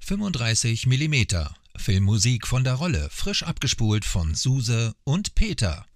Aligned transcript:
35 0.00 0.86
mm 0.86 1.14
Filmmusik 1.76 2.46
von 2.46 2.64
der 2.64 2.74
Rolle, 2.74 3.08
frisch 3.10 3.42
abgespult 3.42 4.04
von 4.04 4.34
Suse 4.34 4.94
und 5.04 5.34
Peter. 5.34 5.86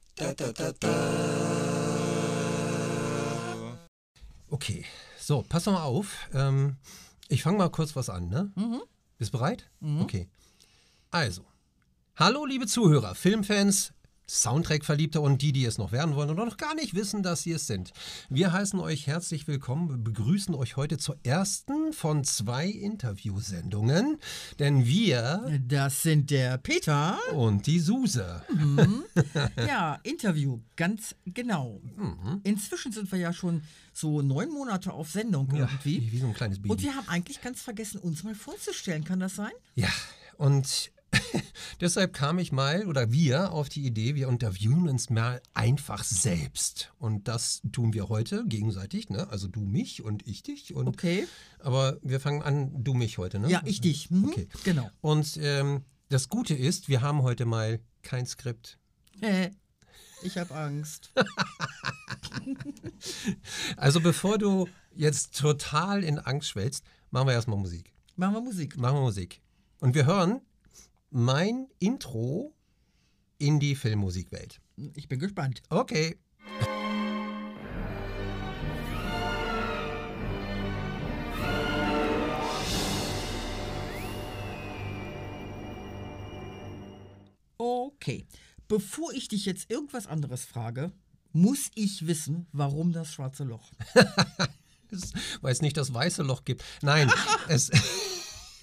Okay, 4.48 4.84
so, 5.19 5.43
pass 5.48 5.65
doch 5.65 5.73
mal 5.73 5.83
auf. 5.83 6.29
Ähm, 6.34 6.77
ich 7.29 7.43
fange 7.43 7.59
mal 7.59 7.71
kurz 7.71 7.97
was 7.97 8.11
an, 8.11 8.29
ne? 8.29 8.52
Mhm. 8.57 8.83
Bist 9.19 9.33
bereit? 9.33 9.71
Mhm. 9.80 10.02
Okay. 10.02 10.29
Also, 11.11 11.45
hallo 12.16 12.45
liebe 12.45 12.66
Zuhörer, 12.66 13.15
Filmfans, 13.15 13.93
Soundtrack-Verliebte 14.31 15.21
und 15.21 15.43
die, 15.43 15.51
die 15.53 15.65
es 15.65 15.77
noch 15.77 15.91
werden 15.91 16.15
wollen 16.15 16.30
und 16.30 16.37
noch 16.37 16.57
gar 16.57 16.75
nicht 16.77 16.95
wissen, 16.95 17.25
dass 17.25 17.43
sie 17.43 17.52
es 17.52 17.66
sind. 17.66 17.93
Wir 18.29 18.53
heißen 18.53 18.79
euch 18.79 19.09
herzlich 19.09 19.48
willkommen, 19.48 20.05
begrüßen 20.05 20.55
euch 20.55 20.77
heute 20.77 20.98
zur 20.98 21.19
ersten 21.25 21.93
von 21.93 22.23
zwei 22.23 22.69
Interviewsendungen, 22.69 24.19
denn 24.61 24.87
wir... 24.87 25.61
Das 25.66 26.03
sind 26.03 26.30
der 26.30 26.59
Peter... 26.59 27.19
Und 27.34 27.66
die 27.66 27.80
Suse. 27.80 28.43
Mhm. 28.55 29.05
Ja, 29.66 29.98
Interview, 30.03 30.61
ganz 30.77 31.15
genau. 31.25 31.81
Mhm. 31.97 32.41
Inzwischen 32.45 32.92
sind 32.92 33.11
wir 33.11 33.19
ja 33.19 33.33
schon 33.33 33.62
so 33.92 34.23
neun 34.23 34.51
Monate 34.51 34.92
auf 34.92 35.11
Sendung 35.11 35.48
irgendwie. 35.53 35.97
Ja, 35.97 36.03
wie, 36.03 36.12
wie 36.12 36.19
so 36.19 36.27
ein 36.27 36.34
kleines 36.34 36.59
Baby. 36.59 36.70
Und 36.70 36.83
wir 36.83 36.95
haben 36.95 37.09
eigentlich 37.09 37.41
ganz 37.41 37.62
vergessen, 37.62 38.01
uns 38.01 38.23
mal 38.23 38.34
vorzustellen. 38.34 39.05
Kann 39.05 39.20
das 39.20 39.37
sein? 39.37 39.53
Ja, 39.75 39.89
und 40.37 40.91
Deshalb 41.80 42.12
kam 42.12 42.38
ich 42.38 42.52
mal 42.52 42.87
oder 42.87 43.10
wir 43.10 43.52
auf 43.52 43.69
die 43.69 43.87
Idee, 43.87 44.14
wir 44.14 44.28
interviewen 44.28 44.88
uns 44.88 45.10
mal 45.10 45.41
einfach 45.55 46.05
selbst. 46.05 46.92
Und 46.98 47.28
das 47.28 47.62
tun 47.73 47.94
wir 47.94 48.08
heute 48.08 48.44
gegenseitig, 48.47 49.08
ne? 49.08 49.28
Also 49.30 49.48
du 49.48 49.61
mich 49.61 50.02
und 50.02 50.27
ich 50.27 50.42
dich. 50.42 50.75
Und, 50.75 50.89
okay. 50.89 51.27
Aber 51.58 51.98
wir 52.02 52.20
fangen 52.20 52.42
an, 52.42 52.84
du 52.84 52.94
mich 52.94 53.19
heute, 53.19 53.39
ne? 53.39 53.50
Ja, 53.50 53.62
ich 53.64 53.80
dich. 53.80 54.11
Mhm. 54.11 54.27
Okay. 54.27 54.48
Genau. 54.64 54.91
Und 55.00 55.39
ähm, 55.41 55.84
das 56.08 56.28
Gute 56.28 56.55
ist, 56.55 56.89
wir 56.89 57.02
haben 57.02 57.22
heute 57.22 57.47
mal 57.47 57.80
kein 58.02 58.27
Skript. 58.27 58.78
Ich 60.22 60.36
habe 60.36 60.55
Angst. 60.55 61.12
also 63.77 64.00
bevor 64.00 64.39
du 64.39 64.69
jetzt 64.95 65.39
total 65.39 66.05
in 66.05 66.19
Angst 66.19 66.50
schwellst, 66.50 66.84
machen 67.11 67.28
wir 67.28 67.34
erstmal 67.34 67.58
Musik. 67.58 67.92
Machen 68.17 68.34
wir 68.34 68.42
Musik. 68.42 68.77
Machen 68.77 68.97
wir 68.97 69.02
Musik. 69.02 69.41
Und 69.80 69.95
wir 69.95 70.05
hören 70.05 70.42
mein 71.11 71.66
Intro 71.80 72.55
in 73.39 73.58
die 73.58 73.75
Filmmusikwelt. 73.75 74.61
Ich 74.94 75.08
bin 75.08 75.19
gespannt. 75.19 75.62
Okay. 75.69 76.17
Okay. 87.58 88.27
Bevor 88.69 89.12
ich 89.12 89.28
dich 89.28 89.47
jetzt 89.47 89.70
irgendwas 89.70 90.06
anderes 90.06 90.45
frage, 90.45 90.92
muss 91.33 91.70
ich 91.74 92.06
wissen, 92.06 92.47
warum 92.52 92.92
das 92.92 93.12
schwarze 93.12 93.45
Loch. 93.45 93.72
Weil 95.41 95.52
es 95.52 95.61
nicht 95.61 95.77
das 95.77 95.92
weiße 95.92 96.22
Loch 96.22 96.45
gibt. 96.45 96.64
Nein, 96.83 97.11
es. 97.48 97.70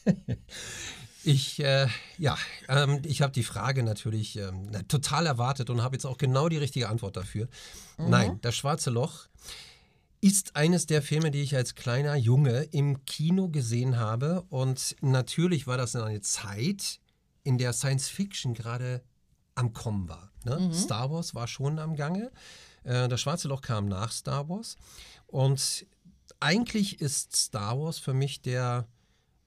Ich, 1.28 1.60
äh, 1.60 1.88
ja, 2.18 2.38
ähm, 2.70 3.02
ich 3.04 3.22
habe 3.22 3.34
die 3.34 3.44
Frage 3.44 3.84
natürlich 3.84 4.38
ähm, 4.38 4.72
total 4.88 5.26
erwartet 5.26 5.70
und 5.70 5.82
habe 5.82 5.94
jetzt 5.94 6.06
auch 6.06 6.18
genau 6.18 6.48
die 6.48 6.56
richtige 6.56 6.88
Antwort 6.88 7.18
dafür. 7.18 7.50
Mhm. 7.98 8.10
Nein, 8.10 8.40
das 8.42 8.56
Schwarze 8.56 8.92
Loch 8.92 9.28
ist 10.22 10.56
eines 10.56 10.86
der 10.86 11.02
Filme, 11.02 11.30
die 11.30 11.42
ich 11.42 11.54
als 11.54 11.76
kleiner 11.76 12.16
Junge 12.16 12.64
im 12.72 13.04
Kino 13.04 13.50
gesehen 13.50 13.98
habe. 13.98 14.46
Und 14.48 14.96
natürlich 15.02 15.68
war 15.68 15.76
das 15.76 15.96
in 15.96 16.02
einer 16.02 16.22
Zeit, 16.22 17.02
in 17.44 17.58
der 17.58 17.74
Science 17.74 18.08
Fiction 18.08 18.54
gerade 18.54 19.04
am 19.54 19.74
Kommen 19.74 20.08
war. 20.08 20.32
Ne? 20.46 20.58
Mhm. 20.58 20.74
Star 20.74 21.12
Wars 21.12 21.36
war 21.36 21.50
schon 21.50 21.78
am 21.78 21.98
Gange. 21.98 22.32
Äh, 22.86 23.10
das 23.10 23.20
Schwarze 23.20 23.50
Loch 23.50 23.62
kam 23.62 23.90
nach 23.90 24.14
Star 24.14 24.48
Wars. 24.48 24.78
Und 25.28 25.86
eigentlich 26.40 27.02
ist 27.02 27.36
Star 27.36 27.78
Wars 27.78 28.00
für 28.00 28.14
mich 28.14 28.42
der 28.42 28.88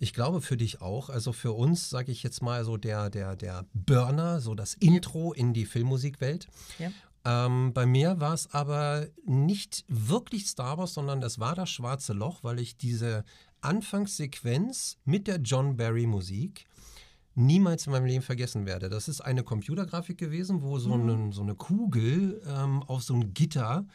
ich 0.01 0.15
glaube 0.15 0.41
für 0.41 0.57
dich 0.57 0.81
auch. 0.81 1.11
Also 1.11 1.33
für 1.33 1.53
uns, 1.53 1.91
sage 1.91 2.11
ich 2.11 2.23
jetzt 2.23 2.43
mal, 2.43 2.65
so 2.65 2.79
der, 2.79 3.11
der, 3.11 3.37
der 3.37 3.67
Burner, 3.75 4.41
so 4.41 4.55
das 4.55 4.75
Intro 4.75 5.33
in 5.35 5.53
die 5.53 5.67
Filmmusikwelt. 5.67 6.49
Ja. 6.79 6.91
Ähm, 7.27 7.75
bei 7.75 7.85
mir 7.85 8.19
war 8.19 8.33
es 8.33 8.53
aber 8.53 9.07
nicht 9.27 9.85
wirklich 9.89 10.47
Star 10.47 10.79
Wars, 10.79 10.95
sondern 10.95 11.23
es 11.23 11.39
war 11.39 11.55
das 11.55 11.69
Schwarze 11.69 12.15
Loch, 12.15 12.43
weil 12.43 12.59
ich 12.61 12.79
diese 12.79 13.25
Anfangssequenz 13.61 14.97
mit 15.05 15.27
der 15.27 15.37
John 15.37 15.77
Barry 15.77 16.07
Musik 16.07 16.65
niemals 17.35 17.87
in 17.87 17.93
meinem 17.93 18.07
Leben 18.07 18.23
vergessen 18.23 18.65
werde. 18.65 18.89
Das 18.89 19.07
ist 19.07 19.21
eine 19.21 19.45
Computergrafik 19.45 20.17
gewesen, 20.17 20.63
wo 20.63 20.79
so, 20.79 20.97
mhm. 20.97 21.11
eine, 21.11 21.33
so 21.35 21.43
eine 21.43 21.55
Kugel 21.55 22.41
ähm, 22.47 22.83
auf 22.85 23.03
so 23.03 23.13
ein 23.13 23.35
Gitter 23.35 23.87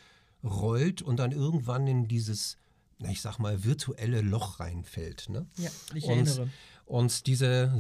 rollt 0.44 1.02
und 1.02 1.18
dann 1.18 1.32
irgendwann 1.32 1.88
in 1.88 2.08
dieses 2.08 2.58
ich 3.00 3.22
sag 3.22 3.40
mal, 3.40 3.64
virtuelle 3.64 4.22
Loch 4.22 4.60
reinfällt. 4.60 5.30
Ne? 5.30 5.46
Ja, 5.58 5.70
ich 5.94 6.08
erinnere. 6.08 6.44
Und, 6.44 6.52
und 6.86 7.28
diese, 7.28 7.74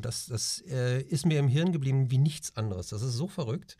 das, 0.00 0.26
das 0.26 0.62
äh, 0.68 1.02
ist 1.02 1.26
mir 1.26 1.38
im 1.38 1.48
Hirn 1.48 1.72
geblieben 1.72 2.10
wie 2.10 2.18
nichts 2.18 2.56
anderes. 2.56 2.88
Das 2.88 3.02
ist 3.02 3.14
so 3.14 3.28
verrückt. 3.28 3.76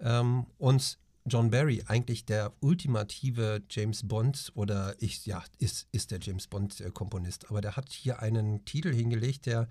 Ähm, 0.00 0.46
und 0.58 0.98
John 1.26 1.50
Barry, 1.50 1.82
eigentlich 1.86 2.26
der 2.26 2.52
ultimative 2.60 3.62
James 3.70 4.06
Bond 4.06 4.52
oder 4.54 4.94
ich, 4.98 5.24
ja, 5.24 5.42
ist, 5.58 5.88
ist 5.90 6.10
der 6.10 6.20
James 6.20 6.46
Bond-Komponist. 6.46 7.50
Aber 7.50 7.60
der 7.60 7.76
hat 7.76 7.90
hier 7.92 8.20
einen 8.20 8.64
Titel 8.66 8.92
hingelegt, 8.92 9.46
der 9.46 9.68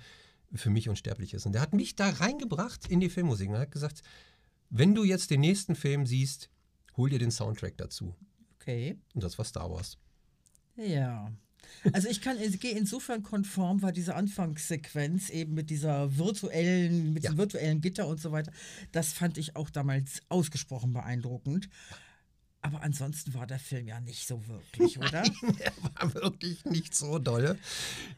für 0.53 0.69
mich 0.69 0.89
unsterblich 0.89 1.33
ist. 1.33 1.45
Und 1.45 1.53
der 1.53 1.61
hat 1.61 1.73
mich 1.73 1.95
da 1.95 2.09
reingebracht 2.09 2.87
in 2.87 2.99
die 2.99 3.09
Filmmusik 3.09 3.49
und 3.49 3.57
hat 3.57 3.71
gesagt, 3.71 4.01
wenn 4.69 4.95
du 4.95 5.03
jetzt 5.03 5.29
den 5.29 5.41
nächsten 5.41 5.75
Film 5.75 6.05
siehst, 6.07 6.49
hol 6.97 7.09
dir 7.09 7.19
den 7.19 7.31
Soundtrack 7.31 7.77
dazu. 7.77 8.15
Okay. 8.63 8.97
Und 9.13 9.23
das 9.23 9.37
war 9.37 9.45
Star 9.45 9.69
Wars. 9.69 9.97
Ja. 10.77 11.31
Also 11.91 12.07
ich 12.07 12.21
kann, 12.21 12.37
ich 12.39 12.59
gehe 12.59 12.77
insofern 12.77 13.23
konform, 13.23 13.81
weil 13.81 13.91
diese 13.91 14.15
Anfangssequenz 14.15 15.29
eben 15.29 15.53
mit 15.53 15.69
dieser 15.69 16.17
virtuellen, 16.17 17.13
mit 17.13 17.23
ja. 17.23 17.29
diesem 17.29 17.37
virtuellen 17.37 17.81
Gitter 17.81 18.07
und 18.07 18.21
so 18.21 18.31
weiter, 18.31 18.51
das 18.91 19.11
fand 19.11 19.37
ich 19.37 19.55
auch 19.55 19.69
damals 19.69 20.21
ausgesprochen 20.29 20.93
beeindruckend. 20.93 21.69
Aber 22.61 22.81
ansonsten 22.81 23.33
war 23.33 23.45
der 23.45 23.59
Film 23.59 23.87
ja 23.87 23.99
nicht 23.99 24.25
so 24.25 24.47
wirklich, 24.47 24.97
oder? 24.97 25.23
Nein, 25.41 25.57
er 25.59 25.73
war 25.83 26.13
wirklich 26.13 26.63
nicht 26.63 26.95
so 26.95 27.19
doll. 27.19 27.57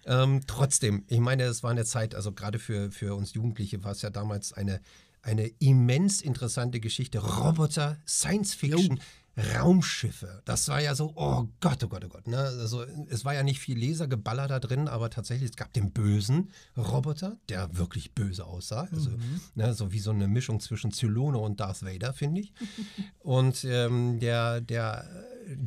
Ähm, 0.06 0.42
trotzdem, 0.46 1.04
ich 1.08 1.20
meine, 1.20 1.44
es 1.44 1.64
war 1.64 1.72
eine 1.72 1.86
Zeit, 1.86 2.14
also 2.14 2.32
gerade 2.32 2.60
für, 2.60 2.92
für 2.92 3.16
uns 3.16 3.34
Jugendliche 3.34 3.84
war 3.84 3.94
es 3.94 4.04
ja 4.04 4.12
damals 4.12 4.54
eine, 4.54 4.82
eine 5.24 5.48
immens 5.58 6.22
interessante 6.22 6.80
Geschichte. 6.80 7.18
Roboter, 7.18 7.98
Science 8.06 8.54
Fiction. 8.54 8.98
Jo 8.98 9.04
Raumschiffe. 9.38 10.42
Das 10.46 10.68
war 10.70 10.82
ja 10.82 10.96
so, 10.96 11.12
oh 11.16 11.48
Gott, 11.60 11.84
oh 11.84 11.88
Gott, 11.88 12.06
oh 12.06 12.10
Gott. 12.10 12.28
Ne? 12.28 12.38
Also, 12.38 12.84
es 13.10 13.26
war 13.26 13.34
ja 13.34 13.44
nicht 13.44 13.60
viel 13.60 13.78
Lasergeballer 13.78 14.48
da 14.48 14.60
drin, 14.60 14.88
aber 14.88 15.10
tatsächlich, 15.10 15.50
es 15.50 15.56
gab 15.58 15.74
den 15.74 15.92
bösen 15.92 16.52
Roboter, 16.78 17.38
der 17.50 17.78
wirklich 17.78 18.14
böse 18.14 18.46
aussah. 18.46 18.88
Also, 18.92 19.10
mhm. 19.12 19.42
ne, 19.56 19.74
so 19.74 19.92
wie 19.92 20.00
so 20.00 20.12
eine 20.12 20.28
Mischung 20.28 20.60
zwischen 20.60 20.92
Zylone 20.92 21.38
und 21.38 21.60
Darth 21.60 21.84
Vader, 21.84 22.14
finde 22.14 22.42
ich. 22.42 22.54
und 23.20 23.66
ähm, 23.66 24.20
der, 24.20 24.62
der 24.62 25.06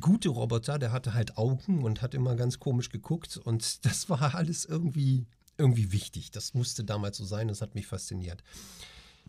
gute 0.01 0.29
Roboter, 0.31 0.79
der 0.79 0.93
hatte 0.93 1.15
halt 1.15 1.37
Augen 1.37 1.83
und 1.83 2.03
hat 2.03 2.15
immer 2.15 2.37
ganz 2.37 2.59
komisch 2.59 2.89
geguckt. 2.89 3.37
Und 3.37 3.85
das 3.85 4.09
war 4.09 4.35
alles 4.35 4.65
irgendwie, 4.65 5.27
irgendwie 5.57 5.93
wichtig. 5.93 6.31
Das 6.31 6.55
musste 6.55 6.85
damals 6.85 7.19
so 7.19 7.25
sein. 7.25 7.49
Das 7.49 7.63
hat 7.63 7.75
mich 7.75 7.87
fasziniert. 7.87 8.43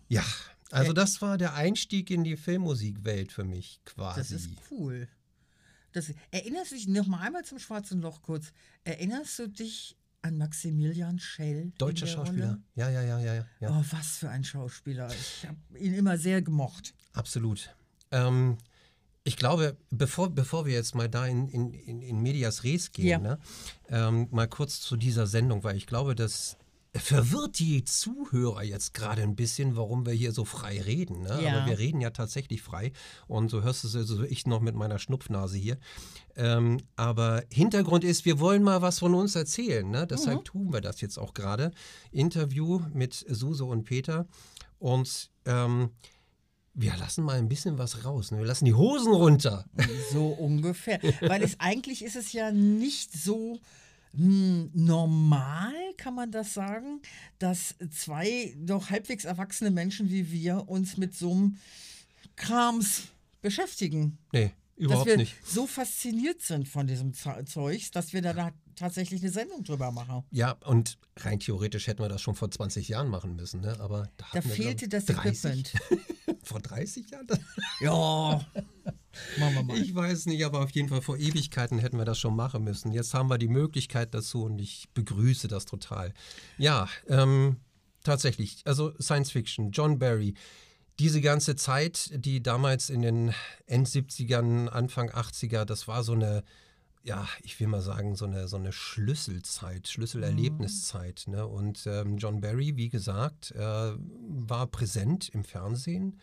Ja, 0.08 0.24
also 0.72 0.94
das 0.94 1.22
war 1.22 1.38
der 1.38 1.54
Einstieg 1.56 2.10
in 2.12 2.24
die 2.24 2.38
Filmmusikwelt 2.38 3.32
für 3.32 3.44
mich 3.44 3.82
quasi. 3.86 4.20
Das 4.20 4.32
ist 4.32 4.50
cool. 4.72 5.08
Das, 5.92 6.14
erinnerst 6.32 6.72
du 6.72 6.76
dich 6.76 6.88
noch 6.88 7.08
mal 7.08 7.20
einmal 7.20 7.44
zum 7.44 7.60
Schwarzen 7.60 8.02
Loch 8.02 8.22
kurz? 8.22 8.52
Erinnerst 8.84 9.40
du 9.40 9.48
dich 9.48 9.98
an 10.22 10.38
Maximilian 10.38 11.20
Schell? 11.20 11.72
Deutscher 11.78 12.08
Schauspieler. 12.08 12.60
Ja, 12.76 12.90
ja, 12.90 13.02
ja, 13.02 13.20
ja, 13.20 13.46
ja. 13.60 13.70
Oh, 13.70 13.84
was 13.92 14.18
für 14.18 14.30
ein 14.30 14.44
Schauspieler. 14.44 15.10
Ich 15.12 15.48
habe 15.48 15.58
ihn 15.80 15.94
immer 15.94 16.18
sehr 16.18 16.42
gemocht. 16.42 16.94
Absolut. 17.14 17.74
Ähm, 18.12 18.58
ich 19.24 19.38
glaube, 19.38 19.78
bevor, 19.90 20.30
bevor 20.30 20.66
wir 20.66 20.74
jetzt 20.74 20.96
mal 20.96 21.10
da 21.10 21.26
in, 21.26 21.48
in, 21.48 22.02
in 22.02 22.22
Medias 22.22 22.64
Res 22.64 22.92
gehen, 22.92 23.08
ja. 23.08 23.18
ne, 23.20 23.40
ähm, 23.90 24.28
mal 24.32 24.48
kurz 24.48 24.82
zu 24.82 24.98
dieser 24.98 25.28
Sendung, 25.28 25.64
weil 25.64 25.76
ich 25.76 25.88
glaube, 25.88 26.16
dass 26.16 26.58
verwirrt 26.96 27.60
die 27.60 27.84
Zuhörer 27.84 28.64
jetzt 28.64 28.94
gerade 28.94 29.22
ein 29.22 29.36
bisschen, 29.36 29.76
warum 29.76 30.06
wir 30.06 30.14
hier 30.14 30.32
so 30.32 30.44
frei 30.44 30.82
reden. 30.82 31.22
Ne? 31.22 31.40
Ja. 31.44 31.58
Aber 31.58 31.68
wir 31.68 31.78
reden 31.78 32.02
ja 32.02 32.10
tatsächlich 32.10 32.62
frei. 32.62 32.92
Und 33.28 33.50
so 33.50 33.62
hörst 33.62 33.84
du 33.84 33.88
es 33.88 33.96
also 33.96 34.24
ich 34.24 34.48
noch 34.48 34.60
mit 34.60 34.76
meiner 34.76 34.98
Schnupfnase 34.98 35.58
hier. 35.58 35.78
Ähm, 36.36 36.78
aber 36.96 37.44
Hintergrund 37.52 38.04
ist, 38.04 38.26
wir 38.26 38.40
wollen 38.40 38.64
mal 38.64 38.82
was 38.82 39.00
von 39.00 39.14
uns 39.14 39.36
erzählen. 39.36 39.90
Ne? 39.90 40.08
Deshalb 40.08 40.40
mhm. 40.40 40.44
tun 40.46 40.74
wir 40.74 40.82
das 40.82 41.00
jetzt 41.02 41.20
auch 41.20 41.34
gerade. 41.34 41.72
Interview 42.12 42.82
mit 42.94 43.14
Suse 43.14 43.66
und 43.66 43.84
Peter. 43.84 44.26
Und 44.80 45.30
ähm, 45.46 45.92
wir 46.74 46.96
lassen 46.98 47.24
mal 47.24 47.38
ein 47.38 47.50
bisschen 47.50 47.78
was 47.78 48.04
raus. 48.06 48.32
Ne? 48.32 48.40
Wir 48.40 48.46
lassen 48.46 48.66
die 48.66 48.74
Hosen 48.74 49.14
runter. 49.14 49.66
So 50.12 50.28
ungefähr. 50.28 51.00
Weil 51.22 51.44
es 51.44 51.60
eigentlich 51.60 52.04
ist 52.04 52.16
es 52.16 52.34
ja 52.34 52.52
nicht 52.52 53.12
so 53.14 53.60
normal, 54.14 55.74
kann 55.98 56.16
man 56.16 56.32
das 56.32 56.54
sagen, 56.54 57.02
dass 57.38 57.76
zwei 57.92 58.56
doch 58.58 58.90
halbwegs 58.90 59.26
erwachsene 59.26 59.72
Menschen 59.72 60.10
wie 60.10 60.32
wir 60.32 60.68
uns 60.68 60.98
mit 60.98 61.16
so 61.16 61.32
einem 61.32 61.58
Krams 62.36 63.04
beschäftigen. 63.42 64.18
Nee, 64.32 64.52
überhaupt 64.78 65.08
dass 65.08 65.14
wir 65.14 65.18
nicht. 65.18 65.36
so 65.46 65.68
fasziniert 65.68 66.42
sind 66.42 66.68
von 66.68 66.88
diesem 66.88 67.14
Zeugs, 67.14 67.92
dass 67.92 68.14
wir 68.14 68.22
da 68.22 68.34
tatsächlich 68.80 69.22
eine 69.22 69.32
Sendung 69.32 69.64
drüber 69.64 69.92
machen. 69.92 70.24
Ja, 70.32 70.58
und 70.66 70.98
rein 71.18 71.40
theoretisch 71.40 71.88
hätten 71.88 72.02
wir 72.02 72.10
das 72.10 72.22
schon 72.22 72.36
vor 72.36 72.50
20 72.50 72.88
Jahren 72.88 73.10
machen 73.10 73.36
müssen, 73.36 73.62
ne? 73.62 73.80
aber 73.80 74.10
da, 74.18 74.26
da 74.34 74.42
fehlte 74.42 74.84
wir, 74.84 74.90
das 74.90 75.06
30? 75.06 75.74
Equipment. 75.74 75.74
vor 76.44 76.60
30 76.62 77.10
Jahren? 77.12 77.28
ja. 77.82 78.46
Machen 79.38 79.54
wir 79.56 79.64
mal. 79.64 79.78
Ich 79.78 79.94
weiß 79.94 80.28
nicht, 80.28 80.44
aber 80.46 80.64
auf 80.64 80.72
jeden 80.72 80.90
Fall 80.90 81.02
vor 81.02 81.18
Ewigkeiten 81.18 81.80
hätten 81.80 81.98
wir 81.98 82.06
das 82.06 82.20
schon 82.20 82.36
machen 82.36 82.64
müssen. 82.64 82.92
Jetzt 82.92 83.14
haben 83.14 83.30
wir 83.30 83.38
die 83.38 83.48
Möglichkeit 83.48 84.14
dazu 84.14 84.44
und 84.44 84.60
ich 84.60 84.90
begrüße 84.94 85.48
das 85.48 85.66
total. 85.66 86.14
Ja, 86.58 86.88
ähm, 87.08 87.58
tatsächlich, 88.04 88.62
also 88.66 88.94
Science 89.00 89.32
Fiction, 89.32 89.72
John 89.72 90.00
Barry, 90.00 90.36
diese 91.00 91.22
ganze 91.22 91.56
Zeit, 91.56 92.12
die 92.14 92.44
damals 92.44 92.90
in 92.90 93.02
den 93.02 93.34
End 93.66 93.88
70ern, 93.88 94.68
Anfang 94.68 95.10
80er, 95.10 95.66
das 95.66 95.88
war 95.88 96.04
so 96.04 96.14
eine, 96.14 96.44
ja, 97.04 97.28
ich 97.44 97.60
will 97.60 97.68
mal 97.68 97.82
sagen, 97.82 98.16
so 98.16 98.26
eine, 98.26 98.48
so 98.48 98.58
eine 98.58 98.72
Schlüsselzeit, 98.72 99.88
Schlüsselerlebniszeit. 99.88 101.26
Ne? 101.28 101.46
Und 101.48 101.86
ähm, 101.88 102.18
John 102.18 102.42
Barry, 102.42 102.76
wie 102.76 102.90
gesagt, 102.90 103.52
äh, 103.52 103.60
war 103.60 104.68
präsent 104.68 105.30
im 105.30 105.44
Fernsehen. 105.44 106.20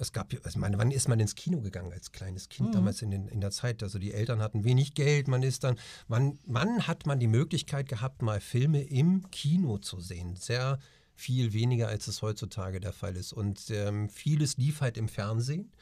Es 0.00 0.12
gab, 0.12 0.32
also 0.32 0.50
ich 0.50 0.56
meine, 0.56 0.78
wann 0.78 0.92
ist 0.92 1.08
man 1.08 1.18
ins 1.18 1.34
Kino 1.34 1.60
gegangen 1.60 1.92
als 1.92 2.12
kleines 2.12 2.48
Kind 2.48 2.68
Mhm. 2.68 2.72
damals 2.72 3.02
in, 3.02 3.10
den, 3.10 3.26
in 3.26 3.40
der 3.40 3.50
Zeit? 3.50 3.82
Also 3.82 3.98
die 3.98 4.12
Eltern 4.12 4.40
hatten 4.40 4.62
wenig 4.62 4.94
Geld, 4.94 5.26
man 5.26 5.42
ist 5.42 5.64
dann, 5.64 5.76
wann, 6.06 6.38
wann 6.46 6.86
hat 6.86 7.04
man 7.06 7.18
die 7.18 7.26
Möglichkeit 7.26 7.88
gehabt, 7.88 8.22
mal 8.22 8.40
Filme 8.40 8.82
im 8.82 9.28
Kino 9.32 9.78
zu 9.78 9.98
sehen? 9.98 10.36
Sehr 10.36 10.78
viel 11.16 11.52
weniger, 11.52 11.88
als 11.88 12.06
es 12.06 12.22
heutzutage 12.22 12.78
der 12.78 12.92
Fall 12.92 13.16
ist. 13.16 13.32
Und 13.32 13.70
ähm, 13.70 14.08
vieles 14.08 14.56
lief 14.56 14.80
halt 14.80 14.96
im 14.96 15.08
Fernsehen. 15.08 15.72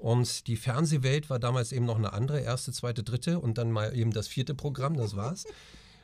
Und 0.00 0.46
die 0.46 0.56
Fernsehwelt 0.56 1.28
war 1.28 1.38
damals 1.38 1.72
eben 1.72 1.84
noch 1.84 1.98
eine 1.98 2.14
andere, 2.14 2.40
erste, 2.40 2.72
zweite, 2.72 3.02
dritte 3.02 3.38
und 3.38 3.58
dann 3.58 3.70
mal 3.70 3.94
eben 3.94 4.12
das 4.12 4.28
vierte 4.28 4.54
Programm, 4.54 4.96
das 4.96 5.14
war's. 5.14 5.44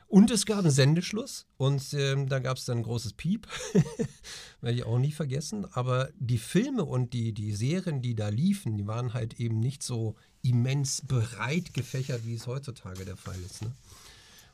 Und 0.09 0.31
es 0.31 0.45
gab 0.45 0.59
einen 0.59 0.71
Sendeschluss 0.71 1.47
und 1.57 1.93
ähm, 1.93 2.29
da 2.29 2.39
gab 2.39 2.55
es 2.55 2.63
dann 2.63 2.77
ein 2.77 2.83
großes 2.83 3.11
Piep, 3.11 3.45
werde 4.61 4.77
ich 4.77 4.85
auch 4.85 4.99
nie 4.99 5.11
vergessen. 5.11 5.65
Aber 5.73 6.09
die 6.17 6.37
Filme 6.37 6.85
und 6.85 7.11
die, 7.11 7.33
die 7.33 7.51
Serien, 7.51 8.01
die 8.01 8.15
da 8.15 8.29
liefen, 8.29 8.77
die 8.77 8.87
waren 8.87 9.13
halt 9.13 9.37
eben 9.37 9.59
nicht 9.59 9.83
so 9.83 10.15
immens 10.43 11.01
breit 11.05 11.73
gefächert, 11.73 12.25
wie 12.25 12.35
es 12.35 12.47
heutzutage 12.47 13.03
der 13.03 13.17
Fall 13.17 13.35
ist. 13.45 13.63
Ne? 13.63 13.73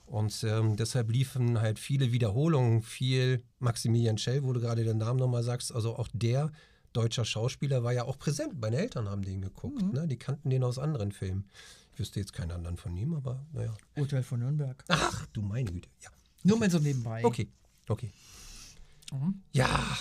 Und 0.07 0.43
ähm, 0.43 0.75
deshalb 0.75 1.11
liefen 1.11 1.61
halt 1.61 1.77
viele 1.77 2.11
Wiederholungen, 2.11 2.81
viel 2.81 3.43
Maximilian 3.59 4.17
Schell, 4.17 4.43
wo 4.43 4.53
du 4.53 4.59
gerade 4.59 4.83
den 4.83 4.97
Namen 4.97 5.19
nochmal 5.19 5.43
sagst. 5.43 5.71
Also 5.71 5.95
auch 5.95 6.07
der 6.13 6.51
deutscher 6.93 7.25
Schauspieler 7.25 7.83
war 7.83 7.91
ja 7.91 8.05
auch 8.05 8.17
präsent. 8.17 8.59
Meine 8.59 8.77
Eltern 8.77 9.09
haben 9.09 9.23
den 9.23 9.41
geguckt. 9.41 9.81
Mhm. 9.81 9.91
Ne? 9.91 10.07
Die 10.07 10.17
kannten 10.17 10.49
den 10.49 10.63
aus 10.63 10.77
anderen 10.79 11.11
Filmen. 11.11 11.45
Ich 11.93 11.99
wüsste 11.99 12.19
jetzt 12.19 12.33
keinen 12.33 12.51
anderen 12.51 12.77
von 12.77 12.95
ihm, 12.97 13.13
aber 13.13 13.45
naja. 13.51 13.75
Urteil 13.97 14.23
von 14.23 14.39
Nürnberg. 14.39 14.83
Ach, 14.87 15.25
du 15.27 15.41
meine 15.41 15.71
Güte. 15.71 15.89
Ja. 16.01 16.09
Nur 16.43 16.57
mal 16.59 16.69
so 16.69 16.79
nebenbei. 16.79 17.23
Okay, 17.23 17.47
okay. 17.87 18.11
Mhm. 19.11 19.41
Ja, 19.51 19.97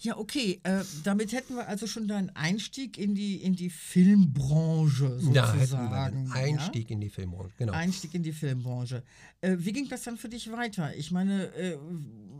Ja, 0.00 0.16
okay. 0.16 0.60
Äh, 0.62 0.84
damit 1.02 1.32
hätten 1.32 1.56
wir 1.56 1.66
also 1.66 1.86
schon 1.88 2.06
deinen 2.06 2.30
Einstieg 2.30 2.96
in 2.98 3.14
die, 3.16 3.36
in 3.42 3.54
die 3.54 3.68
Filmbranche 3.68 5.18
sozusagen. 5.18 5.34
da 5.34 5.52
hätten 5.54 5.72
wir 5.90 6.00
einen 6.02 6.26
ja? 6.28 6.32
Einstieg 6.34 6.90
in 6.90 7.00
die 7.00 7.10
Filmbranche. 7.10 7.52
Genau. 7.58 7.72
Einstieg 7.72 8.14
in 8.14 8.22
die 8.22 8.32
Filmbranche. 8.32 9.02
Äh, 9.40 9.56
wie 9.58 9.72
ging 9.72 9.88
das 9.88 10.04
dann 10.04 10.16
für 10.16 10.28
dich 10.28 10.52
weiter? 10.52 10.94
Ich 10.94 11.10
meine, 11.10 11.46
äh, 11.54 11.76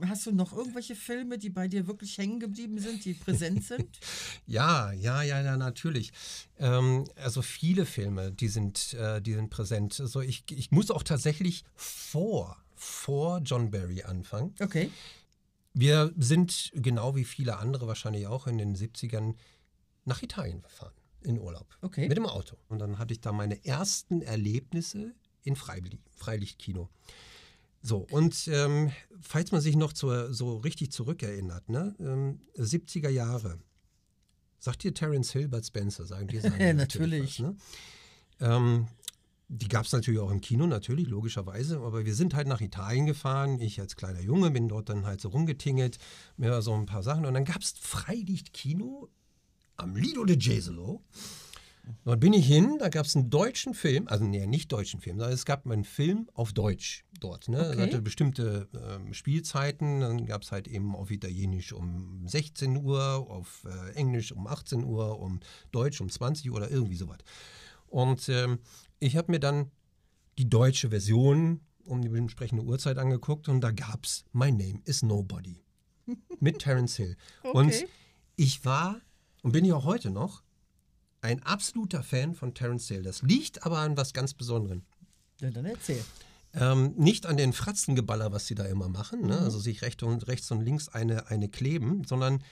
hast 0.06 0.27
du 0.27 0.33
noch 0.33 0.53
irgendwelche 0.53 0.95
Filme, 0.95 1.39
die 1.39 1.50
bei 1.50 1.69
dir 1.69 1.87
wirklich 1.87 2.17
hängen 2.19 2.41
geblieben 2.41 2.79
sind, 2.79 3.05
die 3.05 3.15
präsent 3.15 3.65
sind? 3.65 3.99
Ja, 4.47 4.93
ja, 4.93 5.23
ja, 5.23 5.41
ja, 5.41 5.56
natürlich. 5.56 6.12
Ähm, 6.59 7.05
also 7.17 7.43
viele 7.43 7.87
Filme, 7.87 8.33
die 8.33 8.49
sind, 8.49 8.95
äh, 8.95 9.21
die 9.21 9.35
sind 9.35 9.50
präsent. 9.50 10.00
Also 10.00 10.21
ich, 10.21 10.45
ich 10.50 10.71
muss 10.71 10.91
auch 10.91 11.03
tatsächlich 11.03 11.65
vor, 11.75 12.56
vor 12.75 13.41
John 13.45 13.71
Barry 13.71 14.03
anfangen. 14.03 14.55
Okay. 14.61 14.91
Wir 15.75 16.12
sind, 16.19 16.71
genau 16.75 17.15
wie 17.15 17.25
viele 17.25 17.59
andere 17.59 17.87
wahrscheinlich 17.87 18.27
auch 18.27 18.47
in 18.47 18.59
den 18.59 18.75
70ern, 18.75 19.35
nach 20.05 20.23
Italien 20.23 20.62
gefahren, 20.62 20.94
in 21.23 21.39
Urlaub. 21.39 21.67
Okay. 21.83 22.09
Mit 22.09 22.17
dem 22.17 22.27
Auto. 22.27 22.56
Und 22.69 22.81
dann 22.81 22.99
hatte 22.99 23.12
ich 23.12 23.21
da 23.21 23.33
meine 23.33 23.65
ersten 23.65 24.23
Erlebnisse 24.23 25.15
in 25.43 25.55
Freili 25.55 25.99
Freilichtkino. 26.17 26.89
So, 27.81 28.07
und 28.11 28.49
ähm, 28.49 28.91
falls 29.21 29.53
man 29.53 29.61
sich 29.61 29.77
noch 29.77 29.93
zur, 29.93 30.33
so 30.35 30.57
richtig 30.59 30.91
zurückerinnert, 30.93 31.69
ne, 31.69 31.95
ähm, 32.01 32.41
70er 32.57 33.09
Jahre, 33.09 33.59
sagt 34.59 34.83
dir 34.83 34.93
Terence 34.93 35.33
Hill, 35.33 35.49
Bud 35.49 35.65
Spencer, 35.65 36.05
sagen 36.05 36.29
die 36.29 36.41
sagen 36.41 36.55
Ja, 36.59 36.67
dir 36.67 36.75
natürlich. 36.75 37.41
Was, 37.41 37.47
ne? 37.47 37.57
ähm, 38.41 38.89
die 39.49 39.69
gab 39.69 39.87
es 39.87 39.93
natürlich 39.93 40.21
auch 40.21 40.31
im 40.31 40.41
Kino, 40.41 40.67
natürlich, 40.67 41.09
logischerweise. 41.09 41.79
Aber 41.79 42.05
wir 42.05 42.15
sind 42.15 42.35
halt 42.35 42.49
nach 42.49 42.61
Italien 42.61 43.07
gefahren. 43.07 43.61
Ich 43.61 43.81
als 43.81 43.97
kleiner 43.97 44.21
Junge 44.21 44.51
bin 44.51 44.69
dort 44.69 44.91
dann 44.91 45.07
halt 45.07 45.23
so 45.23 45.31
rumgetingelt, 45.31 45.99
mir 46.37 46.61
so 46.61 46.75
ein 46.75 46.85
paar 46.85 47.03
Sachen. 47.03 47.25
Und 47.25 47.33
dann 47.33 47.47
gab 47.47 47.63
es 47.63 47.73
Freilichtkino 47.81 49.09
am 49.77 49.97
Lido 49.97 50.25
de 50.25 50.37
Jesolo. 50.39 51.03
Dort 52.05 52.21
bin 52.21 52.35
ich 52.35 52.47
hin, 52.47 52.77
da 52.79 52.91
gab 52.91 53.07
es 53.07 53.17
einen 53.17 53.31
deutschen 53.31 53.73
Film, 53.73 54.09
also 54.09 54.25
nee, 54.25 54.47
nicht 54.47 54.71
deutschen 54.71 55.01
Film, 55.01 55.19
sondern 55.19 55.35
es 55.35 55.47
gab 55.47 55.67
einen 55.67 55.85
Film 55.85 56.29
auf 56.35 56.53
Deutsch 56.53 57.07
dort. 57.20 57.49
Ne? 57.49 57.59
Es 57.59 57.69
Okay. 57.73 57.81
hatte 57.82 58.03
bestimmte 58.03 58.69
ähm, 58.75 59.12
Spielzeiten, 59.15 60.00
dann 60.00 60.26
gab 60.26 60.43
es 60.43 60.53
halt 60.53 60.69
eben 60.69 60.94
auf 60.94 61.11
Italienisch 61.11 61.73
um 61.73 62.26
16 62.26 62.76
Uhr, 62.76 63.03
auf 63.29 63.65
äh, 63.65 63.93
Englisch 63.94 64.32
um 64.32 64.47
18 64.47 64.85
Uhr, 64.85 65.19
um 65.20 65.41
Deutsch 65.73 66.00
um 66.00 66.09
20 66.11 66.50
Uhr 66.50 66.56
oder 66.56 66.70
irgendwie 66.70 66.97
sowas. 66.97 67.19
Und 67.87 68.29
ähm, 68.29 68.59
ich 68.99 69.17
habe 69.17 69.32
mir 69.32 69.41
dann 69.41 69.70
die 70.38 70.49
deutsche 70.49 70.91
Version 70.91 71.61
um 71.85 72.03
die 72.03 72.09
entsprechende 72.17 72.62
Uhrzeit 72.62 72.99
angeguckt 72.99 73.49
und 73.49 73.61
da 73.61 73.70
gab 73.70 74.05
es 74.05 74.25
My 74.32 74.50
Name 74.53 74.81
is 74.85 75.03
Nobody 75.03 75.62
mit 76.41 76.59
Terence 76.61 76.97
Hill. 76.97 77.17
Und 77.43 77.69
Okay. 77.69 77.87
ich 78.37 78.65
war 78.65 79.00
und 79.43 79.53
bin 79.53 79.65
ja 79.65 79.75
auch 79.75 79.84
heute 79.84 80.10
noch 80.10 80.43
ein 81.20 81.43
absoluter 81.43 82.03
Fan 82.03 82.34
von 82.34 82.55
Terence 82.55 82.89
Hill. 82.89 83.03
Das 83.03 83.22
liegt 83.22 83.65
aber 83.65 83.79
an 83.79 83.96
was 83.96 84.13
ganz 84.13 84.34
Besonderem. 84.34 84.82
Ja, 85.41 85.51
dann 85.51 85.65
erzähl. 85.65 86.05
Ähm, 86.55 86.94
nicht 86.96 87.26
an 87.26 87.36
den 87.36 87.52
Fratzengeballer, 87.52 88.32
was 88.32 88.46
sie 88.46 88.55
da 88.55 88.64
immer 88.64 88.88
machen, 88.88 89.26
ne? 89.26 89.38
also 89.38 89.58
sich 89.58 89.82
rechts 89.82 90.02
und, 90.02 90.26
rechts 90.28 90.50
und 90.50 90.62
links 90.62 90.88
eine, 90.88 91.28
eine 91.28 91.48
kleben, 91.48 92.05
sondern 92.05 92.43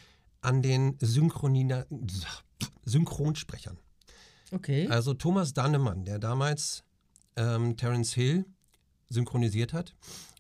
an 0.43 0.63
den 0.63 0.97
Synchronina 1.01 1.87
Synchronsprechern. 2.85 3.79
Okay. 4.53 4.87
Also 4.89 5.15
Thomas 5.15 5.55
Dannemann, 5.55 6.05
der 6.05 6.19
damals 6.19 6.85
ähm, 7.37 7.77
Terence 7.77 8.13
Hill 8.15 8.45
synchronisiert 9.09 9.73
hat. 9.73 9.95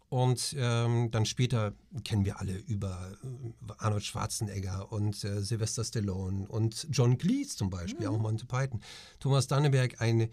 Und 0.08 0.54
ähm, 0.56 1.10
dann 1.10 1.26
später 1.26 1.75
kennen 2.04 2.25
wir 2.25 2.38
alle 2.38 2.56
über 2.56 3.12
äh, 3.25 3.72
Arnold 3.78 4.04
Schwarzenegger 4.04 4.92
und 4.92 5.25
äh, 5.25 5.42
Sylvester 5.42 5.82
Stallone 5.82 6.46
und 6.46 6.86
John 6.92 7.18
Cleese 7.18 7.56
zum 7.56 7.70
Beispiel, 7.70 8.06
auch 8.06 8.18
Monty 8.18 8.46
Python. 8.46 8.80
Thomas 9.18 9.48
Danneberg, 9.48 10.00
eine, 10.00 10.28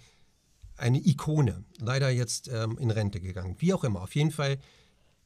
eine 0.83 0.99
Ikone, 0.99 1.63
leider 1.79 2.09
jetzt 2.09 2.49
ähm, 2.49 2.77
in 2.77 2.91
Rente 2.91 3.21
gegangen. 3.21 3.55
Wie 3.59 3.73
auch 3.73 3.85
immer, 3.85 4.01
auf 4.01 4.15
jeden 4.15 4.31
Fall, 4.31 4.59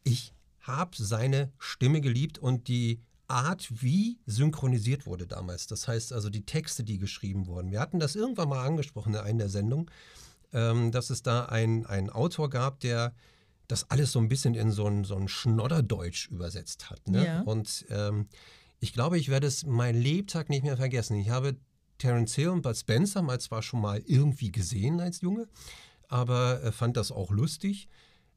ich 0.03 0.35
habe 0.59 0.91
seine 0.93 1.51
Stimme 1.57 1.99
geliebt 1.99 2.37
und 2.37 2.67
die 2.67 3.01
Art, 3.27 3.67
wie 3.81 4.19
synchronisiert 4.27 5.07
wurde 5.07 5.25
damals. 5.25 5.65
Das 5.65 5.87
heißt 5.87 6.13
also 6.13 6.29
die 6.29 6.45
Texte, 6.45 6.83
die 6.83 6.99
geschrieben 6.99 7.47
wurden. 7.47 7.71
Wir 7.71 7.79
hatten 7.79 7.99
das 7.99 8.15
irgendwann 8.15 8.49
mal 8.49 8.65
angesprochen 8.65 9.15
in 9.15 9.19
einer 9.19 9.49
Sendung, 9.49 9.89
ähm, 10.53 10.91
dass 10.91 11.09
es 11.09 11.23
da 11.23 11.45
einen 11.45 12.09
Autor 12.11 12.51
gab, 12.51 12.79
der 12.81 13.15
das 13.67 13.89
alles 13.89 14.11
so 14.11 14.19
ein 14.19 14.29
bisschen 14.29 14.53
in 14.53 14.71
so 14.71 14.85
ein, 14.85 15.05
so 15.05 15.15
ein 15.15 15.27
Schnodderdeutsch 15.27 16.27
übersetzt 16.29 16.91
hat. 16.91 17.07
Ne? 17.07 17.25
Ja. 17.25 17.41
Und 17.41 17.85
ähm, 17.89 18.27
ich 18.79 18.93
glaube, 18.93 19.17
ich 19.17 19.29
werde 19.29 19.47
es 19.47 19.65
mein 19.65 19.99
Lebtag 19.99 20.49
nicht 20.49 20.63
mehr 20.63 20.77
vergessen. 20.77 21.17
Ich 21.17 21.31
habe 21.31 21.57
Terence 21.97 22.35
Hill 22.35 22.49
und 22.49 22.61
Bud 22.61 22.75
Spencer 22.75 23.21
mal 23.21 23.39
zwar 23.39 23.61
schon 23.61 23.81
mal 23.81 24.01
irgendwie 24.05 24.51
gesehen 24.51 24.99
als 24.99 25.21
Junge, 25.21 25.47
aber 26.07 26.63
äh, 26.63 26.71
fand 26.71 26.97
das 26.97 27.11
auch 27.11 27.31
lustig. 27.31 27.87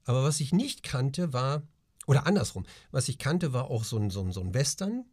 Aber 0.04 0.24
was 0.24 0.40
ich 0.40 0.52
nicht 0.52 0.82
kannte, 0.82 1.32
war, 1.32 1.62
oder 2.06 2.26
andersrum, 2.26 2.66
was 2.90 3.08
ich 3.08 3.18
kannte, 3.18 3.52
war 3.52 3.70
auch 3.70 3.84
so 3.84 3.98
ein, 3.98 4.10
so 4.10 4.22
ein, 4.22 4.32
so 4.32 4.40
ein 4.40 4.54
Western 4.54 5.04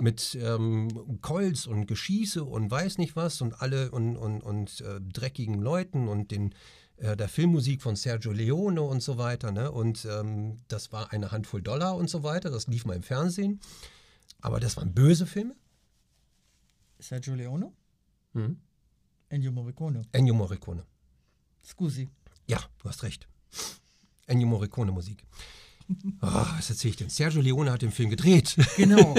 mit 0.00 0.38
ähm, 0.40 1.20
Colts 1.20 1.66
und 1.66 1.86
Geschieße 1.86 2.42
und 2.42 2.70
weiß 2.70 2.96
nicht 2.96 3.14
was 3.14 3.42
und 3.42 3.60
alle 3.60 3.90
und, 3.90 4.16
und, 4.16 4.40
und 4.40 4.80
äh, 4.80 5.00
dreckigen 5.00 5.60
Leuten 5.60 6.08
und 6.08 6.30
den, 6.30 6.54
äh, 6.96 7.14
der 7.14 7.28
Filmmusik 7.28 7.82
von 7.82 7.94
Sergio 7.94 8.32
Leone 8.32 8.80
und 8.80 9.02
so 9.02 9.18
weiter. 9.18 9.52
Ne? 9.52 9.70
Und 9.70 10.06
ähm, 10.10 10.56
das 10.68 10.92
war 10.92 11.12
eine 11.12 11.30
Handvoll 11.30 11.60
Dollar 11.60 11.96
und 11.96 12.08
so 12.08 12.22
weiter. 12.22 12.48
Das 12.50 12.68
lief 12.68 12.86
mal 12.86 12.96
im 12.96 13.02
Fernsehen. 13.02 13.60
Aber 14.40 14.60
das 14.60 14.78
waren 14.78 14.94
böse 14.94 15.26
Filme. 15.26 15.54
Sergio 16.98 17.34
Leone? 17.34 17.72
Hm? 18.32 18.56
Ennio 19.28 19.52
Morricone. 19.52 20.02
Ennio 20.12 20.34
Morricone. 20.34 20.84
Scusi. 21.64 22.08
Ja, 22.46 22.60
du 22.82 22.88
hast 22.88 23.02
recht. 23.02 23.26
Ennio 24.26 24.46
Morricone 24.46 24.92
Musik. 24.92 25.24
Oh, 26.20 26.26
was 26.56 26.70
erzähle 26.70 26.90
ich 26.90 26.96
denn? 26.96 27.10
Sergio 27.10 27.40
Leone 27.40 27.70
hat 27.70 27.82
den 27.82 27.92
Film 27.92 28.10
gedreht. 28.10 28.56
Genau. 28.76 29.14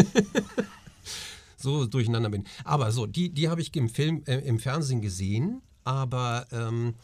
so 1.57 1.86
durcheinander 1.86 2.29
bin. 2.29 2.46
Aber 2.63 2.91
so, 2.91 3.05
die, 3.05 3.34
die 3.34 3.50
habe 3.50 3.62
ich 3.62 3.75
im 3.75 3.89
Film, 3.89 4.24
äh, 4.27 4.38
im 4.39 4.60
Fernsehen 4.60 5.01
gesehen, 5.01 5.62
aber 5.84 6.46
ähm, 6.51 6.96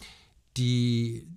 die, 0.57 1.27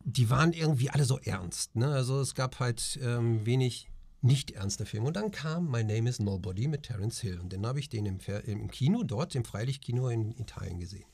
die 0.00 0.30
waren 0.30 0.52
irgendwie 0.52 0.90
alle 0.90 1.04
so 1.04 1.18
ernst. 1.18 1.76
Ne? 1.76 1.88
Also 1.88 2.20
es 2.20 2.34
gab 2.34 2.60
halt 2.60 2.98
ähm, 3.02 3.44
wenig 3.46 3.88
nicht 4.24 4.52
ernste 4.52 4.86
Filme. 4.86 5.08
Und 5.08 5.16
dann 5.16 5.30
kam 5.30 5.70
My 5.70 5.84
Name 5.84 6.08
is 6.08 6.18
Nobody 6.18 6.66
mit 6.66 6.84
Terence 6.84 7.20
Hill. 7.20 7.38
Und 7.38 7.52
dann 7.52 7.66
habe 7.66 7.78
ich 7.78 7.88
den 7.88 8.06
im, 8.06 8.18
im 8.46 8.70
Kino, 8.70 9.02
dort 9.04 9.34
im 9.34 9.44
Freilichtkino 9.44 10.08
in 10.08 10.32
Italien 10.38 10.80
gesehen. 10.80 11.06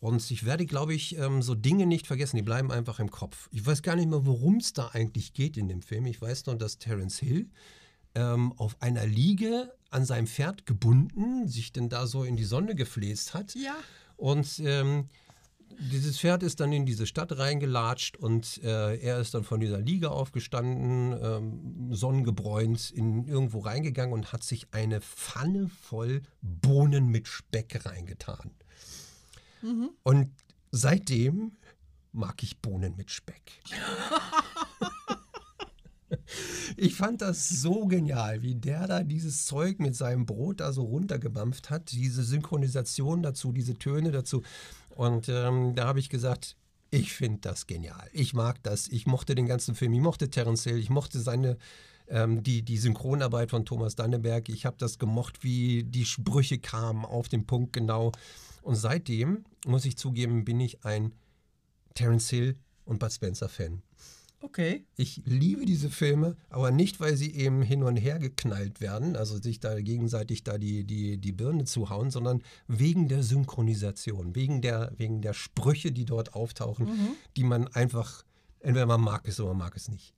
Und 0.00 0.28
ich 0.30 0.46
werde, 0.46 0.64
glaube 0.64 0.94
ich, 0.94 1.18
ähm, 1.18 1.42
so 1.42 1.54
Dinge 1.54 1.84
nicht 1.84 2.06
vergessen, 2.06 2.36
die 2.36 2.42
bleiben 2.42 2.72
einfach 2.72 3.00
im 3.00 3.10
Kopf. 3.10 3.48
Ich 3.52 3.66
weiß 3.66 3.82
gar 3.82 3.96
nicht 3.96 4.08
mehr, 4.08 4.24
worum 4.24 4.56
es 4.56 4.72
da 4.72 4.88
eigentlich 4.88 5.34
geht 5.34 5.58
in 5.58 5.68
dem 5.68 5.82
Film. 5.82 6.06
Ich 6.06 6.20
weiß 6.20 6.46
nur, 6.46 6.56
dass 6.56 6.78
Terence 6.78 7.18
Hill 7.18 7.50
ähm, 8.14 8.54
auf 8.56 8.80
einer 8.80 9.06
Liege 9.06 9.72
an 9.90 10.06
seinem 10.06 10.26
Pferd 10.26 10.64
gebunden 10.64 11.46
sich 11.48 11.72
denn 11.72 11.88
da 11.88 12.06
so 12.06 12.24
in 12.24 12.36
die 12.36 12.44
Sonne 12.44 12.74
gefläzt 12.74 13.34
hat. 13.34 13.54
Ja. 13.54 13.76
Und 14.16 14.60
ähm, 14.64 15.08
dieses 15.78 16.18
Pferd 16.18 16.42
ist 16.42 16.60
dann 16.60 16.72
in 16.72 16.86
diese 16.86 17.06
Stadt 17.06 17.36
reingelatscht 17.38 18.16
und 18.16 18.62
äh, 18.62 18.96
er 18.96 19.20
ist 19.20 19.34
dann 19.34 19.44
von 19.44 19.60
dieser 19.60 19.78
Liege 19.78 20.10
aufgestanden, 20.10 21.18
ähm, 21.22 21.94
sonnengebräunt, 21.94 22.90
in 22.90 23.26
irgendwo 23.26 23.60
reingegangen 23.60 24.12
und 24.12 24.32
hat 24.32 24.42
sich 24.42 24.68
eine 24.72 25.00
Pfanne 25.00 25.68
voll 25.68 26.22
Bohnen 26.42 27.08
mit 27.08 27.28
Speck 27.28 27.86
reingetan. 27.86 28.50
Mhm. 29.62 29.90
Und 30.02 30.30
seitdem 30.70 31.52
mag 32.12 32.42
ich 32.42 32.58
Bohnen 32.58 32.96
mit 32.96 33.10
Speck. 33.10 33.60
Ich 36.76 36.94
fand 36.94 37.22
das 37.22 37.48
so 37.48 37.86
genial, 37.86 38.42
wie 38.42 38.54
der 38.54 38.86
da 38.86 39.02
dieses 39.02 39.46
Zeug 39.46 39.78
mit 39.80 39.94
seinem 39.94 40.26
Brot 40.26 40.60
da 40.60 40.72
so 40.72 40.82
runtergebampft 40.82 41.70
hat, 41.70 41.92
diese 41.92 42.22
Synchronisation 42.22 43.22
dazu, 43.22 43.52
diese 43.52 43.74
Töne 43.74 44.10
dazu. 44.10 44.42
Und 44.90 45.28
ähm, 45.28 45.74
da 45.74 45.86
habe 45.86 46.00
ich 46.00 46.08
gesagt, 46.08 46.56
ich 46.90 47.12
finde 47.12 47.40
das 47.42 47.66
genial. 47.66 48.08
Ich 48.12 48.34
mag 48.34 48.62
das. 48.62 48.88
Ich 48.88 49.06
mochte 49.06 49.34
den 49.34 49.46
ganzen 49.46 49.74
Film. 49.74 49.92
Ich 49.92 50.00
mochte 50.00 50.30
Terence 50.30 50.64
Hill. 50.64 50.78
Ich 50.78 50.90
mochte 50.90 51.20
seine 51.20 51.56
ähm, 52.08 52.42
die, 52.42 52.62
die 52.62 52.76
Synchronarbeit 52.76 53.50
von 53.50 53.64
Thomas 53.64 53.94
Danneberg. 53.94 54.48
Ich 54.48 54.66
habe 54.66 54.76
das 54.78 54.98
gemocht, 54.98 55.42
wie 55.44 55.84
die 55.84 56.04
Sprüche 56.04 56.58
kamen 56.58 57.04
auf 57.04 57.28
den 57.28 57.46
Punkt 57.46 57.72
genau. 57.72 58.12
Und 58.62 58.74
seitdem, 58.74 59.44
muss 59.64 59.84
ich 59.84 59.96
zugeben, 59.96 60.44
bin 60.44 60.60
ich 60.60 60.84
ein 60.84 61.12
Terence 61.94 62.28
Hill 62.28 62.56
und 62.84 62.98
Bud 62.98 63.12
Spencer 63.12 63.48
Fan. 63.48 63.82
Okay. 64.42 64.86
Ich 64.96 65.22
liebe 65.26 65.66
diese 65.66 65.90
Filme, 65.90 66.36
aber 66.48 66.70
nicht, 66.70 66.98
weil 66.98 67.14
sie 67.16 67.34
eben 67.34 67.60
hin 67.60 67.82
und 67.82 67.96
her 67.96 68.18
geknallt 68.18 68.80
werden, 68.80 69.14
also 69.14 69.36
sich 69.40 69.60
da 69.60 69.78
gegenseitig 69.80 70.44
da 70.44 70.56
die, 70.56 70.84
die, 70.84 71.18
die 71.18 71.32
Birne 71.32 71.64
zuhauen, 71.64 72.10
sondern 72.10 72.42
wegen 72.66 73.08
der 73.08 73.22
Synchronisation, 73.22 74.34
wegen 74.34 74.62
der, 74.62 74.92
wegen 74.96 75.20
der 75.20 75.34
Sprüche, 75.34 75.92
die 75.92 76.06
dort 76.06 76.34
auftauchen, 76.34 76.86
mhm. 76.86 77.08
die 77.36 77.44
man 77.44 77.68
einfach, 77.68 78.24
entweder 78.60 78.86
man 78.86 79.02
mag 79.02 79.28
es 79.28 79.38
oder 79.40 79.50
man 79.50 79.58
mag 79.58 79.76
es 79.76 79.88
nicht. 79.88 80.14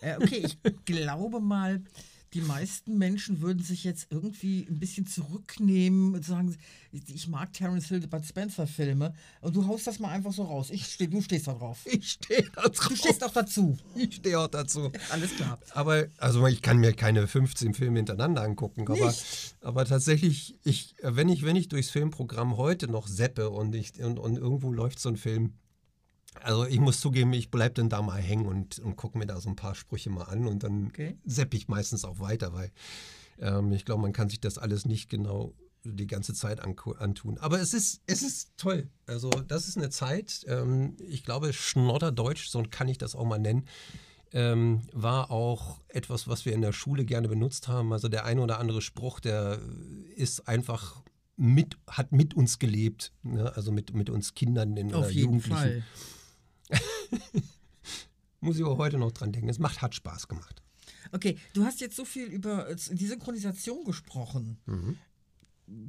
Äh, 0.00 0.16
okay, 0.16 0.44
ich 0.44 0.58
glaube 0.84 1.40
mal, 1.40 1.84
die 2.34 2.40
meisten 2.40 2.96
Menschen 2.96 3.42
würden 3.42 3.62
sich 3.62 3.84
jetzt 3.84 4.06
irgendwie 4.10 4.66
ein 4.68 4.78
bisschen 4.78 5.06
zurücknehmen 5.06 6.14
und 6.14 6.24
sagen, 6.24 6.56
ich 6.92 7.28
mag 7.28 7.52
Terence 7.52 7.88
Hill 7.88 8.06
Bud 8.06 8.24
Spencer 8.24 8.66
Filme 8.66 9.14
und 9.40 9.54
du 9.54 9.66
haust 9.66 9.86
das 9.86 9.98
mal 9.98 10.08
einfach 10.08 10.32
so 10.32 10.44
raus. 10.44 10.70
Ich 10.70 10.86
steh, 10.86 11.06
du 11.06 11.20
stehst 11.20 11.46
da 11.46 11.52
drauf. 11.52 11.80
Ich 11.84 12.12
stehe 12.12 12.42
da 12.54 12.62
drauf. 12.62 12.88
Du 12.88 12.96
stehst 12.96 13.22
auch 13.22 13.32
dazu. 13.32 13.78
Ich 13.94 14.16
stehe 14.16 14.38
auch 14.38 14.48
dazu. 14.48 14.90
Alles 15.10 15.36
klar. 15.36 15.58
Aber, 15.72 16.06
also 16.18 16.46
ich 16.46 16.62
kann 16.62 16.78
mir 16.78 16.94
keine 16.94 17.26
15 17.26 17.74
Filme 17.74 17.98
hintereinander 17.98 18.42
angucken, 18.42 18.86
aber, 18.88 19.14
aber 19.60 19.84
tatsächlich, 19.84 20.56
ich, 20.64 20.94
wenn, 21.02 21.28
ich, 21.28 21.44
wenn 21.44 21.56
ich 21.56 21.68
durchs 21.68 21.90
Filmprogramm 21.90 22.56
heute 22.56 22.88
noch 22.88 23.06
seppe 23.06 23.50
und, 23.50 23.74
ich, 23.74 24.02
und, 24.02 24.18
und 24.18 24.36
irgendwo 24.36 24.72
läuft 24.72 24.98
so 24.98 25.10
ein 25.10 25.16
Film, 25.16 25.54
also 26.42 26.66
ich 26.66 26.80
muss 26.80 27.00
zugeben, 27.00 27.32
ich 27.32 27.50
bleibe 27.50 27.74
dann 27.74 27.88
da 27.88 28.02
mal 28.02 28.20
hängen 28.20 28.46
und, 28.46 28.78
und 28.78 28.96
gucke 28.96 29.18
mir 29.18 29.26
da 29.26 29.40
so 29.40 29.48
ein 29.48 29.56
paar 29.56 29.74
Sprüche 29.74 30.10
mal 30.10 30.24
an 30.24 30.46
und 30.46 30.62
dann 30.62 30.86
okay. 30.86 31.16
sepp 31.24 31.54
ich 31.54 31.68
meistens 31.68 32.04
auch 32.04 32.18
weiter, 32.20 32.52
weil 32.52 32.70
ähm, 33.38 33.72
ich 33.72 33.84
glaube, 33.84 34.02
man 34.02 34.12
kann 34.12 34.28
sich 34.28 34.40
das 34.40 34.58
alles 34.58 34.86
nicht 34.86 35.08
genau 35.08 35.54
die 35.84 36.06
ganze 36.06 36.32
Zeit 36.32 36.60
antun. 36.60 37.38
Aber 37.38 37.60
es 37.60 37.74
ist, 37.74 38.02
es 38.06 38.22
ist 38.22 38.52
toll. 38.56 38.88
Also 39.06 39.30
das 39.30 39.66
ist 39.68 39.76
eine 39.76 39.90
Zeit, 39.90 40.44
ähm, 40.46 40.96
ich 40.98 41.24
glaube, 41.24 41.52
Schnodderdeutsch, 41.52 42.48
so 42.48 42.62
kann 42.70 42.88
ich 42.88 42.98
das 42.98 43.14
auch 43.14 43.24
mal 43.24 43.38
nennen, 43.38 43.66
ähm, 44.32 44.82
war 44.92 45.30
auch 45.30 45.80
etwas, 45.88 46.28
was 46.28 46.44
wir 46.44 46.54
in 46.54 46.62
der 46.62 46.72
Schule 46.72 47.04
gerne 47.04 47.28
benutzt 47.28 47.68
haben. 47.68 47.92
Also 47.92 48.08
der 48.08 48.24
eine 48.24 48.40
oder 48.40 48.58
andere 48.58 48.80
Spruch, 48.80 49.20
der 49.20 49.60
ist 50.16 50.48
einfach 50.48 51.02
mit, 51.36 51.76
hat 51.88 52.12
mit 52.12 52.34
uns 52.34 52.58
gelebt, 52.58 53.12
ne? 53.22 53.52
also 53.54 53.72
mit, 53.72 53.94
mit 53.94 54.08
uns 54.08 54.34
Kindern 54.34 54.76
in 54.76 54.94
Auf 54.94 55.10
jeden 55.10 55.24
Jugendlichen. 55.24 55.56
Fall. 55.56 55.82
Muss 58.40 58.58
ich 58.58 58.64
auch 58.64 58.78
heute 58.78 58.98
noch 58.98 59.12
dran 59.12 59.32
denken. 59.32 59.48
Es 59.48 59.58
macht, 59.58 59.82
hat 59.82 59.94
Spaß 59.94 60.28
gemacht. 60.28 60.62
Okay, 61.12 61.38
du 61.52 61.64
hast 61.64 61.80
jetzt 61.80 61.96
so 61.96 62.04
viel 62.04 62.26
über 62.26 62.68
äh, 62.68 62.76
die 62.90 63.06
Synchronisation 63.06 63.84
gesprochen. 63.84 64.58
Mhm. 64.66 64.96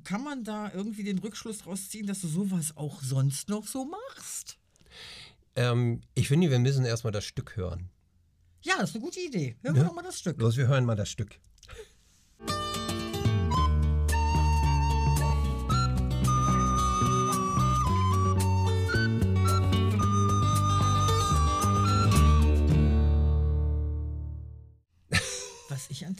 Kann 0.03 0.23
man 0.23 0.43
da 0.43 0.71
irgendwie 0.71 1.03
den 1.03 1.19
Rückschluss 1.19 1.59
daraus 1.59 1.89
ziehen, 1.89 2.07
dass 2.07 2.21
du 2.21 2.27
sowas 2.27 2.77
auch 2.77 3.01
sonst 3.01 3.49
noch 3.49 3.67
so 3.67 3.85
machst? 3.85 4.59
Ähm, 5.55 6.01
ich 6.13 6.27
finde, 6.27 6.49
wir 6.49 6.59
müssen 6.59 6.85
erstmal 6.85 7.11
das 7.11 7.25
Stück 7.25 7.55
hören. 7.55 7.89
Ja, 8.61 8.75
das 8.79 8.91
ist 8.91 8.95
eine 8.95 9.03
gute 9.03 9.19
Idee. 9.19 9.55
Hören 9.61 9.75
ja? 9.75 9.81
wir 9.81 9.87
doch 9.87 9.95
mal 9.95 10.03
das 10.03 10.19
Stück. 10.19 10.39
Los, 10.39 10.57
wir 10.57 10.67
hören 10.67 10.85
mal 10.85 10.95
das 10.95 11.09
Stück. 11.09 11.39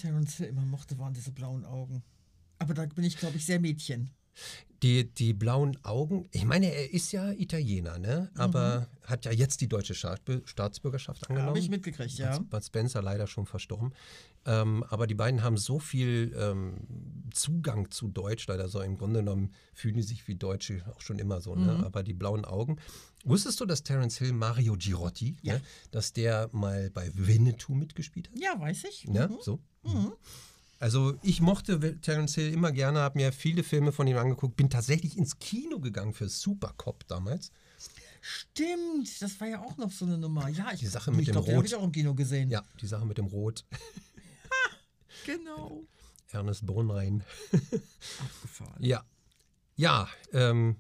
Terence 0.03 0.35
Hill 0.35 0.47
immer 0.47 0.65
mochte, 0.65 0.99
waren 0.99 1.13
diese 1.13 1.31
blauen 1.31 1.63
Augen. 1.63 2.03
Aber 2.59 2.73
da 2.73 2.85
bin 2.85 3.05
ich, 3.05 3.17
glaube 3.17 3.37
ich, 3.37 3.45
sehr 3.45 3.59
Mädchen. 3.59 4.09
Die, 4.81 5.05
die 5.05 5.33
blauen 5.33 5.77
Augen, 5.83 6.27
ich 6.31 6.43
meine, 6.43 6.65
er 6.73 6.93
ist 6.93 7.13
ja 7.13 7.31
Italiener, 7.31 7.99
ne? 7.99 8.29
aber 8.35 8.81
mhm. 8.81 9.07
hat 9.07 9.23
ja 9.23 9.31
jetzt 9.31 9.61
die 9.61 9.69
deutsche 9.69 9.95
Staatsbürgerschaft 9.95 11.29
angenommen. 11.29 11.49
Habe 11.49 11.59
ich 11.59 11.69
mitgekriegt, 11.69 12.17
ja. 12.17 12.37
Bud 12.39 12.65
Spencer 12.65 13.01
leider 13.01 13.27
schon 13.27 13.45
verstorben. 13.45 13.93
Ähm, 14.45 14.83
aber 14.89 15.07
die 15.07 15.15
beiden 15.15 15.41
haben 15.41 15.55
so 15.55 15.79
viel 15.79 16.35
ähm, 16.37 16.75
Zugang 17.33 17.91
zu 17.91 18.09
Deutsch, 18.09 18.45
leider 18.47 18.67
so 18.67 18.81
im 18.81 18.97
Grunde 18.97 19.19
genommen 19.19 19.53
fühlen 19.73 19.95
die 19.95 20.01
sich 20.01 20.27
wie 20.27 20.35
Deutsche 20.35 20.83
auch 20.93 20.99
schon 20.99 21.17
immer 21.17 21.39
so, 21.39 21.55
ne? 21.55 21.75
mhm. 21.77 21.83
aber 21.85 22.03
die 22.03 22.13
blauen 22.13 22.43
Augen. 22.43 22.77
Wusstest 23.23 23.61
du, 23.61 23.65
dass 23.65 23.83
Terence 23.83 24.17
Hill 24.17 24.33
Mario 24.33 24.75
Girotti, 24.77 25.37
ja. 25.41 25.53
ne? 25.53 25.61
dass 25.91 26.11
der 26.11 26.49
mal 26.51 26.89
bei 26.89 27.09
Winnetou 27.13 27.73
mitgespielt 27.73 28.29
hat? 28.29 28.37
Ja, 28.37 28.59
weiß 28.59 28.83
ich. 28.83 29.05
Ja, 29.05 29.29
mhm. 29.29 29.37
so. 29.41 29.59
Mhm. 29.83 30.11
Also 30.83 31.17
ich 31.21 31.39
mochte 31.39 32.01
Terence 32.01 32.35
Hill 32.35 32.51
immer 32.51 32.73
gerne, 32.73 32.99
habe 32.99 33.17
mir 33.17 33.31
viele 33.31 33.63
Filme 33.63 33.93
von 33.93 34.05
ihm 34.05 34.17
angeguckt, 34.17 34.57
bin 34.57 34.69
tatsächlich 34.69 35.17
ins 35.17 35.39
Kino 35.39 35.79
gegangen 35.79 36.13
für 36.13 36.27
Supercop 36.27 37.07
damals. 37.07 37.53
Stimmt, 38.19 39.21
das 39.21 39.39
war 39.39 39.47
ja 39.47 39.61
auch 39.61 39.77
noch 39.77 39.89
so 39.89 40.03
eine 40.03 40.17
Nummer. 40.17 40.49
Ja, 40.49 40.73
ich, 40.73 40.81
die 40.81 40.87
Sache 40.87 41.11
mit 41.11 41.21
ich 41.21 41.27
dem 41.27 41.35
glaub, 41.35 41.47
Rot. 41.47 41.55
habe 41.55 41.67
ich 41.67 41.75
auch 41.75 41.83
im 41.85 41.93
Kino 41.93 42.13
gesehen. 42.13 42.49
Ja, 42.49 42.65
die 42.81 42.87
Sache 42.87 43.05
mit 43.05 43.17
dem 43.17 43.27
Rot. 43.27 43.63
genau. 45.25 45.85
Ernest 46.31 46.65
Bornrein. 46.65 47.23
Abgefahren. 48.19 48.83
Ja. 48.83 49.05
Ja, 49.77 50.09
ähm, 50.33 50.75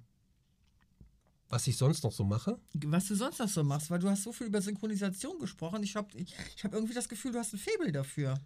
was 1.47 1.65
ich 1.65 1.77
sonst 1.77 2.03
noch 2.03 2.11
so 2.11 2.25
mache. 2.25 2.59
Was 2.73 3.07
du 3.07 3.15
sonst 3.15 3.39
noch 3.39 3.47
so 3.47 3.63
machst, 3.63 3.89
weil 3.89 3.99
du 3.99 4.09
hast 4.09 4.23
so 4.23 4.33
viel 4.33 4.47
über 4.47 4.61
Synchronisation 4.61 5.39
gesprochen. 5.39 5.81
Ich 5.81 5.95
habe 5.95 6.09
ich, 6.17 6.35
ich 6.57 6.63
hab 6.65 6.73
irgendwie 6.73 6.93
das 6.93 7.07
Gefühl, 7.07 7.31
du 7.31 7.39
hast 7.39 7.53
ein 7.53 7.59
Faible 7.59 7.93
dafür. 7.93 8.37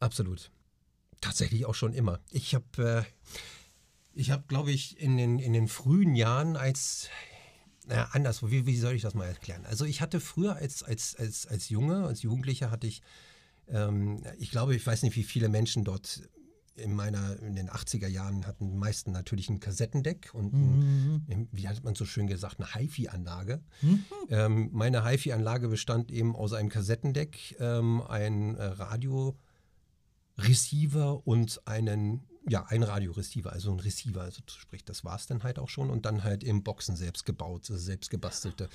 Absolut 0.00 0.50
tatsächlich 1.20 1.66
auch 1.66 1.74
schon 1.74 1.92
immer. 1.92 2.20
Ich 2.30 2.54
habe, 2.54 3.04
äh, 3.06 3.38
ich 4.14 4.30
habe, 4.30 4.44
glaube 4.48 4.72
ich, 4.72 4.98
in 4.98 5.16
den, 5.16 5.38
in 5.38 5.52
den 5.52 5.68
frühen 5.68 6.14
Jahren 6.14 6.56
als 6.56 7.08
naja, 7.86 8.08
anders, 8.12 8.42
wie, 8.42 8.66
wie 8.66 8.76
soll 8.76 8.94
ich 8.94 9.02
das 9.02 9.14
mal 9.14 9.26
erklären? 9.26 9.64
Also 9.64 9.84
ich 9.84 10.00
hatte 10.00 10.20
früher 10.20 10.56
als, 10.56 10.82
als, 10.82 11.14
als, 11.14 11.46
als 11.46 11.68
Junge, 11.68 12.04
als 12.04 12.22
Jugendlicher 12.22 12.70
hatte 12.70 12.86
ich, 12.86 13.00
ähm, 13.68 14.22
ich 14.38 14.50
glaube, 14.50 14.74
ich 14.74 14.84
weiß 14.84 15.02
nicht, 15.02 15.16
wie 15.16 15.22
viele 15.22 15.48
Menschen 15.48 15.84
dort 15.84 16.22
in 16.74 16.94
meiner, 16.94 17.38
in 17.40 17.54
den 17.54 17.70
80er 17.70 18.06
Jahren 18.08 18.46
hatten 18.46 18.68
die 18.68 18.76
meisten 18.76 19.10
natürlich 19.10 19.48
ein 19.48 19.60
Kassettendeck 19.60 20.30
und 20.34 20.52
ein, 20.52 21.22
mhm. 21.26 21.48
wie 21.50 21.68
hat 21.68 21.82
man 21.84 21.94
so 21.94 22.04
schön 22.04 22.26
gesagt, 22.26 22.58
eine 22.58 22.74
HiFi-Anlage. 22.74 23.62
Mhm. 23.80 24.04
Ähm, 24.30 24.68
meine 24.72 25.04
HiFi-Anlage 25.04 25.68
bestand 25.68 26.10
eben 26.10 26.36
aus 26.36 26.52
einem 26.52 26.68
Kassettendeck, 26.68 27.56
ähm, 27.60 28.02
ein 28.02 28.56
äh, 28.56 28.64
Radio, 28.64 29.36
Receiver 30.38 31.26
und 31.26 31.66
einen 31.66 32.26
ja, 32.48 32.64
ein 32.68 32.84
Radioreceiver, 32.84 33.52
also 33.52 33.72
ein 33.72 33.80
Receiver, 33.80 34.20
also 34.20 34.40
sprich, 34.46 34.84
das 34.84 35.04
war 35.04 35.16
es 35.16 35.26
dann 35.26 35.42
halt 35.42 35.58
auch 35.58 35.68
schon 35.68 35.90
und 35.90 36.06
dann 36.06 36.22
halt 36.22 36.44
im 36.44 36.62
Boxen 36.62 36.94
selbst 36.94 37.26
gebaut, 37.26 37.62
also 37.62 37.76
selbst 37.76 38.08
gebastelte. 38.08 38.68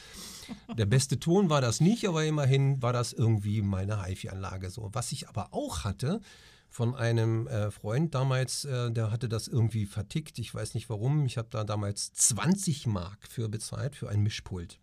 Der 0.78 0.86
beste 0.86 1.20
Ton 1.20 1.50
war 1.50 1.62
das 1.62 1.80
nicht, 1.80 2.06
aber 2.06 2.26
immerhin 2.26 2.82
war 2.82 2.92
das 2.92 3.14
irgendwie 3.14 3.62
meine 3.62 4.06
HiFi-Anlage 4.06 4.70
so. 4.70 4.90
Was 4.92 5.14
ich 5.14 5.30
aber 5.30 5.54
auch 5.54 5.86
hatte, 5.86 6.20
von 6.70 6.96
einem 6.96 7.48
äh, 7.48 7.72
Freund 7.72 8.14
damals, 8.14 8.66
äh, 8.66 8.92
der 8.92 9.12
hatte 9.12 9.30
das 9.30 9.48
irgendwie 9.48 9.86
vertickt, 9.86 10.38
ich 10.40 10.54
weiß 10.54 10.74
nicht 10.74 10.90
warum, 10.90 11.26
ich 11.26 11.38
habe 11.38 11.48
da 11.50 11.64
damals 11.64 12.12
20 12.14 12.88
Mark 12.88 13.28
für 13.28 13.48
bezahlt, 13.48 13.96
für 13.96 14.10
ein 14.10 14.22
Mischpult. 14.22 14.81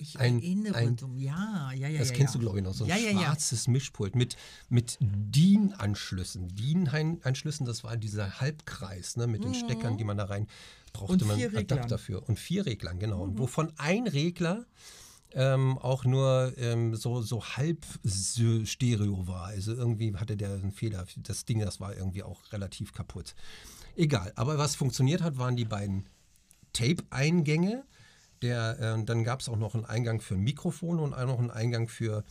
Ich 0.00 0.18
Ein- 0.18 0.38
erinnere 0.38 0.76
ein-. 0.76 0.96
Ja, 1.16 1.72
ja, 1.72 1.88
ja. 1.88 1.98
Das 1.98 2.08
ja, 2.10 2.14
kennst 2.16 2.34
ja. 2.34 2.38
du, 2.38 2.44
glaube 2.44 2.58
ich, 2.58 2.64
noch. 2.64 2.72
So 2.72 2.84
ein 2.84 2.90
Ja, 2.90 2.96
schwarzes 2.96 3.68
Mischpult 3.68 4.14
mit, 4.16 4.36
mit 4.68 4.98
DIN-Anschlüssen. 5.00 6.48
DIN-Anschlüssen, 6.48 7.66
das 7.66 7.84
war 7.84 7.96
dieser 7.96 8.40
Halbkreis 8.40 9.16
ne, 9.16 9.26
mit 9.26 9.44
den 9.44 9.54
Steckern, 9.54 9.98
die 9.98 10.04
man 10.04 10.16
da 10.16 10.24
rein 10.24 10.46
brauchte. 10.92 11.16
Mhm. 11.16 11.20
Und 11.22 11.26
man 11.28 11.36
vier 11.36 11.46
Reglern. 11.48 11.64
Mhm. 11.64 11.72
Adapter 11.72 11.98
für. 11.98 12.20
Und 12.22 12.38
vier 12.38 12.66
Reglern, 12.66 12.98
genau. 12.98 13.22
Und 13.22 13.38
wovon 13.38 13.72
ein 13.76 14.06
Regler 14.06 14.66
ähm, 15.32 15.78
auch 15.78 16.04
nur 16.04 16.54
ähm, 16.56 16.94
so, 16.96 17.22
so 17.22 17.44
halb 17.44 17.84
Stereo 18.64 19.26
war. 19.26 19.44
Also 19.46 19.74
irgendwie 19.74 20.14
hatte 20.16 20.36
der 20.36 20.54
einen 20.54 20.72
Fehler. 20.72 21.04
Das 21.18 21.44
Ding, 21.44 21.60
das 21.60 21.80
war 21.80 21.96
irgendwie 21.96 22.22
auch 22.22 22.40
relativ 22.52 22.92
kaputt. 22.92 23.34
Egal. 23.96 24.32
Aber 24.36 24.58
was 24.58 24.74
funktioniert 24.74 25.22
hat, 25.22 25.38
waren 25.38 25.56
die 25.56 25.64
beiden 25.64 26.06
Tape-Eingänge. 26.72 27.84
Der, 28.42 28.78
äh, 28.80 29.04
dann 29.04 29.24
gab 29.24 29.40
es 29.40 29.48
auch 29.48 29.56
noch 29.56 29.74
einen 29.74 29.84
Eingang 29.84 30.20
für 30.20 30.34
ein 30.34 30.40
Mikrofon 30.40 30.98
und 30.98 31.12
auch 31.14 31.26
noch 31.26 31.38
einen 31.38 31.50
Eingang 31.50 31.88
für, 31.88 32.24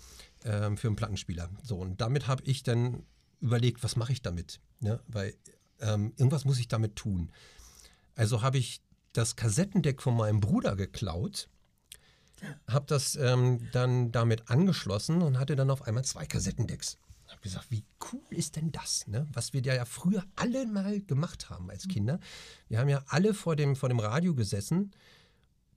ähm, 0.44 0.78
für 0.78 0.88
einen 0.88 0.96
Plattenspieler. 0.96 1.50
So, 1.64 1.78
und 1.78 2.02
damit 2.02 2.28
habe 2.28 2.44
ich 2.46 2.64
dann 2.64 3.04
überlegt, 3.42 3.84
was 3.84 3.96
mache 3.96 4.12
ich 4.12 4.22
damit? 4.22 4.60
Ne? 4.80 5.00
Weil 5.08 5.36
ähm, 5.80 6.14
irgendwas 6.18 6.46
muss 6.46 6.60
ich 6.60 6.68
damit 6.68 6.96
tun. 6.96 7.32
Also 8.16 8.42
habe 8.42 8.58
ich 8.58 8.82
das 9.14 9.36
Kassettendeck 9.36 10.02
von 10.02 10.16
meinem 10.16 10.40
Bruder 10.40 10.76
geklaut, 10.76 11.50
habe 12.68 12.86
das 12.88 13.16
ähm, 13.16 13.68
dann 13.72 14.12
damit 14.12 14.50
angeschlossen 14.50 15.22
und 15.22 15.40
hatte 15.40 15.56
dann 15.56 15.70
auf 15.70 15.84
einmal 15.84 16.06
zwei 16.06 16.26
Kassettendecks. 16.26 16.98
habe 17.28 17.42
gesagt, 17.42 17.70
wie 17.70 17.84
cool 18.12 18.22
ist 18.30 18.56
denn 18.56 18.72
das? 18.72 19.08
Ne? 19.08 19.28
Was 19.34 19.54
wir 19.54 19.62
ja 19.62 19.86
früher 19.86 20.24
alle 20.36 20.66
mal 20.66 21.02
gemacht 21.02 21.50
haben 21.50 21.70
als 21.70 21.88
Kinder. 21.88 22.20
Wir 22.68 22.80
haben 22.80 22.90
ja 22.90 23.04
alle 23.08 23.34
vor 23.34 23.56
dem, 23.56 23.76
vor 23.76 23.90
dem 23.90 24.00
Radio 24.00 24.34
gesessen, 24.36 24.92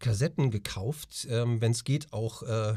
Kassetten 0.02 0.50
gekauft, 0.50 1.26
ähm, 1.30 1.60
wenn 1.60 1.72
es 1.72 1.84
geht 1.84 2.12
auch 2.12 2.42
äh, 2.42 2.74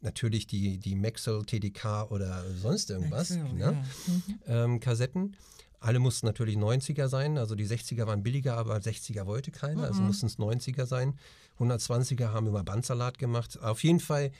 natürlich 0.00 0.46
die, 0.46 0.78
die 0.78 0.94
Maxell 0.94 1.44
TDK 1.44 2.10
oder 2.10 2.44
sonst 2.54 2.90
irgendwas. 2.90 3.30
Maxell, 3.30 3.52
ne? 3.52 3.60
ja. 3.60 3.72
Mhm. 3.72 4.38
ähm, 4.46 4.80
Kassetten. 4.80 5.36
Alle 5.80 5.98
mussten 5.98 6.26
natürlich 6.26 6.56
90er 6.56 7.08
sein, 7.08 7.38
also 7.38 7.54
die 7.54 7.66
60er 7.66 8.06
waren 8.06 8.22
billiger, 8.22 8.56
aber 8.56 8.76
60er 8.76 9.26
wollte 9.26 9.50
keiner, 9.50 9.84
also 9.84 10.02
mussten 10.02 10.26
es 10.26 10.38
90er 10.38 10.84
sein. 10.84 11.18
120er 11.58 12.32
haben 12.32 12.46
immer 12.46 12.62
Bandsalat 12.62 13.18
gemacht. 13.18 13.58
Auf 13.62 13.82
jeden 13.82 14.00
Fall, 14.00 14.30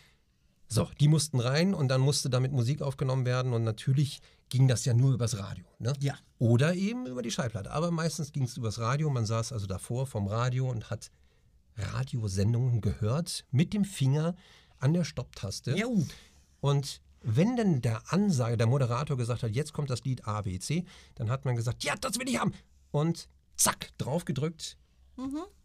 so, 0.68 0.88
die 1.00 1.08
mussten 1.08 1.40
rein 1.40 1.72
und 1.72 1.88
dann 1.88 2.02
musste 2.02 2.28
damit 2.28 2.52
Musik 2.52 2.82
aufgenommen 2.82 3.24
werden 3.24 3.54
und 3.54 3.64
natürlich 3.64 4.20
ging 4.50 4.68
das 4.68 4.84
ja 4.84 4.92
nur 4.92 5.14
übers 5.14 5.38
Radio. 5.38 5.64
Ne? 5.78 5.94
Ja. 6.00 6.14
Oder 6.38 6.74
eben 6.74 7.06
über 7.06 7.22
die 7.22 7.30
Schallplatte. 7.30 7.70
Aber 7.70 7.90
meistens 7.90 8.32
ging 8.32 8.42
es 8.42 8.56
übers 8.58 8.78
Radio. 8.78 9.08
Man 9.08 9.24
saß 9.24 9.52
also 9.52 9.66
davor 9.66 10.06
vom 10.06 10.26
Radio 10.26 10.68
und 10.68 10.90
hat 10.90 11.10
Radiosendungen 11.80 12.80
gehört 12.80 13.44
mit 13.50 13.72
dem 13.72 13.84
Finger 13.84 14.34
an 14.78 14.92
der 14.92 15.04
Stopptaste. 15.04 15.76
Jau. 15.76 16.04
Und 16.60 17.00
wenn 17.22 17.56
denn 17.56 17.82
der 17.82 18.12
Ansage, 18.12 18.56
der 18.56 18.66
Moderator 18.66 19.16
gesagt 19.16 19.42
hat, 19.42 19.50
jetzt 19.50 19.72
kommt 19.72 19.90
das 19.90 20.04
Lied 20.04 20.26
A, 20.26 20.42
B, 20.42 20.58
C, 20.58 20.84
dann 21.16 21.30
hat 21.30 21.44
man 21.44 21.56
gesagt, 21.56 21.84
ja, 21.84 21.94
das 22.00 22.18
will 22.18 22.28
ich 22.28 22.38
haben. 22.38 22.52
Und 22.90 23.28
zack, 23.56 23.90
drauf 23.98 24.24
gedrückt 24.24 24.78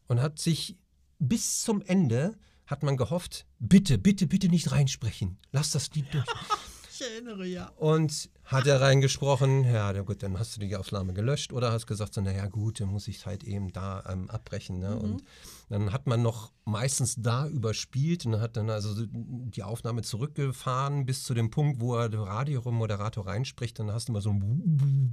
und 0.08 0.22
hat 0.22 0.40
sich 0.40 0.78
bis 1.20 1.62
zum 1.62 1.82
Ende, 1.82 2.38
hat 2.66 2.84
man 2.84 2.98
gehofft, 2.98 3.46
bitte, 3.60 3.98
bitte, 3.98 4.28
bitte 4.28 4.50
nicht 4.50 4.72
reinsprechen. 4.72 5.38
Lass 5.52 5.72
das 5.72 5.90
Lied 5.92 6.14
durch. 6.14 6.26
Ich 6.98 7.02
erinnere, 7.02 7.46
ja. 7.46 7.74
Und 7.76 8.30
hat 8.46 8.68
er 8.68 8.80
reingesprochen, 8.80 9.66
ja, 9.66 9.92
gut, 10.02 10.24
dann 10.24 10.40
hast 10.40 10.56
du 10.56 10.62
die 10.62 10.78
Aufnahme 10.78 11.12
gelöscht 11.12 11.52
oder 11.52 11.74
hast 11.74 11.88
gesagt, 11.88 12.14
so, 12.14 12.22
naja 12.22 12.48
gut, 12.48 12.80
dann 12.80 12.88
muss 12.88 13.10
ich 13.10 13.26
halt 13.26 13.44
eben 13.44 13.74
da 13.74 14.02
ähm, 14.08 14.30
abbrechen. 14.30 14.80
Ne? 14.80 14.96
Und 14.96 15.22
dann 15.68 15.92
hat 15.92 16.08
man 16.08 16.22
noch 16.22 16.54
meistens 16.64 17.16
da 17.18 17.48
überspielt 17.48 18.26
und 18.26 18.40
hat 18.40 18.56
dann 18.56 18.70
also 18.70 18.94
die 19.08 19.64
Aufnahme 19.64 20.04
zurückgefahren 20.04 21.06
bis 21.06 21.24
zu 21.24 21.34
dem 21.34 21.52
Punkt, 21.52 21.82
wo 21.82 21.96
er 21.96 22.08
der 22.08 22.22
Radiomoderator 22.22 23.28
reinspricht. 23.28 23.78
Dann 23.78 23.92
hast 23.92 24.08
du 24.08 24.14
mal 24.14 24.22
so 24.22 24.30
ein 24.30 25.12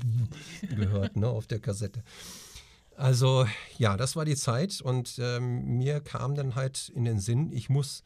gehört 0.70 1.16
ne, 1.16 1.26
auf 1.26 1.48
der 1.48 1.58
Kassette. 1.58 2.04
Also 2.94 3.44
ja, 3.76 3.96
das 3.96 4.14
war 4.14 4.24
die 4.24 4.36
Zeit 4.36 4.80
und 4.80 5.18
ähm, 5.18 5.78
mir 5.78 6.00
kam 6.00 6.36
dann 6.36 6.54
halt 6.54 6.90
in 6.90 7.04
den 7.04 7.18
Sinn, 7.18 7.50
ich 7.50 7.68
muss 7.68 8.04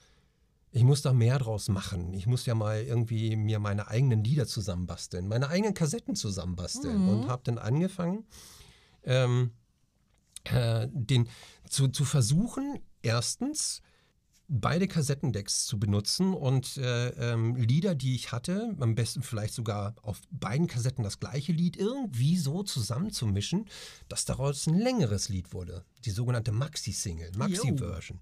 ich 0.76 0.84
muss 0.84 1.00
da 1.00 1.14
mehr 1.14 1.38
draus 1.38 1.70
machen. 1.70 2.12
Ich 2.12 2.26
muss 2.26 2.44
ja 2.44 2.54
mal 2.54 2.82
irgendwie 2.82 3.34
mir 3.34 3.58
meine 3.58 3.88
eigenen 3.88 4.22
Lieder 4.22 4.46
zusammenbasteln, 4.46 5.26
meine 5.26 5.48
eigenen 5.48 5.72
Kassetten 5.72 6.14
zusammenbasteln. 6.14 7.08
Und 7.08 7.28
habe 7.28 7.42
dann 7.44 7.56
angefangen, 7.56 8.26
ähm, 9.02 9.52
äh, 10.44 10.86
den, 10.92 11.30
zu, 11.66 11.88
zu 11.88 12.04
versuchen, 12.04 12.80
erstens 13.00 13.80
beide 14.48 14.86
Kassettendecks 14.86 15.64
zu 15.64 15.78
benutzen 15.78 16.34
und 16.34 16.76
äh, 16.76 17.08
ähm, 17.32 17.56
Lieder, 17.56 17.94
die 17.94 18.14
ich 18.14 18.30
hatte, 18.32 18.76
am 18.78 18.94
besten 18.94 19.22
vielleicht 19.22 19.54
sogar 19.54 19.94
auf 20.02 20.20
beiden 20.30 20.66
Kassetten 20.66 21.02
das 21.02 21.18
gleiche 21.18 21.52
Lied, 21.52 21.78
irgendwie 21.78 22.36
so 22.36 22.62
zusammenzumischen, 22.62 23.64
dass 24.08 24.26
daraus 24.26 24.66
ein 24.66 24.78
längeres 24.78 25.30
Lied 25.30 25.54
wurde. 25.54 25.86
Die 26.04 26.10
sogenannte 26.10 26.52
Maxi-Single, 26.52 27.32
Maxi-Version. 27.34 28.20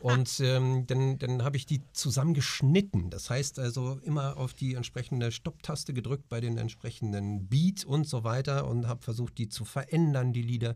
Und 0.00 0.40
ähm, 0.40 0.86
dann, 0.86 1.18
dann 1.18 1.42
habe 1.42 1.56
ich 1.56 1.66
die 1.66 1.82
zusammengeschnitten. 1.92 3.10
Das 3.10 3.30
heißt 3.30 3.58
also 3.58 3.98
immer 4.04 4.36
auf 4.36 4.52
die 4.54 4.74
entsprechende 4.74 5.32
Stopptaste 5.32 5.94
gedrückt 5.94 6.28
bei 6.28 6.40
den 6.40 6.58
entsprechenden 6.58 7.48
Beat 7.48 7.84
und 7.84 8.06
so 8.06 8.22
weiter 8.22 8.68
und 8.68 8.86
habe 8.86 9.02
versucht, 9.02 9.38
die 9.38 9.48
zu 9.48 9.64
verändern, 9.64 10.32
die 10.32 10.42
Lieder. 10.42 10.74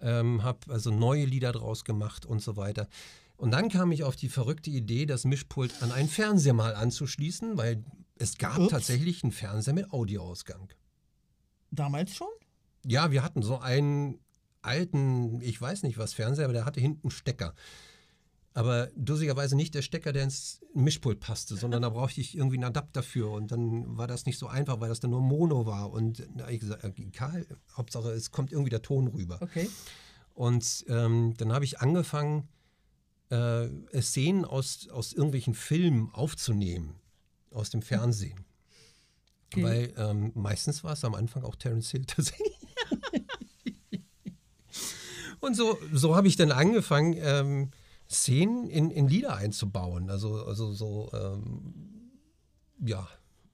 Ähm, 0.00 0.42
habe 0.42 0.58
also 0.68 0.90
neue 0.90 1.24
Lieder 1.26 1.52
draus 1.52 1.84
gemacht 1.84 2.26
und 2.26 2.42
so 2.42 2.56
weiter. 2.56 2.88
Und 3.36 3.52
dann 3.52 3.68
kam 3.68 3.92
ich 3.92 4.04
auf 4.04 4.16
die 4.16 4.28
verrückte 4.28 4.70
Idee, 4.70 5.06
das 5.06 5.24
Mischpult 5.24 5.82
an 5.82 5.92
einen 5.92 6.08
Fernseher 6.08 6.52
mal 6.52 6.74
anzuschließen, 6.74 7.56
weil 7.56 7.82
es 8.16 8.36
gab 8.36 8.58
Ups. 8.58 8.70
tatsächlich 8.70 9.22
einen 9.22 9.32
Fernseher 9.32 9.72
mit 9.72 9.92
Audioausgang. 9.92 10.68
Damals 11.70 12.14
schon? 12.14 12.28
Ja, 12.84 13.10
wir 13.10 13.22
hatten 13.22 13.40
so 13.42 13.58
einen 13.58 14.18
alten, 14.60 15.40
ich 15.40 15.60
weiß 15.60 15.84
nicht 15.84 15.96
was, 15.96 16.12
Fernseher, 16.12 16.44
aber 16.44 16.52
der 16.52 16.64
hatte 16.66 16.80
hinten 16.80 17.04
einen 17.04 17.10
Stecker. 17.10 17.54
Aber 18.52 18.88
dussigerweise 18.96 19.54
nicht 19.54 19.74
der 19.74 19.82
Stecker, 19.82 20.12
der 20.12 20.24
ins 20.24 20.60
Mischpult 20.74 21.20
passte, 21.20 21.56
sondern 21.56 21.82
da 21.82 21.88
brauchte 21.90 22.20
ich 22.20 22.36
irgendwie 22.36 22.56
einen 22.56 22.64
Adapter 22.64 23.02
für. 23.02 23.30
Und 23.30 23.52
dann 23.52 23.96
war 23.96 24.06
das 24.06 24.26
nicht 24.26 24.38
so 24.38 24.48
einfach, 24.48 24.80
weil 24.80 24.88
das 24.88 25.00
dann 25.00 25.10
nur 25.10 25.20
Mono 25.20 25.66
war. 25.66 25.90
Und 25.92 26.26
da 26.34 26.44
hab 26.44 26.50
ich 26.50 26.60
gesagt, 26.60 26.84
egal, 26.98 27.46
Hauptsache 27.76 28.10
es 28.10 28.30
kommt 28.30 28.50
irgendwie 28.50 28.70
der 28.70 28.82
Ton 28.82 29.06
rüber. 29.06 29.38
Okay. 29.40 29.68
Und 30.34 30.84
ähm, 30.88 31.34
dann 31.36 31.52
habe 31.52 31.64
ich 31.64 31.80
angefangen, 31.80 32.48
äh, 33.30 33.68
Szenen 34.00 34.44
aus, 34.44 34.88
aus 34.88 35.12
irgendwelchen 35.12 35.54
Filmen 35.54 36.10
aufzunehmen, 36.12 36.96
aus 37.50 37.70
dem 37.70 37.82
Fernsehen. 37.82 38.44
Okay. 39.52 39.62
Weil 39.62 39.94
ähm, 39.96 40.32
meistens 40.34 40.82
war 40.82 40.92
es 40.92 41.04
am 41.04 41.14
Anfang 41.14 41.44
auch 41.44 41.56
Terence 41.56 41.90
Hill 41.90 42.04
tatsächlich. 42.06 42.58
Und 45.40 45.56
so, 45.56 45.78
so 45.92 46.16
habe 46.16 46.28
ich 46.28 46.36
dann 46.36 46.52
angefangen, 46.52 47.16
ähm, 47.18 47.70
Szenen 48.10 48.68
in, 48.68 48.90
in 48.90 49.06
Lieder 49.06 49.36
einzubauen. 49.36 50.10
Also, 50.10 50.44
also 50.44 50.72
so, 50.72 51.10
ähm, 51.12 52.10
ja, 52.84 53.06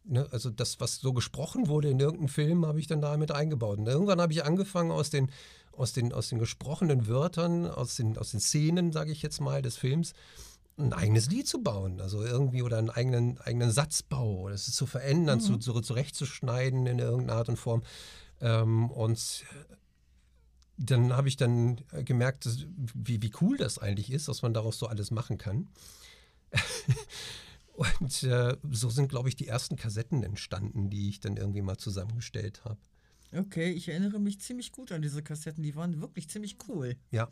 ne, 0.04 0.26
also 0.30 0.50
das, 0.50 0.80
was 0.80 0.96
so 0.96 1.12
gesprochen 1.12 1.68
wurde 1.68 1.90
in 1.90 2.00
irgendeinem 2.00 2.28
Film, 2.28 2.64
habe 2.64 2.80
ich 2.80 2.86
dann 2.86 3.02
da 3.02 3.16
mit 3.18 3.32
eingebaut. 3.32 3.78
Und 3.78 3.86
irgendwann 3.86 4.20
habe 4.20 4.32
ich 4.32 4.44
angefangen, 4.44 4.90
aus 4.90 5.10
den, 5.10 5.30
aus 5.72 5.92
den, 5.92 6.12
aus 6.12 6.30
den 6.30 6.38
gesprochenen 6.38 7.06
Wörtern, 7.06 7.66
aus 7.66 7.96
den, 7.96 8.16
aus 8.16 8.30
den 8.30 8.40
Szenen, 8.40 8.92
sage 8.92 9.12
ich 9.12 9.20
jetzt 9.20 9.40
mal, 9.40 9.60
des 9.60 9.76
Films, 9.76 10.14
ein 10.78 10.94
eigenes 10.94 11.28
Lied 11.28 11.46
zu 11.46 11.62
bauen. 11.62 12.00
Also 12.00 12.24
irgendwie 12.24 12.62
oder 12.62 12.78
einen 12.78 12.90
eigenen, 12.90 13.38
eigenen 13.38 13.70
Satzbau 13.70 14.40
oder 14.40 14.54
es 14.54 14.72
zu 14.72 14.86
verändern, 14.86 15.40
zu, 15.40 15.58
zu, 15.58 15.78
zurechtzuschneiden 15.80 16.86
in 16.86 16.98
irgendeiner 16.98 17.38
Art 17.38 17.48
und 17.50 17.58
Form. 17.58 17.82
Ähm, 18.40 18.90
und 18.90 19.44
dann 20.78 21.12
habe 21.12 21.28
ich 21.28 21.36
dann 21.36 21.80
äh, 21.92 22.04
gemerkt, 22.04 22.46
dass, 22.46 22.66
wie, 22.94 23.22
wie 23.22 23.32
cool 23.40 23.56
das 23.56 23.78
eigentlich 23.78 24.10
ist, 24.10 24.28
dass 24.28 24.42
man 24.42 24.54
daraus 24.54 24.78
so 24.78 24.86
alles 24.86 25.10
machen 25.10 25.38
kann. 25.38 25.68
Und 27.74 28.22
äh, 28.22 28.56
so 28.70 28.88
sind, 28.88 29.08
glaube 29.08 29.28
ich, 29.28 29.36
die 29.36 29.48
ersten 29.48 29.76
Kassetten 29.76 30.22
entstanden, 30.22 30.88
die 30.88 31.10
ich 31.10 31.20
dann 31.20 31.36
irgendwie 31.36 31.60
mal 31.60 31.76
zusammengestellt 31.76 32.64
habe. 32.64 32.78
Okay, 33.32 33.70
ich 33.70 33.88
erinnere 33.88 34.18
mich 34.18 34.40
ziemlich 34.40 34.72
gut 34.72 34.92
an 34.92 35.02
diese 35.02 35.22
Kassetten. 35.22 35.62
Die 35.62 35.74
waren 35.74 36.00
wirklich 36.00 36.30
ziemlich 36.30 36.56
cool. 36.68 36.96
Ja, 37.10 37.30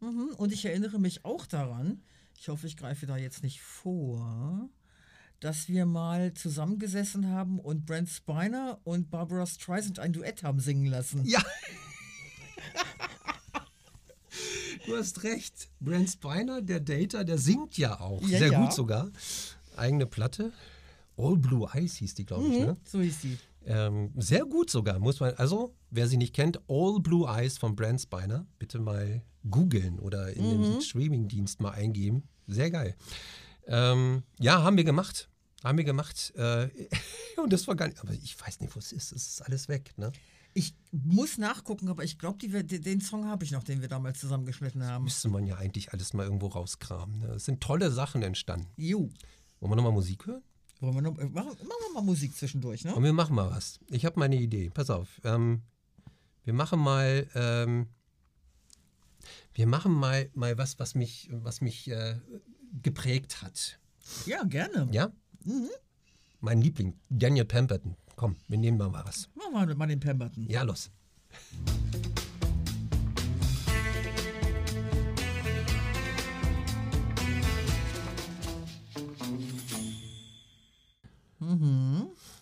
Mhm. 0.00 0.34
Und 0.36 0.52
ich 0.52 0.64
erinnere 0.64 0.98
mich 0.98 1.24
auch 1.24 1.46
daran, 1.46 2.02
ich 2.38 2.48
hoffe, 2.48 2.66
ich 2.66 2.76
greife 2.76 3.06
da 3.06 3.16
jetzt 3.16 3.42
nicht 3.42 3.60
vor, 3.60 4.68
dass 5.40 5.68
wir 5.68 5.86
mal 5.86 6.34
zusammengesessen 6.34 7.28
haben 7.28 7.58
und 7.58 7.86
Brent 7.86 8.08
Spiner 8.08 8.80
und 8.84 9.10
Barbara 9.10 9.46
Streisand 9.46 9.98
ein 9.98 10.12
Duett 10.12 10.42
haben 10.42 10.60
singen 10.60 10.86
lassen. 10.86 11.24
Ja. 11.24 11.42
du 14.86 14.96
hast 14.96 15.22
recht. 15.24 15.68
Brent 15.80 16.10
Spiner, 16.10 16.62
der 16.62 16.80
Data, 16.80 17.24
der 17.24 17.38
singt 17.38 17.76
ja 17.78 18.00
auch. 18.00 18.22
Ja, 18.22 18.38
Sehr 18.38 18.52
ja. 18.52 18.60
gut 18.62 18.72
sogar. 18.72 19.10
Eigene 19.76 20.06
Platte. 20.06 20.52
All 21.16 21.36
Blue 21.36 21.68
Eyes 21.72 21.96
hieß 21.96 22.14
die, 22.14 22.24
glaube 22.24 22.46
ich. 22.48 22.60
Mhm, 22.60 22.66
Ne? 22.66 22.76
so 22.84 23.00
hieß 23.00 23.20
die. 23.20 23.38
Ähm, 23.66 24.10
sehr 24.16 24.44
gut 24.46 24.70
sogar, 24.70 24.98
muss 24.98 25.20
man. 25.20 25.34
Also, 25.34 25.74
wer 25.90 26.08
sie 26.08 26.16
nicht 26.16 26.34
kennt, 26.34 26.60
All 26.68 26.98
Blue 27.00 27.28
Eyes 27.28 27.58
von 27.58 27.76
Brent 27.76 28.00
Spiner, 28.00 28.46
bitte 28.58 28.78
mal 28.78 29.22
googeln 29.48 29.98
oder 29.98 30.32
in 30.32 30.44
Mhm. 30.44 30.62
den 30.62 30.80
Streaming-Dienst 30.80 31.60
mal 31.60 31.72
eingeben. 31.72 32.22
Sehr 32.46 32.70
geil. 32.70 32.96
Ähm, 33.66 34.22
ja, 34.38 34.62
haben 34.62 34.76
wir 34.76 34.84
gemacht. 34.84 35.28
Haben 35.62 35.76
wir 35.76 35.84
gemacht. 35.84 36.32
Äh, 36.36 36.68
und 37.42 37.52
das 37.52 37.68
war 37.68 37.76
gar 37.76 37.86
nicht. 37.88 38.00
Aber 38.00 38.12
ich 38.14 38.38
weiß 38.40 38.60
nicht, 38.60 38.74
wo 38.74 38.78
es 38.78 38.92
ist. 38.92 39.12
Es 39.12 39.26
ist 39.28 39.42
alles 39.42 39.68
weg. 39.68 39.92
Ne? 39.98 40.10
Ich 40.60 40.74
muss 40.92 41.38
nachgucken, 41.38 41.88
aber 41.88 42.04
ich 42.04 42.18
glaube, 42.18 42.46
den 42.46 43.00
Song 43.00 43.24
habe 43.24 43.44
ich 43.44 43.50
noch, 43.50 43.64
den 43.64 43.80
wir 43.80 43.88
damals 43.88 44.20
zusammengeschnitten 44.20 44.84
haben. 44.84 45.04
Müsste 45.04 45.30
man 45.30 45.46
ja 45.46 45.56
eigentlich 45.56 45.94
alles 45.94 46.12
mal 46.12 46.24
irgendwo 46.24 46.48
rauskramen. 46.48 47.20
Ne? 47.20 47.28
Es 47.28 47.46
sind 47.46 47.62
tolle 47.62 47.90
Sachen 47.90 48.22
entstanden. 48.22 48.66
Jo. 48.76 49.08
Wollen 49.60 49.72
wir 49.72 49.76
nochmal 49.76 49.92
Musik 49.92 50.26
hören? 50.26 50.42
Wollen 50.80 50.94
wir 50.96 51.00
noch, 51.00 51.16
äh, 51.16 51.24
machen, 51.24 51.48
machen 51.48 51.62
wir 51.62 51.94
mal 51.94 52.02
Musik 52.02 52.36
zwischendurch, 52.36 52.84
ne? 52.84 52.94
Und 52.94 53.04
wir 53.04 53.14
machen 53.14 53.34
mal 53.34 53.50
was. 53.50 53.80
Ich 53.88 54.04
habe 54.04 54.20
meine 54.20 54.36
Idee. 54.36 54.68
Pass 54.68 54.90
auf. 54.90 55.08
Ähm, 55.24 55.62
wir 56.44 56.52
machen 56.52 56.78
mal. 56.78 57.26
Ähm, 57.34 57.86
wir 59.54 59.66
machen 59.66 59.92
mal, 59.92 60.28
mal 60.34 60.58
was, 60.58 60.78
was 60.78 60.94
mich, 60.94 61.30
was 61.32 61.62
mich 61.62 61.90
äh, 61.90 62.16
geprägt 62.82 63.40
hat. 63.40 63.78
Ja, 64.26 64.44
gerne. 64.44 64.88
Ja? 64.92 65.10
Mein 66.40 66.60
Liebling, 66.60 66.98
Daniel 67.08 67.46
Pemberton. 67.46 67.96
Komm, 68.20 68.36
wir 68.48 68.58
nehmen 68.58 68.76
mal 68.76 68.92
was. 68.92 69.30
Machen 69.34 69.66
wir 69.66 69.74
mal 69.74 69.86
den 69.86 69.98
Pemberton. 69.98 70.46
Ja, 70.46 70.62
los. 70.62 70.90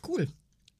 Cool. 0.02 0.28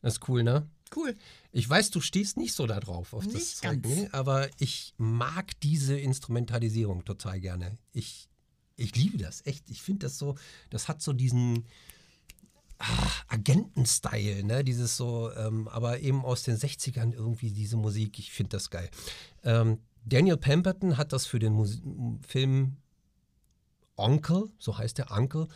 Das 0.03 0.15
ist 0.15 0.29
cool, 0.29 0.43
ne? 0.43 0.69
Cool. 0.97 1.17
Ich 1.53 1.71
weiß, 1.71 1.93
du 1.93 2.01
stehst 2.01 2.37
nicht 2.37 2.55
so 2.55 2.67
da 2.67 2.81
drauf 2.81 3.13
auf 3.15 3.25
das 3.25 3.35
Nicht 3.35 3.57
Zeug, 3.59 3.81
ganz. 3.85 3.97
ne? 3.97 4.09
aber 4.11 4.49
ich 4.59 4.95
mag 4.97 5.61
diese 5.61 5.97
Instrumentalisierung 5.97 7.05
total 7.05 7.39
gerne. 7.39 7.79
Ich, 7.93 8.29
ich 8.75 8.97
liebe 8.97 9.17
das, 9.17 9.47
echt. 9.47 9.71
Ich 9.71 9.81
finde 9.81 10.07
das 10.07 10.19
so, 10.19 10.35
das 10.71 10.89
hat 10.89 11.03
so 11.03 11.13
diesen 11.13 11.67
ah, 12.79 13.11
Agenten-Style, 13.29 14.45
ne? 14.45 14.65
Dieses 14.65 14.97
so, 14.97 15.31
ähm, 15.37 15.69
aber 15.69 16.01
eben 16.01 16.25
aus 16.25 16.43
den 16.43 16.57
60ern 16.57 17.13
irgendwie 17.13 17.53
diese 17.53 17.77
Musik, 17.77 18.19
ich 18.19 18.33
finde 18.33 18.51
das 18.51 18.71
geil. 18.71 18.91
Ähm, 19.45 19.79
Daniel 20.05 20.37
Pemberton 20.37 20.97
hat 20.97 21.13
das 21.13 21.27
für 21.27 21.39
den 21.39 21.53
Musi 21.53 21.83
Film 22.27 22.77
Onkel, 23.97 24.49
so 24.59 24.79
heißt 24.79 24.99
der 24.99 25.11
Onkel, 25.11 25.49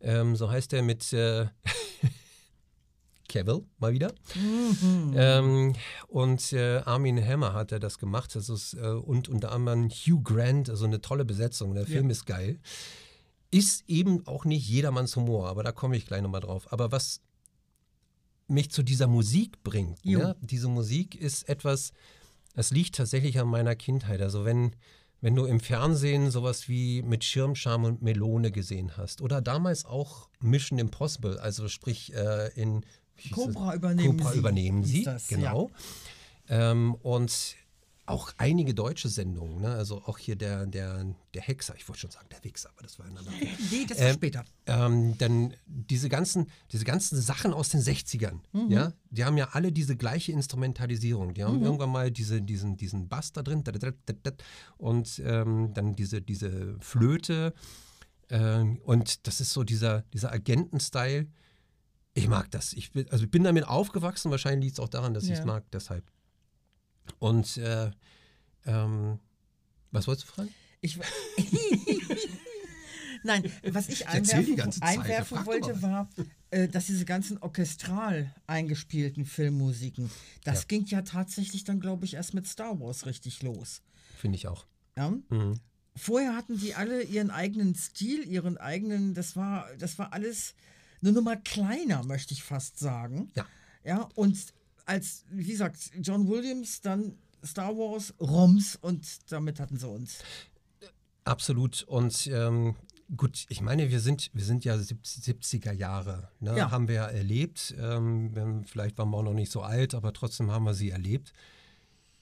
ähm, 0.00 0.36
so 0.36 0.50
heißt 0.50 0.72
er 0.72 0.82
mit 0.82 1.12
äh, 1.12 1.46
Cavill 3.28 3.64
mal 3.78 3.92
wieder. 3.92 4.14
Ähm, 5.14 5.74
und 6.06 6.52
äh, 6.52 6.78
Armin 6.78 7.22
Hammer 7.22 7.52
hat 7.52 7.72
er 7.72 7.80
das 7.80 7.98
gemacht. 7.98 8.34
Das 8.34 8.48
ist, 8.48 8.74
äh, 8.74 8.86
und 8.86 9.28
unter 9.28 9.52
anderem 9.52 9.90
Hugh 9.90 10.22
Grant, 10.22 10.70
also 10.70 10.86
eine 10.86 11.00
tolle 11.00 11.24
Besetzung. 11.24 11.74
Der 11.74 11.86
Film 11.86 12.08
ist 12.08 12.24
geil. 12.24 12.58
Ist 13.50 13.84
eben 13.88 14.26
auch 14.26 14.44
nicht 14.44 14.68
jedermanns 14.68 15.16
Humor, 15.16 15.48
aber 15.48 15.62
da 15.62 15.72
komme 15.72 15.96
ich 15.96 16.06
gleich 16.06 16.22
nochmal 16.22 16.40
drauf. 16.40 16.70
Aber 16.72 16.92
was 16.92 17.20
mich 18.46 18.70
zu 18.70 18.82
dieser 18.82 19.06
Musik 19.06 19.62
bringt, 19.62 20.04
ne? 20.04 20.36
diese 20.40 20.68
Musik 20.68 21.14
ist 21.14 21.48
etwas, 21.48 21.92
das 22.54 22.70
liegt 22.70 22.96
tatsächlich 22.96 23.38
an 23.38 23.48
meiner 23.48 23.76
Kindheit. 23.76 24.20
Also 24.20 24.44
wenn, 24.44 24.74
wenn 25.20 25.34
du 25.34 25.44
im 25.44 25.60
Fernsehen 25.60 26.30
sowas 26.30 26.68
wie 26.68 27.02
mit 27.02 27.24
Schirmscham 27.24 27.84
und 27.84 28.02
Melone 28.02 28.50
gesehen 28.50 28.96
hast 28.96 29.20
oder 29.20 29.40
damals 29.40 29.84
auch 29.84 30.28
Mission 30.40 30.78
Impossible, 30.78 31.38
also 31.38 31.68
sprich 31.68 32.14
äh, 32.14 32.48
in 32.54 32.84
Cobra 33.32 33.74
übernehmen 33.74 34.16
Cobra 34.18 34.32
Sie, 34.32 34.38
übernehmen 34.38 34.84
sie, 34.84 35.02
das, 35.02 35.28
genau. 35.28 35.70
Ähm, 36.48 36.94
und 37.02 37.56
auch 38.08 38.32
einige 38.38 38.74
deutsche 38.74 39.08
Sendungen, 39.08 39.60
ne? 39.60 39.68
also 39.74 40.02
auch 40.04 40.18
hier 40.18 40.36
der, 40.36 40.66
der, 40.66 41.04
der 41.34 41.42
Hexer, 41.42 41.74
ich 41.76 41.88
wollte 41.88 42.00
schon 42.00 42.10
sagen 42.10 42.26
der 42.30 42.42
Wichser, 42.44 42.70
aber 42.70 42.82
das 42.82 42.98
war 42.98 43.06
ein 43.06 43.16
anderer. 43.16 43.34
Nee, 43.70 43.86
das 43.86 43.98
war 43.98 44.06
Ähm, 44.08 44.14
später. 44.14 44.44
ähm, 44.66 45.18
dann 45.18 45.54
diese 45.66 46.08
ganzen, 46.08 46.46
diese 46.72 46.84
ganzen 46.84 47.20
Sachen 47.20 47.52
aus 47.52 47.68
den 47.68 47.80
60ern, 47.80 48.40
ja, 48.68 48.92
die 49.10 49.24
haben 49.24 49.36
ja 49.36 49.48
alle 49.52 49.72
diese 49.72 49.96
gleiche 49.96 50.32
Instrumentalisierung. 50.32 51.34
Die 51.34 51.44
haben 51.44 51.62
irgendwann 51.62 51.90
mal 51.90 52.10
diese, 52.10 52.40
diesen, 52.42 52.76
diesen 52.76 53.08
Bass 53.08 53.32
da 53.32 53.42
drin 53.42 53.62
und 54.78 55.22
ähm, 55.24 55.72
dann 55.74 55.94
diese, 55.94 56.22
diese 56.22 56.76
Flöte. 56.80 57.52
Ähm, 58.30 58.78
und 58.84 59.26
das 59.26 59.40
ist 59.40 59.50
so 59.52 59.64
dieser, 59.64 60.02
dieser 60.12 60.32
Agenten-Style. 60.32 61.26
Ich 62.14 62.28
mag 62.28 62.50
das. 62.50 62.72
Ich 62.72 62.90
bin, 62.92 63.08
also 63.10 63.24
ich 63.24 63.30
bin 63.30 63.44
damit 63.44 63.64
aufgewachsen. 63.66 64.30
Wahrscheinlich 64.30 64.66
liegt 64.66 64.78
es 64.78 64.80
auch 64.84 64.88
daran, 64.88 65.14
dass 65.14 65.24
ich 65.24 65.30
es 65.32 65.38
Ja. 65.40 65.44
mag, 65.46 65.64
deshalb. 65.72 66.04
Und 67.18 67.56
äh, 67.56 67.90
ähm, 68.66 69.18
was 69.90 70.06
wolltest 70.06 70.28
du 70.28 70.32
fragen? 70.32 70.54
Ich, 70.80 70.98
Nein, 73.24 73.50
was 73.72 73.88
ich 73.88 74.06
einwerfen, 74.06 74.82
einwerfen 74.82 75.46
wollte, 75.46 75.82
war, 75.82 76.08
äh, 76.50 76.68
dass 76.68 76.86
diese 76.86 77.04
ganzen 77.04 77.38
orchestral 77.38 78.32
eingespielten 78.46 79.26
Filmmusiken, 79.26 80.10
das 80.44 80.60
Ja. 80.62 80.66
ging 80.68 80.86
ja 80.86 81.02
tatsächlich 81.02 81.64
dann, 81.64 81.80
glaube 81.80 82.04
ich, 82.04 82.14
erst 82.14 82.34
mit 82.34 82.46
Star 82.46 82.78
Wars 82.80 83.06
richtig 83.06 83.42
los. 83.42 83.82
Finde 84.16 84.36
ich 84.36 84.46
auch. 84.46 84.66
Ja? 84.96 85.10
Mhm. 85.10 85.58
Vorher 85.96 86.36
hatten 86.36 86.58
die 86.58 86.74
alle 86.74 87.02
ihren 87.02 87.30
eigenen 87.30 87.74
Stil, 87.74 88.24
ihren 88.24 88.56
eigenen, 88.56 89.14
das 89.14 89.34
war, 89.34 89.66
das 89.78 89.98
war 89.98 90.12
alles 90.12 90.54
eine 91.02 91.12
Nummer 91.12 91.36
kleiner, 91.36 92.04
möchte 92.04 92.34
ich 92.34 92.44
fast 92.44 92.78
sagen. 92.78 93.30
Ja. 93.34 93.46
Ja, 93.84 94.08
und 94.14 94.36
als, 94.88 95.24
wie 95.30 95.44
gesagt, 95.44 95.90
John 96.00 96.26
Williams, 96.28 96.80
dann 96.80 97.18
Star 97.44 97.76
Wars, 97.76 98.14
Roms 98.20 98.76
und 98.80 99.06
damit 99.30 99.60
hatten 99.60 99.76
sie 99.76 99.88
uns. 99.88 100.18
Absolut. 101.24 101.82
Und 101.82 102.26
ähm, 102.32 102.74
gut, 103.16 103.44
ich 103.50 103.60
meine, 103.60 103.90
wir 103.90 104.00
sind, 104.00 104.30
wir 104.32 104.44
sind 104.44 104.64
ja 104.64 104.74
70er 104.76 105.72
Jahre, 105.72 106.30
ne? 106.40 106.56
Ja. 106.56 106.70
haben 106.70 106.88
wir 106.88 106.94
ja 106.94 107.06
erlebt. 107.06 107.74
Ähm, 107.78 108.64
vielleicht 108.66 108.96
waren 108.96 109.10
wir 109.10 109.18
auch 109.18 109.22
noch 109.22 109.34
nicht 109.34 109.52
so 109.52 109.62
alt, 109.62 109.94
aber 109.94 110.12
trotzdem 110.14 110.50
haben 110.50 110.64
wir 110.64 110.74
sie 110.74 110.90
erlebt. 110.90 111.34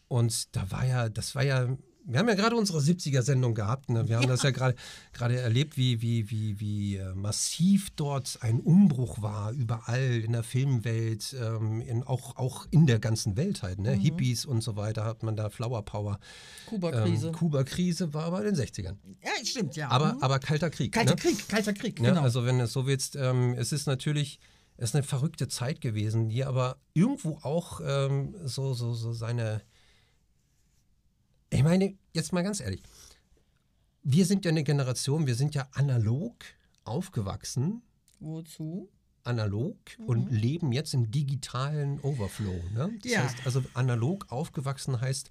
Und 0.09 0.55
da 0.57 0.70
war 0.70 0.85
ja, 0.85 1.09
das 1.09 1.35
war 1.37 1.44
ja, 1.44 1.68
wir 2.06 2.18
haben 2.20 2.28
ja 2.28 2.34
gerade 2.34 2.56
unsere 2.56 2.78
70er-Sendung 2.78 3.54
gehabt. 3.54 3.90
Ne? 3.90 4.08
Wir 4.08 4.16
haben 4.18 4.28
das 4.28 4.42
ja 4.42 4.50
gerade 4.50 4.76
erlebt, 5.18 5.76
wie, 5.76 6.00
wie, 6.02 6.30
wie, 6.30 6.60
wie 6.60 6.96
äh, 6.96 7.14
massiv 7.14 7.90
dort 7.96 8.38
ein 8.42 8.60
Umbruch 8.60 9.20
war, 9.20 9.50
überall 9.52 10.22
in 10.24 10.32
der 10.32 10.42
Filmwelt, 10.42 11.34
ähm, 11.40 11.80
in, 11.80 12.02
auch, 12.04 12.36
auch 12.36 12.66
in 12.70 12.86
der 12.86 12.98
ganzen 13.00 13.36
Welt 13.36 13.62
halt. 13.62 13.80
Ne? 13.80 13.92
Hippies 13.92 14.46
und 14.46 14.62
so 14.62 14.76
weiter 14.76 15.04
hat 15.04 15.22
man 15.22 15.34
da 15.36 15.50
Flower 15.50 15.84
Power. 15.84 16.18
Kuba-Krise. 16.66 17.28
Ähm, 17.28 17.32
Kuba-Krise 17.34 18.14
war 18.14 18.24
aber 18.24 18.44
in 18.44 18.54
den 18.54 18.56
60ern. 18.56 18.96
ja, 19.22 19.44
stimmt, 19.44 19.74
ja. 19.76 19.88
Aber, 19.88 20.14
Mhm. 20.14 20.22
aber 20.22 20.38
kalter 20.38 20.70
Krieg. 20.70 20.92
Kalter 20.92 21.14
ne? 21.14 21.20
Krieg, 21.20 21.48
kalter 21.48 21.72
Krieg, 21.72 21.98
Ja, 22.00 22.10
genau. 22.10 22.22
Also 22.22 22.44
wenn 22.46 22.58
du 22.58 22.64
es 22.64 22.72
so 22.72 22.86
willst, 22.86 23.16
ähm, 23.16 23.54
es 23.58 23.72
ist 23.72 23.86
natürlich, 23.86 24.38
es 24.76 24.90
ist 24.90 24.94
eine 24.94 25.02
verrückte 25.02 25.48
Zeit 25.48 25.80
gewesen, 25.80 26.28
die 26.28 26.44
aber 26.44 26.76
irgendwo 26.94 27.38
auch 27.42 27.80
ähm, 27.84 28.34
so, 28.44 28.74
so, 28.74 28.94
so 28.94 29.12
seine. 29.12 29.62
Ich 31.50 31.62
meine, 31.62 31.94
jetzt 32.12 32.32
mal 32.32 32.42
ganz 32.42 32.61
ehrlich, 32.61 32.82
wir 34.02 34.26
sind 34.26 34.44
ja 34.44 34.50
eine 34.50 34.64
Generation, 34.64 35.26
wir 35.26 35.35
sind 35.35 35.54
ja 35.54 35.68
analog 35.72 36.35
aufgewachsen, 36.85 37.82
Wozu? 38.20 38.88
analog 39.24 39.76
und 40.06 40.30
leben 40.30 40.72
jetzt 40.72 40.94
im 40.94 41.11
digitalen 41.11 41.98
Overflow. 42.00 42.68
Ne? 42.72 42.92
Das 43.02 43.12
Ja. 43.12 43.22
heißt, 43.24 43.44
also 43.44 43.62
analog 43.74 44.30
aufgewachsen 44.30 45.00
heißt, 45.00 45.30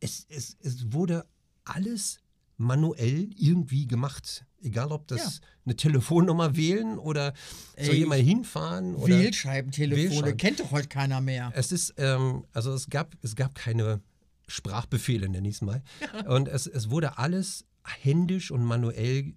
es, 0.00 0.26
es, 0.28 0.56
es 0.62 0.92
wurde 0.92 1.26
alles 1.64 2.18
manuell 2.56 3.30
irgendwie 3.36 3.86
gemacht. 3.86 4.44
Egal, 4.62 4.92
ob 4.92 5.08
das 5.08 5.40
Ja. 5.40 5.48
eine 5.64 5.76
Telefonnummer 5.76 6.54
wählen 6.56 6.98
oder 6.98 7.32
soll 7.76 7.94
Ey, 7.94 7.98
jemand 8.00 8.22
hinfahren 8.22 8.94
oder. 8.94 9.18
Wählscheibentelefone 9.18 10.10
Wählscheiben. 10.10 10.36
kennt 10.36 10.60
doch 10.60 10.70
heute 10.70 10.88
keiner 10.88 11.20
mehr. 11.20 11.50
Es 11.54 11.72
ist, 11.72 11.94
ähm, 11.96 12.44
also 12.52 12.72
es 12.74 12.88
gab, 12.88 13.16
es 13.22 13.34
gab 13.34 13.54
keine 13.54 14.00
Sprachbefehle, 14.46 15.28
nenne 15.28 15.48
ich 15.48 15.56
es 15.56 15.62
mal. 15.62 15.82
Und 16.26 16.48
es, 16.48 16.66
es 16.66 16.90
wurde 16.90 17.18
alles 17.18 17.66
händisch 17.84 18.50
und 18.50 18.64
manuell 18.64 19.34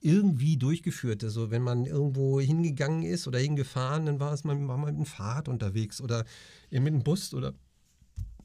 irgendwie 0.00 0.56
durchgeführt. 0.56 1.24
Also 1.24 1.50
wenn 1.50 1.62
man 1.62 1.86
irgendwo 1.86 2.38
hingegangen 2.38 3.02
ist 3.02 3.26
oder 3.26 3.38
hingefahren, 3.38 4.06
dann 4.06 4.20
war 4.20 4.32
es 4.32 4.44
mal, 4.44 4.54
war 4.68 4.76
man 4.76 4.94
mit 4.94 4.98
dem 4.98 5.06
Fahrrad 5.06 5.48
unterwegs 5.48 6.00
oder 6.00 6.24
eben 6.70 6.84
mit 6.84 6.94
dem 6.94 7.02
Bus 7.02 7.34
oder 7.34 7.54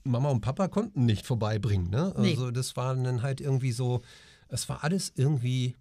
Mama 0.04 0.30
und 0.30 0.41
Papa 0.41 0.69
konnten 0.69 1.06
nicht 1.06 1.25
vorbeibringen. 1.25 1.89
Ne? 1.89 2.13
Nee. 2.17 2.32
Also 2.32 2.52
das 2.52 2.75
war 2.78 2.95
dann 2.95 3.21
halt 3.21 3.41
irgendwie 3.41 3.73
so, 3.73 4.02
es 4.47 4.69
war 4.69 4.84
alles 4.84 5.12
irgendwie 5.15 5.75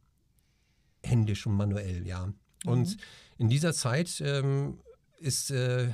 händisch 1.02 1.46
und 1.46 1.54
manuell, 1.54 2.06
ja. 2.06 2.32
Und 2.66 2.96
in 3.38 3.48
dieser 3.48 3.72
Zeit 3.72 4.20
ähm, 4.24 4.80
ist, 5.18 5.52
äh, 5.52 5.90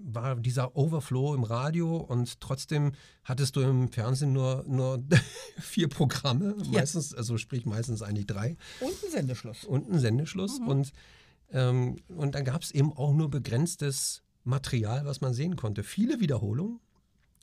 war 0.00 0.36
dieser 0.36 0.76
Overflow 0.76 1.34
im 1.34 1.42
Radio 1.44 1.96
und 1.96 2.40
trotzdem 2.40 2.92
hattest 3.24 3.56
du 3.56 3.60
im 3.60 3.90
Fernsehen 3.90 4.32
nur, 4.32 4.64
nur 4.66 5.02
vier 5.60 5.88
Programme, 5.88 6.54
Ja. 6.64 6.80
meistens, 6.80 7.14
also 7.14 7.36
sprich 7.38 7.66
meistens 7.66 8.02
eigentlich 8.02 8.26
drei 8.26 8.56
Und 8.80 8.90
ein 9.04 9.10
Sendeschluss. 9.10 9.64
und 9.64 9.88
einen 9.90 9.98
Sendeschluss. 10.00 10.58
Und, 10.60 10.92
ähm, 11.50 11.96
und 12.08 12.34
dann 12.34 12.44
gab 12.44 12.62
es 12.62 12.70
eben 12.70 12.92
auch 12.92 13.12
nur 13.12 13.28
begrenztes 13.30 14.22
Material, 14.44 15.04
was 15.04 15.20
man 15.20 15.34
sehen 15.34 15.56
konnte. 15.56 15.82
Viele 15.82 16.20
Wiederholungen. 16.20 16.80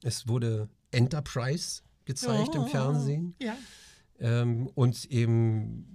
Es 0.01 0.27
wurde 0.27 0.69
Enterprise 0.91 1.81
gezeigt 2.05 2.55
im 2.55 2.67
Fernsehen. 2.67 3.35
Ja. 3.41 3.55
Ähm, 4.19 4.67
und 4.75 5.05
eben 5.11 5.94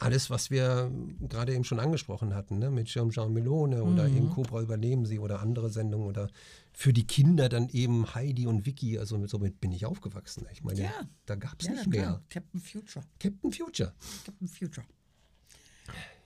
alles, 0.00 0.30
was 0.30 0.50
wir 0.50 0.90
gerade 1.20 1.54
eben 1.54 1.64
schon 1.64 1.78
angesprochen 1.78 2.34
hatten, 2.34 2.58
ne? 2.58 2.70
mit 2.70 2.88
Jean-Jean 2.88 3.32
Melone 3.32 3.84
oder 3.84 4.08
eben 4.08 4.30
Cobra 4.30 4.60
übernehmen 4.62 5.04
sie 5.04 5.18
oder 5.18 5.40
andere 5.40 5.68
Sendungen 5.70 6.06
oder 6.08 6.28
für 6.72 6.92
die 6.92 7.06
Kinder 7.06 7.48
dann 7.48 7.68
eben 7.68 8.14
Heidi 8.14 8.46
und 8.46 8.64
Vicky. 8.64 8.98
Also 8.98 9.18
mit, 9.18 9.28
somit 9.30 9.60
bin 9.60 9.72
ich 9.72 9.84
aufgewachsen. 9.86 10.46
Ich 10.52 10.64
meine, 10.64 10.82
Ja. 10.82 10.90
da 11.26 11.34
gab 11.36 11.60
es 11.60 11.66
Ja, 11.66 11.72
nicht 11.74 11.86
mehr. 11.88 12.22
Captain 12.30 12.60
Future. 12.60 13.04
Captain 13.18 13.52
Future. 13.52 13.92
Captain 14.24 14.48
Future. 14.48 14.86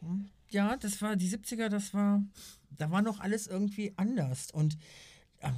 Hm. 0.01 0.27
Ja, 0.51 0.77
das 0.77 1.03
war 1.03 1.17
die 1.17 1.29
70er, 1.29 1.69
das 1.69 1.93
war, 1.95 2.23
da 2.71 2.91
war 2.91 3.03
noch 3.03 3.19
alles 3.21 3.47
irgendwie 3.49 3.93
anders. 3.97 4.51
Und 4.53 4.77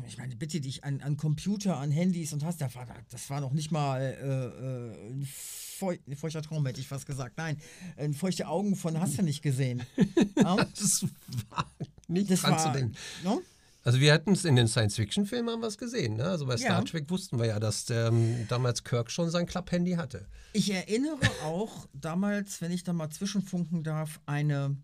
ich 0.07 0.19
meine, 0.19 0.37
bitte 0.37 0.61
dich 0.61 0.85
an, 0.85 1.01
an 1.03 1.17
Computer, 1.17 1.77
an 1.79 1.91
Handys 1.91 2.33
und 2.33 2.45
hast, 2.45 2.61
da 2.61 2.73
war, 2.75 2.87
das 3.11 3.31
war 3.31 3.41
noch 3.41 3.53
nicht 3.53 3.71
mal 3.71 4.01
äh, 4.01 5.07
äh, 5.07 5.11
ein 5.13 5.27
feu 5.27 5.97
ein 6.07 6.17
feuchter 6.17 6.43
Traum, 6.43 6.65
hätte 6.67 6.81
ich 6.81 6.89
fast 6.89 7.07
gesagt. 7.07 7.37
Nein, 7.37 7.59
ein 7.97 8.15
feuchte 8.15 8.49
Augen 8.49 8.77
von 8.77 8.99
hast 9.01 9.19
du 9.19 9.23
nicht 9.23 9.43
gesehen. 9.43 9.83
Ja, 10.37 10.57
Das 10.57 11.05
war 11.51 11.71
nicht 12.09 12.31
das 12.31 12.41
dran 12.43 12.53
war, 12.53 12.59
zu 12.59 12.73
denken. 12.73 12.95
ne? 13.25 13.39
Also 13.85 14.01
wir 14.01 14.13
hatten 14.13 14.33
es 14.33 14.45
in 14.45 14.57
den 14.57 14.67
Science-Fiction-Filmen 14.67 15.49
haben 15.51 15.61
wir 15.61 15.69
es 15.69 15.79
gesehen. 15.79 16.17
Ne? 16.17 16.25
Also 16.25 16.47
bei 16.47 16.57
Star 16.57 16.81
Ja. 16.81 16.83
Trek 16.83 17.09
wussten 17.09 17.39
wir 17.39 17.47
ja, 17.47 17.61
dass 17.61 17.89
ähm, 17.91 18.47
damals 18.49 18.83
Kirk 18.83 19.11
schon 19.13 19.31
sein 19.31 19.47
Klapp-Handy 19.47 19.93
hatte. 19.93 20.27
Ich 20.53 20.73
erinnere 20.73 21.21
auch 21.45 21.87
damals, 21.93 22.61
wenn 22.61 22.73
ich 22.73 22.83
da 22.83 22.93
mal 22.93 23.11
zwischenfunken 23.11 23.85
darf, 23.85 24.21
eine 24.27 24.77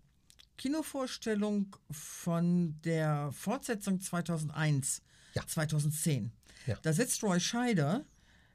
Kinovorstellung 0.63 1.75
von 1.91 2.79
der 2.85 3.33
Fortsetzung 3.33 3.99
2001, 3.99 5.01
Ja. 5.33 5.45
2010. 5.45 6.31
Ja. 6.67 6.77
Da 6.81 6.93
sitzt 6.93 7.21
Roy 7.21 7.41
Scheider 7.41 8.05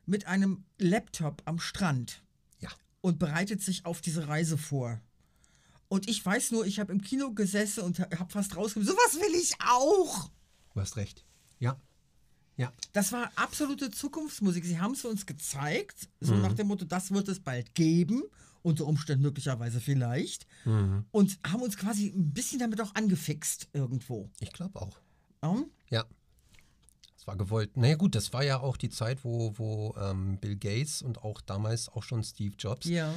mit 0.06 0.26
einem 0.26 0.64
Laptop 0.78 1.42
am 1.44 1.58
Strand 1.58 2.22
Ja. 2.60 2.70
und 3.02 3.18
bereitet 3.18 3.60
sich 3.62 3.84
auf 3.84 4.00
diese 4.00 4.26
Reise 4.26 4.56
vor. 4.56 5.02
Und 5.88 6.08
ich 6.08 6.24
weiß 6.24 6.52
nur, 6.52 6.64
ich 6.64 6.80
habe 6.80 6.92
im 6.92 7.02
Kino 7.02 7.34
gesessen 7.34 7.82
und 7.84 7.98
habe 8.00 8.32
fast 8.32 8.56
rausgekommen, 8.56 8.88
sowas 8.88 9.16
will 9.16 9.34
ich 9.38 9.52
auch. 9.68 10.30
Du 10.72 10.80
hast 10.80 10.96
recht. 10.96 11.26
Ja. 11.58 11.78
Ja. 12.56 12.72
Das 12.94 13.12
war 13.12 13.30
absolute 13.36 13.90
Zukunftsmusik. 13.90 14.64
Sie 14.64 14.80
haben 14.80 14.92
es 14.94 15.04
uns 15.04 15.26
gezeigt, 15.26 16.08
so 16.20 16.34
nach 16.36 16.54
dem 16.54 16.68
Motto, 16.68 16.86
das 16.86 17.10
wird 17.10 17.28
es 17.28 17.40
bald 17.40 17.74
geben, 17.74 18.22
unter 18.62 18.86
Umständen 18.86 19.22
möglicherweise 19.22 19.80
vielleicht. 19.80 20.46
Und 21.10 21.38
haben 21.46 21.62
uns 21.62 21.76
quasi 21.76 22.08
ein 22.14 22.32
bisschen 22.32 22.58
damit 22.58 22.80
auch 22.80 22.94
angefixt 22.94 23.68
irgendwo. 23.72 24.28
Ich 24.40 24.52
glaube 24.52 24.80
auch. 24.80 24.98
Ja? 25.42 25.56
Ja. 25.90 26.04
Das 27.16 27.26
war 27.26 27.36
gewollt. 27.36 27.76
Naja 27.76 27.96
gut, 27.96 28.14
das 28.14 28.32
war 28.32 28.44
ja 28.44 28.60
auch 28.60 28.76
die 28.76 28.90
Zeit, 28.90 29.24
wo, 29.24 29.52
wo 29.58 29.94
ähm, 30.00 30.38
Bill 30.38 30.56
Gates 30.56 31.02
und 31.02 31.18
auch 31.24 31.40
damals 31.40 31.88
auch 31.88 32.02
schon 32.02 32.22
Steve 32.22 32.54
Jobs, 32.58 32.86
Ja. 32.86 33.12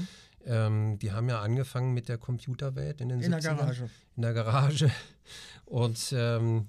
ähm, 0.46 0.98
die 1.00 1.12
haben 1.12 1.30
ja 1.30 1.42
angefangen 1.42 1.94
mit 1.94 2.10
der 2.10 2.18
Computerwelt 2.18 3.00
in 3.02 3.10
den 3.10 3.22
In 3.22 3.32
der 3.32 3.42
70ern. 3.42 3.58
Garage. 3.58 3.90
In 4.16 4.22
der 4.24 4.34
Garage. 4.34 4.92
Und 5.66 6.14
ähm, 6.18 6.68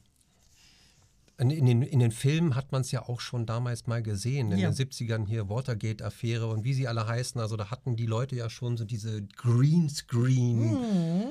in, 1.50 1.66
den, 1.66 1.82
in 1.82 1.98
den 1.98 2.10
Filmen 2.12 2.54
hat 2.54 2.72
man 2.72 2.82
es 2.82 2.90
ja 2.92 3.02
auch 3.08 3.20
schon 3.20 3.46
damals 3.46 3.86
mal 3.86 4.02
gesehen, 4.02 4.52
in 4.52 4.58
Ja. 4.58 4.70
den 4.70 4.74
70ern 4.76 5.26
hier 5.26 5.48
Watergate-Affäre 5.48 6.46
und 6.48 6.64
wie 6.64 6.74
sie 6.74 6.86
alle 6.88 7.06
heißen. 7.06 7.40
Also 7.40 7.56
da 7.56 7.70
hatten 7.70 7.96
die 7.96 8.06
Leute 8.06 8.36
ja 8.36 8.50
schon 8.50 8.76
so 8.76 8.84
diese 8.84 9.22
Greenscreen, 9.36 10.72
Mhm. 10.72 11.30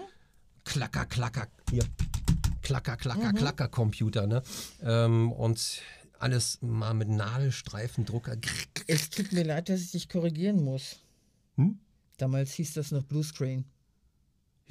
Klacker, 0.64 1.06
Klacker, 1.06 1.48
hier, 1.70 1.84
Klacker, 2.62 2.98
Klacker, 2.98 3.30
Mhm. 3.32 3.36
Klacker 3.36 3.68
Computer, 3.68 4.28
ne? 4.28 4.44
Ähm, 4.84 5.32
und 5.32 5.82
alles 6.20 6.60
mal 6.62 6.94
mit 6.94 7.10
Nadelstreifendrucker. 7.10 8.38
Es 8.88 9.10
tut 9.10 9.32
mir 9.32 9.44
leid, 9.44 9.70
dass 9.70 9.82
ich 9.82 9.92
dich 9.92 10.10
korrigieren 10.10 10.64
muss. 10.64 11.00
Hm? 11.56 11.80
Damals 12.18 12.54
hieß 12.54 12.74
das 12.74 12.92
noch 12.92 13.04
Bluescreen. 13.04 13.66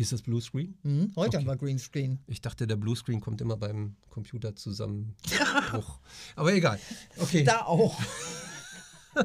Hieß 0.00 0.08
das 0.08 0.22
Bluescreen? 0.22 0.78
Hm? 0.82 1.12
Heute 1.14 1.36
Okay. 1.36 1.36
haben 1.36 1.46
wir 1.46 1.56
Greenscreen. 1.58 2.20
Ich 2.26 2.40
dachte, 2.40 2.66
der 2.66 2.76
Bluescreen 2.76 3.20
kommt 3.20 3.42
immer 3.42 3.58
beim 3.58 3.96
Computer 4.08 4.56
Zusammenbruch. 4.56 6.00
Aber 6.36 6.54
egal. 6.54 6.80
Okay. 7.18 7.44
Da 7.44 7.66
auch. 7.66 8.00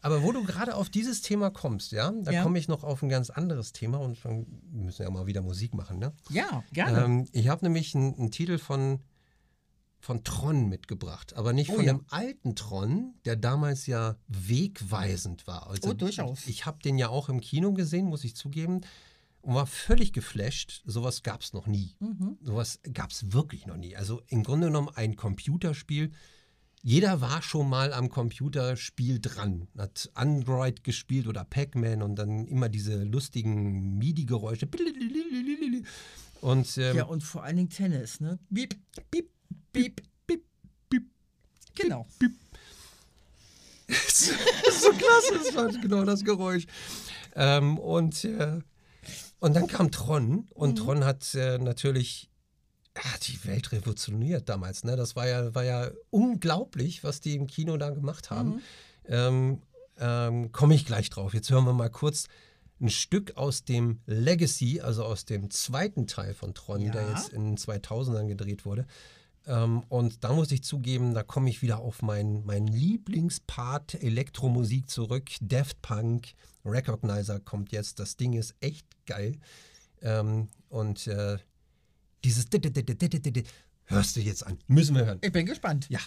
Aber 0.00 0.22
wo 0.22 0.32
du 0.32 0.42
gerade 0.42 0.74
auf 0.74 0.88
dieses 0.88 1.20
Thema 1.20 1.50
kommst, 1.50 1.92
ja, 1.92 2.10
da 2.22 2.30
Ja. 2.30 2.42
komme 2.42 2.58
ich 2.58 2.66
noch 2.66 2.82
auf 2.82 3.02
ein 3.02 3.10
ganz 3.10 3.28
anderes 3.28 3.74
Thema 3.74 3.98
und 3.98 4.24
dann 4.24 4.46
müssen 4.72 5.00
wir 5.00 5.04
ja 5.04 5.10
mal 5.12 5.26
wieder 5.26 5.42
Musik 5.42 5.74
machen, 5.74 5.98
ne? 5.98 6.14
Ja, 6.30 6.64
gerne. 6.72 7.04
Ähm, 7.04 7.26
ich 7.32 7.48
habe 7.48 7.62
nämlich 7.66 7.94
einen, 7.94 8.14
einen 8.14 8.30
Titel 8.30 8.56
von, 8.56 9.00
von 10.00 10.24
Tron 10.24 10.68
mitgebracht, 10.68 11.34
aber 11.34 11.52
nicht 11.52 11.70
Oh 11.70 11.76
von 11.76 11.84
ja. 11.84 11.92
dem 11.92 12.04
alten 12.08 12.56
Tron, 12.56 13.14
der 13.24 13.36
damals 13.36 13.86
ja 13.86 14.16
wegweisend 14.28 15.46
war. 15.46 15.68
Also 15.68 15.90
Oh, 15.90 15.92
durchaus. 15.92 16.46
Ich 16.46 16.66
habe 16.66 16.78
den 16.82 16.98
ja 16.98 17.08
auch 17.08 17.28
im 17.28 17.40
Kino 17.40 17.72
gesehen, 17.72 18.06
muss 18.06 18.24
ich 18.24 18.34
zugeben, 18.34 18.80
und 19.42 19.54
war 19.54 19.66
völlig 19.66 20.12
geflasht. 20.12 20.82
Sowas 20.84 21.22
gab 21.22 21.42
es 21.42 21.52
noch 21.52 21.66
nie. 21.66 21.96
Mhm. 22.00 22.38
Sowas 22.42 22.80
gab 22.92 23.10
es 23.10 23.32
wirklich 23.32 23.66
noch 23.66 23.76
nie. 23.76 23.96
Also 23.96 24.22
im 24.28 24.42
Grunde 24.42 24.66
genommen 24.68 24.90
ein 24.94 25.16
Computerspiel. 25.16 26.12
Jeder 26.82 27.20
war 27.20 27.42
schon 27.42 27.68
mal 27.68 27.92
am 27.92 28.08
Computerspiel 28.08 29.20
dran, 29.20 29.68
hat 29.76 30.10
Android 30.14 30.82
gespielt 30.82 31.26
oder 31.26 31.44
Pac-Man 31.44 32.00
und 32.02 32.16
dann 32.16 32.46
immer 32.46 32.70
diese 32.70 33.04
lustigen 33.04 33.98
MIDI-Geräusche. 33.98 34.66
Und 36.40 36.78
ähm, 36.78 36.96
ja, 36.96 37.04
und 37.04 37.22
vor 37.22 37.42
allen 37.44 37.56
Dingen 37.56 37.68
Tennis, 37.68 38.20
ne? 38.20 38.38
Piep, 38.52 38.76
piep, 39.10 39.28
piep, 39.72 40.02
piep, 40.26 40.44
piep. 40.88 41.04
Genau. 41.74 42.06
Ist 43.88 44.26
so 44.82 44.90
klasse, 44.90 45.34
das 45.42 45.54
war 45.54 45.68
genau 45.68 46.04
das 46.04 46.24
Geräusch. 46.24 46.66
Ähm, 47.34 47.78
und, 47.78 48.24
äh, 48.24 48.60
und 49.40 49.54
dann 49.54 49.66
kam 49.66 49.90
Tron 49.90 50.48
und 50.54 50.76
Tron 50.76 51.04
hat 51.04 51.34
äh, 51.34 51.58
natürlich 51.58 52.28
hat 52.96 53.28
die 53.28 53.44
Welt 53.46 53.72
revolutioniert 53.72 54.48
damals. 54.48 54.84
Ne? 54.84 54.96
Das 54.96 55.16
war 55.16 55.26
ja, 55.26 55.54
war 55.54 55.64
ja 55.64 55.90
unglaublich, 56.10 57.02
was 57.04 57.20
die 57.20 57.34
im 57.36 57.46
Kino 57.46 57.76
da 57.76 57.90
gemacht 57.90 58.30
haben. 58.30 58.62
Ähm, 59.06 59.62
ähm, 59.98 60.52
Komme 60.52 60.74
ich 60.74 60.86
gleich 60.86 61.08
drauf. 61.08 61.32
Jetzt 61.32 61.50
hören 61.50 61.64
wir 61.64 61.72
mal 61.72 61.88
kurz 61.90 62.26
ein 62.80 62.90
Stück 62.90 63.36
aus 63.36 63.64
dem 63.64 64.00
Legacy, 64.06 64.80
also 64.80 65.04
aus 65.04 65.24
dem 65.24 65.50
zweiten 65.50 66.06
Teil 66.06 66.34
von 66.34 66.54
Tron, 66.54 66.80
Ja. 66.80 66.92
der 66.92 67.10
jetzt 67.10 67.28
in 67.30 67.44
den 67.44 67.56
2000ern 67.58 68.26
gedreht 68.26 68.64
wurde. 68.64 68.86
Ähm, 69.46 69.82
und 69.88 70.24
da 70.24 70.32
muss 70.32 70.52
ich 70.52 70.62
zugeben, 70.62 71.14
da 71.14 71.22
komme 71.22 71.50
ich 71.50 71.62
wieder 71.62 71.78
auf 71.78 72.02
meinen 72.02 72.44
mein 72.44 72.66
Lieblingspart 72.66 74.02
Elektromusik 74.02 74.88
zurück. 74.88 75.30
Daft 75.40 75.80
Punk, 75.82 76.34
Recognizer 76.64 77.40
kommt 77.40 77.72
jetzt. 77.72 77.98
Das 77.98 78.16
Ding 78.16 78.34
ist 78.34 78.54
echt 78.60 78.86
geil. 79.06 79.38
Ähm, 80.02 80.48
und 80.68 81.06
äh, 81.06 81.38
dieses 82.24 82.46
hörst 83.86 84.16
du 84.16 84.20
jetzt 84.20 84.46
an. 84.46 84.58
Müssen 84.66 84.94
wir 84.94 85.04
hören. 85.04 85.18
Ich 85.22 85.32
bin 85.32 85.46
gespannt. 85.46 85.88
Ja. 85.88 86.00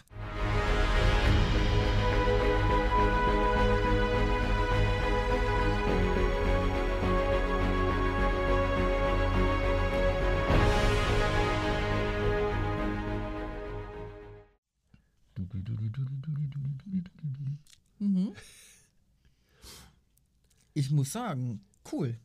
Ich 20.73 20.89
muss 20.91 21.11
sagen, 21.11 21.63
cool. 21.91 22.17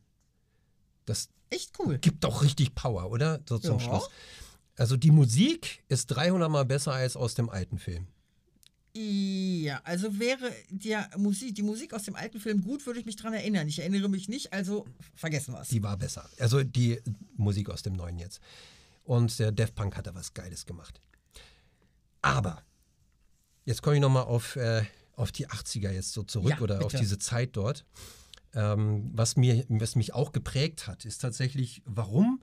Das 1.05 1.29
Echt 1.49 1.71
cool. 1.79 1.97
gibt 1.99 2.23
doch 2.23 2.41
richtig 2.43 2.75
Power, 2.75 3.09
oder? 3.11 3.41
So 3.47 3.57
zum 3.59 3.79
Ja. 3.79 3.85
Schluss. 3.85 4.09
Also 4.75 4.95
die 4.97 5.11
Musik 5.11 5.83
ist 5.89 6.07
300 6.07 6.49
Mal 6.49 6.65
besser 6.65 6.93
als 6.93 7.15
aus 7.17 7.33
dem 7.35 7.49
alten 7.49 7.79
Film. 7.79 8.07
Ja, 8.95 9.81
also 9.83 10.17
wäre 10.19 10.51
die 10.69 10.95
Musik, 11.17 11.53
die 11.55 11.61
Musik 11.61 11.93
aus 11.93 12.03
dem 12.03 12.15
alten 12.15 12.39
Film 12.39 12.63
gut, 12.63 12.85
würde 12.85 12.99
ich 12.99 13.05
mich 13.05 13.15
dran 13.17 13.33
erinnern. 13.33 13.67
Ich 13.67 13.79
erinnere 13.79 14.09
mich 14.09 14.29
nicht, 14.29 14.51
also 14.51 14.85
vergessen 15.15 15.53
wir 15.53 15.61
es. 15.61 15.67
Die 15.69 15.83
war 15.83 15.95
besser. 15.97 16.27
Also 16.39 16.63
die 16.63 16.99
Musik 17.35 17.69
aus 17.69 17.81
dem 17.83 17.93
neuen 17.93 18.17
jetzt. 18.17 18.39
Und 19.03 19.37
der 19.39 19.51
Def 19.51 19.75
Punk 19.75 19.95
hat 19.95 20.07
da 20.07 20.15
was 20.15 20.33
Geiles 20.33 20.65
gemacht. 20.65 21.01
Aber, 22.21 22.63
jetzt 23.65 23.81
komme 23.81 23.95
ich 23.95 24.01
nochmal 24.01 24.23
auf, 24.23 24.55
äh, 24.55 24.83
auf 25.15 25.31
die 25.31 25.47
80er 25.47 25.91
jetzt 25.91 26.11
so 26.13 26.23
zurück 26.23 26.51
Ja, 26.51 26.59
oder 26.61 26.79
auf 26.79 26.91
bitte. 26.91 27.03
diese 27.03 27.17
Zeit 27.19 27.55
dort. 27.55 27.85
Ähm, 28.53 29.11
was, 29.13 29.35
mir, 29.37 29.65
was 29.69 29.95
mich 29.95 30.13
auch 30.13 30.31
geprägt 30.31 30.87
hat, 30.87 31.05
ist 31.05 31.19
tatsächlich, 31.19 31.81
warum 31.85 32.41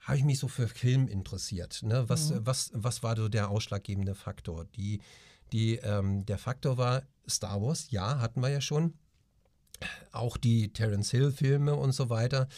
habe 0.00 0.18
ich 0.18 0.24
mich 0.24 0.38
so 0.38 0.48
für 0.48 0.68
Film 0.68 1.08
interessiert? 1.08 1.82
Ne? 1.82 2.08
Was, 2.08 2.30
mhm. 2.30 2.46
was, 2.46 2.70
was 2.74 3.02
war 3.02 3.16
so 3.16 3.28
der 3.28 3.50
ausschlaggebende 3.50 4.14
Faktor? 4.14 4.64
Die, 4.76 5.00
die, 5.52 5.76
ähm, 5.76 6.24
der 6.26 6.38
Faktor 6.38 6.78
war 6.78 7.02
Star 7.28 7.60
Wars, 7.62 7.90
ja, 7.90 8.20
hatten 8.20 8.40
wir 8.40 8.48
ja 8.48 8.60
schon. 8.60 8.94
Auch 10.12 10.36
die 10.36 10.72
Terence 10.72 11.10
Hill-Filme 11.10 11.74
und 11.74 11.92
so 11.92 12.08
weiter 12.08 12.48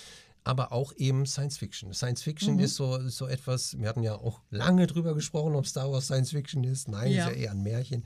aber 0.48 0.72
auch 0.72 0.94
eben 0.96 1.26
Science 1.26 1.58
Fiction. 1.58 1.92
Science 1.92 2.22
Fiction 2.22 2.54
mhm. 2.54 2.60
ist 2.60 2.76
so, 2.76 3.06
so 3.10 3.26
etwas, 3.26 3.78
wir 3.78 3.86
hatten 3.86 4.02
ja 4.02 4.14
auch 4.14 4.40
lange 4.48 4.86
drüber 4.86 5.12
gesprochen, 5.12 5.54
ob 5.54 5.66
Star 5.66 5.92
Wars 5.92 6.06
Science 6.06 6.30
Fiction 6.30 6.64
ist. 6.64 6.88
Nein, 6.88 7.12
ja. 7.12 7.26
ist 7.26 7.34
ja 7.34 7.42
eher 7.42 7.50
ein 7.50 7.62
Märchen. 7.62 8.02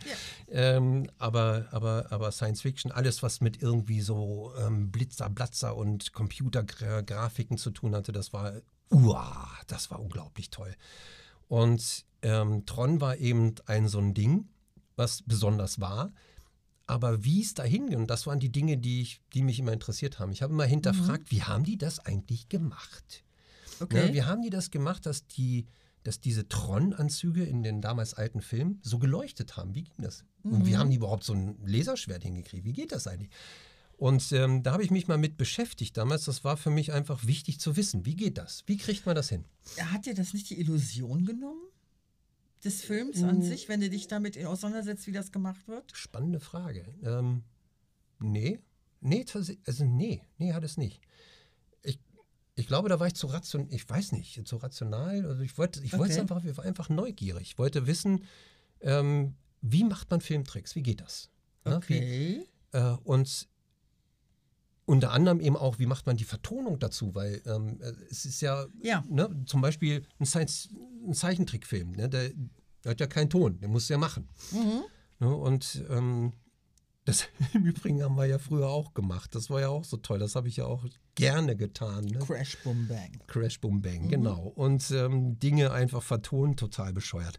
Ja. 0.50 0.76
Ähm, 0.76 1.08
aber, 1.18 1.68
aber, 1.70 2.06
aber 2.10 2.32
Science 2.32 2.60
Fiction, 2.62 2.90
alles, 2.90 3.22
was 3.22 3.40
mit 3.42 3.62
irgendwie 3.62 4.00
so 4.00 4.52
ähm, 4.58 4.90
Blitzer, 4.90 5.30
Blatzer 5.30 5.76
und 5.76 6.12
Computergrafiken 6.14 7.58
zu 7.58 7.70
tun 7.70 7.94
hatte, 7.94 8.10
das 8.10 8.32
war, 8.32 8.54
uah, 8.90 9.48
das 9.68 9.92
war 9.92 10.00
unglaublich 10.00 10.50
toll. 10.50 10.74
Und 11.46 12.04
ähm, 12.22 12.66
Tron 12.66 13.00
war 13.00 13.18
eben 13.18 13.54
ein 13.66 13.86
so 13.86 14.00
ein 14.00 14.14
Ding, 14.14 14.48
was 14.96 15.22
besonders 15.22 15.80
war. 15.80 16.12
Aber 16.86 17.24
wie 17.24 17.40
es 17.40 17.54
dahin 17.54 17.88
ging, 17.88 17.98
und 17.98 18.10
das 18.10 18.26
waren 18.26 18.40
die 18.40 18.50
Dinge, 18.50 18.76
die, 18.76 19.02
ich, 19.02 19.20
die 19.34 19.42
mich 19.42 19.58
immer 19.58 19.72
interessiert 19.72 20.18
haben. 20.18 20.32
Ich 20.32 20.42
habe 20.42 20.52
immer 20.52 20.64
hinterfragt, 20.64 21.24
mhm. 21.24 21.36
wie 21.36 21.42
haben 21.42 21.64
die 21.64 21.78
das 21.78 22.00
eigentlich 22.00 22.48
gemacht? 22.48 23.24
Okay. 23.80 24.08
Ne, 24.08 24.14
wie 24.14 24.22
haben 24.22 24.42
die 24.42 24.50
das 24.50 24.70
gemacht, 24.70 25.06
dass, 25.06 25.26
die, 25.26 25.66
dass 26.02 26.20
diese 26.20 26.48
Tron-Anzüge 26.48 27.44
in 27.44 27.62
den 27.62 27.80
damals 27.80 28.14
alten 28.14 28.40
Filmen 28.40 28.80
so 28.82 28.98
geleuchtet 28.98 29.56
haben? 29.56 29.74
Wie 29.74 29.84
ging 29.84 29.94
das? 29.98 30.24
Mhm. 30.42 30.52
Und 30.52 30.66
wie 30.66 30.72
mhm. 30.72 30.78
haben 30.78 30.90
die 30.90 30.96
überhaupt 30.96 31.24
so 31.24 31.34
ein 31.34 31.56
Laserschwert 31.64 32.22
hingekriegt? 32.22 32.64
Wie 32.64 32.72
geht 32.72 32.92
das 32.92 33.06
eigentlich? 33.06 33.30
Und 33.96 34.32
ähm, 34.32 34.64
da 34.64 34.72
habe 34.72 34.82
ich 34.82 34.90
mich 34.90 35.06
mal 35.06 35.18
mit 35.18 35.36
beschäftigt 35.36 35.96
damals. 35.96 36.24
Das 36.24 36.42
war 36.42 36.56
für 36.56 36.70
mich 36.70 36.92
einfach 36.92 37.24
wichtig 37.24 37.60
zu 37.60 37.76
wissen. 37.76 38.04
Wie 38.04 38.16
geht 38.16 38.36
das? 38.36 38.64
Wie 38.66 38.76
kriegt 38.76 39.06
man 39.06 39.14
das 39.14 39.28
hin? 39.28 39.44
Hat 39.78 40.06
dir 40.06 40.14
das 40.14 40.34
nicht 40.34 40.50
die 40.50 40.58
Illusion 40.58 41.24
genommen? 41.24 41.62
Des 42.64 42.82
Films 42.82 43.22
an 43.22 43.36
hm. 43.36 43.42
sich, 43.42 43.68
wenn 43.68 43.80
du 43.80 43.90
dich 43.90 44.06
damit 44.06 44.42
auseinandersetzt, 44.44 45.06
wie 45.06 45.12
das 45.12 45.32
gemacht 45.32 45.66
wird? 45.68 45.84
Spannende 45.94 46.40
Frage. 46.40 46.84
Ähm, 47.02 47.42
nee. 48.20 48.60
Nee, 49.00 49.26
also 49.66 49.84
nee, 49.84 50.22
nee, 50.38 50.52
hat 50.52 50.62
es 50.62 50.76
nicht. 50.76 51.00
Ich, 51.82 51.98
ich 52.54 52.68
glaube, 52.68 52.88
da 52.88 53.00
war 53.00 53.08
ich 53.08 53.14
zu 53.14 53.26
rational, 53.26 53.66
ich 53.72 53.88
weiß 53.88 54.12
nicht, 54.12 54.46
zu 54.46 54.56
rational. 54.56 55.26
Also 55.26 55.42
ich 55.42 55.58
wollte 55.58 55.82
ich 55.82 55.92
okay. 55.92 56.20
einfach, 56.20 56.44
ich 56.44 56.56
war 56.56 56.64
einfach 56.64 56.88
neugierig. 56.88 57.42
Ich 57.42 57.58
wollte 57.58 57.88
wissen, 57.88 58.24
ähm, 58.80 59.34
wie 59.60 59.82
macht 59.82 60.10
man 60.10 60.20
Filmtricks? 60.20 60.76
Wie 60.76 60.82
geht 60.82 61.00
das? 61.00 61.30
Ne? 61.64 61.76
Okay. 61.76 62.44
Wie, 62.72 62.78
äh, 62.78 62.96
und 63.02 63.48
unter 64.84 65.12
anderem 65.12 65.40
eben 65.40 65.56
auch, 65.56 65.78
wie 65.78 65.86
macht 65.86 66.06
man 66.06 66.16
die 66.16 66.24
Vertonung 66.24 66.78
dazu? 66.78 67.14
Weil 67.14 67.40
ähm, 67.46 67.80
es 68.10 68.24
ist 68.24 68.40
ja, 68.40 68.66
ja. 68.82 69.04
Ne, 69.08 69.28
zum 69.46 69.60
Beispiel 69.60 70.04
ein, 70.18 70.26
Science, 70.26 70.70
ein 71.06 71.14
Zeichentrickfilm, 71.14 71.92
ne, 71.92 72.08
der, 72.08 72.30
der, 72.84 72.90
hat 72.90 73.00
ja 73.00 73.06
keinen 73.06 73.30
Ton, 73.30 73.60
der 73.60 73.68
muss 73.68 73.88
ja 73.88 73.98
machen. 73.98 74.28
Mhm. 74.50 74.82
Ne, 75.20 75.34
und 75.34 75.84
ähm, 75.88 76.32
das 77.04 77.28
im 77.54 77.64
Übrigen 77.64 78.02
haben 78.02 78.16
wir 78.16 78.26
ja 78.26 78.38
früher 78.38 78.68
auch 78.68 78.94
gemacht. 78.94 79.34
Das 79.34 79.50
war 79.50 79.60
ja 79.60 79.68
auch 79.68 79.84
so 79.84 79.96
toll. 79.96 80.18
Das 80.18 80.34
habe 80.34 80.48
ich 80.48 80.56
ja 80.56 80.66
auch 80.66 80.84
gerne 81.14 81.56
getan. 81.56 82.04
Ne? 82.04 82.18
Crash 82.18 82.58
Boom 82.62 82.88
Bang. 82.88 83.20
Crash 83.26 83.60
Boom 83.60 83.82
Bang, 83.82 84.04
mhm. 84.04 84.08
genau. 84.08 84.52
Und 84.54 84.90
ähm, 84.90 85.38
Dinge 85.38 85.72
einfach 85.72 86.02
vertonen, 86.02 86.56
total 86.56 86.92
bescheuert. 86.92 87.38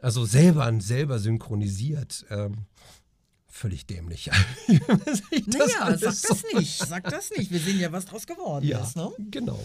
Also 0.00 0.24
selber 0.24 0.72
selber 0.80 1.18
synchronisiert. 1.18 2.26
Ähm, 2.30 2.66
völlig 3.56 3.86
dämlich. 3.86 4.30
naja, 4.68 5.96
sag 5.96 6.00
das 6.00 6.22
so 6.22 6.34
nicht, 6.56 6.78
sag 6.78 7.04
das 7.04 7.30
nicht. 7.30 7.50
Wir 7.50 7.60
sehen 7.60 7.80
ja, 7.80 7.90
was 7.92 8.06
draus 8.06 8.26
geworden 8.26 8.66
ja, 8.66 8.80
ist. 8.80 8.96
Ne? 8.96 9.10
Genau. 9.30 9.58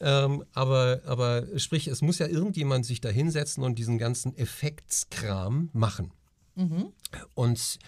Ähm, 0.00 0.44
aber, 0.52 1.00
aber 1.06 1.46
sprich, 1.58 1.88
es 1.88 2.02
muss 2.02 2.18
ja 2.18 2.26
irgendjemand 2.26 2.86
sich 2.86 3.00
da 3.00 3.08
hinsetzen 3.08 3.64
und 3.64 3.78
diesen 3.78 3.98
ganzen 3.98 4.36
Effektskram 4.36 5.70
machen. 5.72 6.12
Mhm. 6.54 6.92
Und 7.34 7.78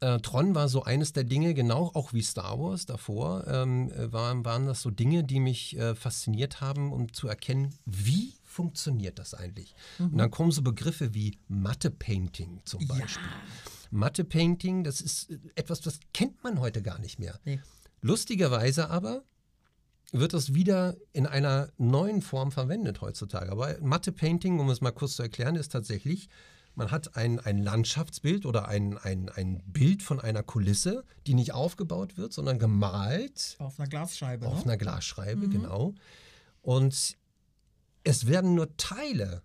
äh, 0.00 0.18
Tron 0.20 0.54
war 0.54 0.68
so 0.68 0.84
eines 0.84 1.12
der 1.12 1.24
Dinge, 1.24 1.54
genau 1.54 1.90
auch 1.94 2.12
wie 2.12 2.22
Star 2.22 2.58
Wars 2.58 2.86
davor, 2.86 3.46
ähm, 3.46 3.90
waren, 4.12 4.44
waren 4.44 4.66
das 4.66 4.82
so 4.82 4.90
Dinge, 4.90 5.24
die 5.24 5.40
mich 5.40 5.76
äh, 5.76 5.94
fasziniert 5.94 6.60
haben, 6.60 6.92
um 6.92 7.12
zu 7.12 7.28
erkennen, 7.28 7.74
wie 7.84 8.34
funktioniert 8.50 9.18
das 9.18 9.34
eigentlich? 9.34 9.74
Mhm. 9.98 10.06
Und 10.06 10.18
dann 10.18 10.30
kommen 10.30 10.50
so 10.50 10.62
Begriffe 10.62 11.14
wie 11.14 11.38
Matte-Painting 11.48 12.60
zum 12.64 12.86
Beispiel. 12.86 13.22
Ja. 13.22 13.88
Matte-Painting, 13.90 14.84
das 14.84 15.00
ist 15.00 15.30
etwas, 15.54 15.80
das 15.80 16.00
kennt 16.12 16.42
man 16.42 16.60
heute 16.60 16.82
gar 16.82 16.98
nicht 16.98 17.18
mehr. 17.18 17.38
Nee. 17.44 17.60
Lustigerweise 18.02 18.90
aber 18.90 19.24
wird 20.12 20.32
das 20.32 20.54
wieder 20.54 20.96
in 21.12 21.26
einer 21.26 21.70
neuen 21.78 22.22
Form 22.22 22.50
verwendet 22.50 23.00
heutzutage. 23.00 23.50
Aber 23.52 23.76
Matte-Painting, 23.80 24.58
um 24.58 24.68
es 24.70 24.80
mal 24.80 24.90
kurz 24.90 25.16
zu 25.16 25.22
erklären, 25.22 25.54
ist 25.54 25.70
tatsächlich, 25.70 26.28
man 26.74 26.90
hat 26.90 27.16
ein, 27.16 27.38
ein 27.38 27.58
Landschaftsbild 27.58 28.46
oder 28.46 28.68
ein, 28.68 28.98
ein, 28.98 29.28
ein 29.28 29.62
Bild 29.66 30.02
von 30.02 30.20
einer 30.20 30.42
Kulisse, 30.42 31.04
die 31.26 31.34
nicht 31.34 31.52
aufgebaut 31.52 32.16
wird, 32.16 32.32
sondern 32.32 32.58
gemalt. 32.58 33.56
Auf 33.58 33.78
einer 33.78 33.88
Glasscheibe. 33.88 34.46
Auf 34.46 34.64
ne? 34.64 34.72
einer 34.72 34.76
Glasscheibe, 34.76 35.46
mhm. 35.46 35.50
genau. 35.50 35.94
Und 36.62 37.16
es 38.04 38.26
werden 38.26 38.54
nur 38.54 38.76
Teile 38.76 39.42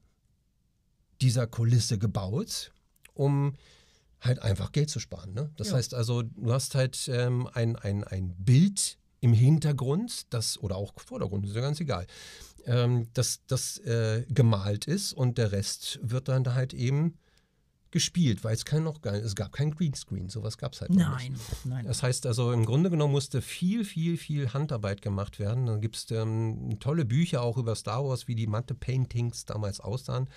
dieser 1.21 1.47
Kulisse 1.47 1.97
gebaut, 1.97 2.71
um 3.13 3.55
halt 4.21 4.39
einfach 4.39 4.71
Geld 4.71 4.89
zu 4.89 4.99
sparen. 4.99 5.33
Ne? 5.33 5.51
Das 5.57 5.69
ja. 5.69 5.75
heißt 5.75 5.93
also, 5.93 6.23
du 6.23 6.51
hast 6.51 6.75
halt 6.75 7.09
ähm, 7.11 7.47
ein, 7.53 7.75
ein, 7.75 8.03
ein 8.03 8.35
Bild 8.37 8.97
im 9.21 9.33
Hintergrund, 9.33 10.33
das, 10.33 10.57
oder 10.57 10.75
auch 10.75 10.93
Vordergrund, 10.97 11.45
ist 11.45 11.55
ja 11.55 11.61
ganz 11.61 11.79
egal, 11.79 12.05
ähm, 12.65 13.07
das, 13.13 13.41
das 13.47 13.77
äh, 13.79 14.25
gemalt 14.29 14.85
ist 14.85 15.13
und 15.13 15.37
der 15.37 15.51
Rest 15.51 15.99
wird 16.01 16.27
dann 16.27 16.53
halt 16.53 16.73
eben 16.73 17.17
gespielt, 17.95 18.43
weil 18.43 18.53
es 18.53 18.65
kein 18.65 18.83
noch 18.83 19.01
gar 19.01 19.13
es 19.13 19.35
gab 19.35 19.53
kein 19.53 19.71
Greenscreen, 19.71 20.27
sowas 20.27 20.57
gab 20.57 20.73
es 20.73 20.81
halt 20.81 20.91
nein, 20.91 21.31
nicht. 21.31 21.65
Nein. 21.65 21.85
Das 21.85 22.03
heißt 22.03 22.25
also, 22.25 22.51
im 22.51 22.65
Grunde 22.65 22.89
genommen 22.89 23.13
musste 23.13 23.41
viel, 23.41 23.85
viel, 23.85 24.17
viel 24.17 24.51
Handarbeit 24.51 25.01
gemacht 25.01 25.39
werden. 25.39 25.65
Dann 25.65 25.79
gibt 25.79 25.95
es 25.95 26.11
ähm, 26.11 26.77
tolle 26.81 27.05
Bücher 27.05 27.41
auch 27.41 27.57
über 27.57 27.73
Star 27.73 28.03
Wars, 28.03 28.27
wie 28.27 28.35
die 28.35 28.47
Matte-Paintings 28.47 29.45
damals 29.45 29.79
aussahen. 29.79 30.27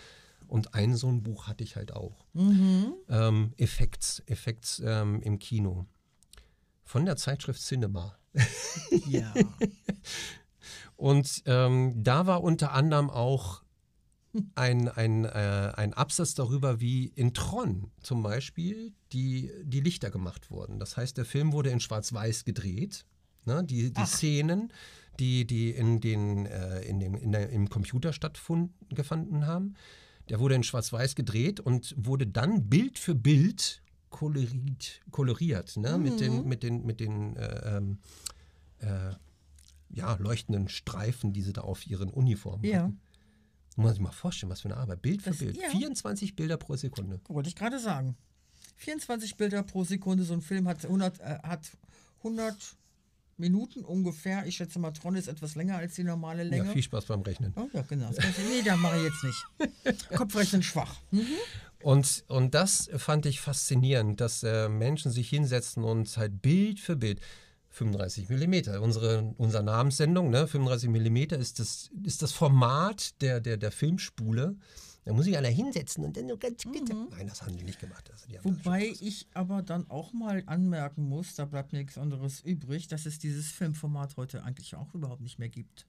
Und 0.46 0.74
ein 0.74 0.94
so 0.94 1.08
ein 1.08 1.24
Buch 1.24 1.48
hatte 1.48 1.64
ich 1.64 1.74
halt 1.74 1.92
auch. 1.92 2.24
Mhm. 2.32 2.94
Ähm, 3.08 3.52
Effekts, 3.56 4.22
Effekts 4.26 4.80
ähm, 4.84 5.20
im 5.22 5.40
Kino. 5.40 5.84
Von 6.84 7.06
der 7.06 7.16
Zeitschrift 7.16 7.60
Cinema. 7.60 8.16
Ja. 9.08 9.34
Und 10.96 11.42
ähm, 11.46 11.92
da 11.96 12.28
war 12.28 12.44
unter 12.44 12.72
anderem 12.72 13.10
auch 13.10 13.62
ein, 14.54 14.88
ein, 14.88 15.24
äh, 15.24 15.72
ein 15.76 15.94
Absatz 15.94 16.34
darüber, 16.34 16.80
wie 16.80 17.06
in 17.14 17.34
Tron 17.34 17.90
zum 18.02 18.22
Beispiel 18.22 18.92
die, 19.12 19.50
die 19.64 19.80
Lichter 19.80 20.10
gemacht 20.10 20.50
wurden. 20.50 20.78
Das 20.78 20.96
heißt, 20.96 21.16
der 21.16 21.24
Film 21.24 21.52
wurde 21.52 21.70
in 21.70 21.80
Schwarz-Weiß 21.80 22.44
gedreht. 22.44 23.04
Ne? 23.44 23.64
Die, 23.64 23.92
die 23.92 24.06
Szenen, 24.06 24.72
die, 25.18 25.46
die 25.46 25.70
in 25.70 26.00
den, 26.00 26.46
äh, 26.46 26.82
in 26.82 27.00
dem, 27.00 27.14
in 27.14 27.32
der, 27.32 27.50
im 27.50 27.68
Computer 27.68 28.12
stattgefunden 28.12 29.46
haben, 29.46 29.74
der 30.28 30.40
wurde 30.40 30.54
in 30.54 30.62
Schwarz-Weiß 30.62 31.14
gedreht 31.14 31.60
und 31.60 31.94
wurde 31.96 32.26
dann 32.26 32.68
Bild 32.68 32.98
für 32.98 33.14
Bild 33.14 33.82
koloriert, 34.10 35.00
koloriert 35.10 35.76
ne? 35.76 35.96
Mhm. 35.96 36.02
mit 36.02 36.20
den, 36.20 36.48
mit 36.48 36.62
den, 36.62 36.86
mit 36.86 37.00
den 37.00 37.36
äh, 37.36 37.76
ähm, 37.76 37.98
äh, 38.80 39.14
ja, 39.90 40.14
leuchtenden 40.16 40.68
Streifen, 40.68 41.32
die 41.32 41.42
sie 41.42 41.52
da 41.52 41.62
auf 41.62 41.86
ihren 41.86 42.10
Uniformen 42.10 42.64
ja. 42.64 42.82
hatten. 42.82 43.00
Muss 43.78 43.84
man 43.84 43.94
sich 43.94 44.02
mal 44.02 44.10
vorstellen, 44.10 44.50
was 44.50 44.62
für 44.62 44.68
eine 44.68 44.76
Arbeit. 44.76 45.02
Bild 45.02 45.22
für 45.22 45.30
das, 45.30 45.38
Bild. 45.38 45.56
Ja. 45.56 45.70
24 45.70 46.34
Bilder 46.34 46.56
pro 46.56 46.74
Sekunde. 46.74 47.20
Wollte 47.28 47.48
ich 47.48 47.54
gerade 47.54 47.78
sagen. 47.78 48.16
24 48.76 49.36
Bilder 49.36 49.62
pro 49.62 49.84
Sekunde. 49.84 50.24
So 50.24 50.34
ein 50.34 50.42
Film 50.42 50.66
hat 50.66 50.84
100, 50.84 51.20
äh, 51.20 51.38
hat 51.44 51.60
100 52.18 52.57
Minuten 53.36 53.84
ungefähr. 53.84 54.44
Ich 54.46 54.57
schätze 54.57 54.80
mal, 54.80 54.90
Tron 54.90 55.14
ist 55.14 55.28
etwas 55.28 55.55
länger 55.55 55.76
als 55.76 55.94
die 55.94 56.03
normale 56.03 56.42
Länge. 56.42 56.66
Ja, 56.66 56.72
viel 56.72 56.82
Spaß 56.82 57.05
beim 57.05 57.20
Rechnen. 57.20 57.53
Oh, 57.55 57.68
ja, 57.72 57.82
genau. 57.82 58.11
Das 58.12 58.26
nee, 58.38 58.62
das 58.64 58.76
mache 58.78 58.96
ich 58.96 59.05
jetzt 59.05 59.22
nicht. 59.22 60.09
Kopfrechnen 60.16 60.64
schwach. 60.64 60.96
Mhm. 61.12 61.26
Und, 61.80 62.24
und 62.26 62.55
das 62.55 62.90
fand 62.96 63.26
ich 63.26 63.40
faszinierend, 63.40 64.20
dass 64.20 64.42
äh, 64.42 64.68
Menschen 64.68 65.12
sich 65.12 65.28
hinsetzen 65.28 65.84
und 65.84 66.16
halt 66.16 66.42
Bild 66.42 66.80
für 66.80 66.96
Bild. 66.96 67.20
35 67.70 68.28
mm. 68.28 68.82
Unsere, 68.82 69.34
unsere 69.36 69.62
Namenssendung, 69.62 70.30
ne, 70.30 70.46
35 70.46 70.88
mm 70.90 71.16
ist 71.40 71.58
das, 71.58 71.90
ist 72.04 72.22
das 72.22 72.32
Format 72.32 73.20
der, 73.20 73.40
der, 73.40 73.56
der 73.56 73.70
Filmspule. 73.70 74.56
Da 75.04 75.14
muss 75.14 75.26
ich 75.26 75.36
alle 75.36 75.48
hinsetzen 75.48 76.04
und 76.04 76.16
dann 76.16 76.26
nur 76.26 76.38
ganz 76.38 76.64
bitte. 76.64 76.92
Mhm. 76.92 77.08
Nein, 77.10 77.28
das 77.28 77.42
haben 77.42 77.56
die 77.56 77.64
nicht 77.64 77.80
gemacht. 77.80 78.10
Wobei 78.42 78.92
ich 79.00 79.26
aber 79.32 79.62
dann 79.62 79.88
auch 79.88 80.12
mal 80.12 80.42
anmerken 80.44 81.08
muss, 81.08 81.34
da 81.34 81.46
bleibt 81.46 81.72
nichts 81.72 81.96
anderes 81.96 82.40
übrig, 82.40 82.88
dass 82.88 83.06
es 83.06 83.18
dieses 83.18 83.50
Filmformat 83.50 84.18
heute 84.18 84.42
eigentlich 84.42 84.74
auch 84.74 84.92
überhaupt 84.94 85.22
nicht 85.22 85.38
mehr 85.38 85.48
gibt. 85.48 85.86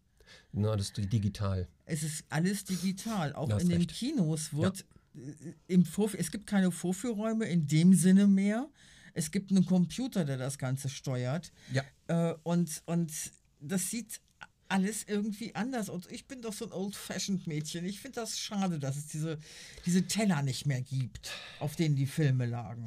Na, 0.54 0.76
das 0.76 0.88
ist 0.88 1.12
digital. 1.12 1.68
Es 1.86 2.04
ist 2.04 2.24
alles 2.30 2.64
digital. 2.64 3.34
Auch 3.34 3.50
in 3.60 3.70
den 3.70 3.88
Kinos 3.88 4.54
wird 4.54 4.86
ja. 5.14 5.22
Äh, 5.22 5.54
im 5.68 5.86
Vorf 5.86 6.14
es 6.14 6.32
gibt 6.32 6.48
keine 6.48 6.72
Vorführräume 6.72 7.46
in 7.46 7.68
dem 7.68 7.94
Sinne 7.94 8.28
mehr 8.28 8.70
Es 9.14 9.32
gibt 9.32 9.52
einen 9.52 9.66
Computer, 9.66 10.26
der 10.26 10.38
das 10.38 10.58
Ganze 10.58 10.90
steuert. 10.90 11.52
Ja. 11.72 11.84
Äh, 12.08 12.36
und, 12.44 12.82
und 12.86 13.12
das 13.60 13.90
sieht 13.90 14.20
alles 14.68 15.04
irgendwie 15.08 15.56
anders. 15.56 15.90
Und 15.90 16.12
ich 16.12 16.28
bin 16.28 16.42
doch 16.42 16.54
so 16.54 16.66
ein 16.66 16.72
Old-Fashioned-Mädchen. 16.72 17.86
Ich 17.86 18.00
finde 18.00 18.22
das 18.22 18.40
schade, 18.40 18.80
dass 18.80 18.98
es 18.98 19.08
diese, 19.08 19.40
diese 19.86 20.04
Teller 20.08 20.42
nicht 20.44 20.66
mehr 20.66 20.82
gibt, 20.82 21.32
auf 21.60 21.76
denen 21.76 21.96
die 21.96 22.06
Filme 22.06 22.46
lagen. 22.46 22.86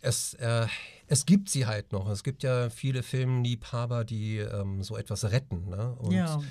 Es, 0.00 0.34
äh, 0.34 0.66
es 1.08 1.26
gibt 1.26 1.48
sie 1.50 1.66
halt 1.66 1.92
noch. 1.92 2.08
Es 2.08 2.22
gibt 2.22 2.42
ja 2.42 2.70
viele 2.70 3.02
Filmliebhaber, 3.02 4.04
die 4.04 4.36
ähm, 4.38 4.82
so 4.82 4.96
etwas 4.96 5.24
retten. 5.24 5.68
Ne? 5.70 5.94
Und 5.94 6.12
Ja. 6.12 6.42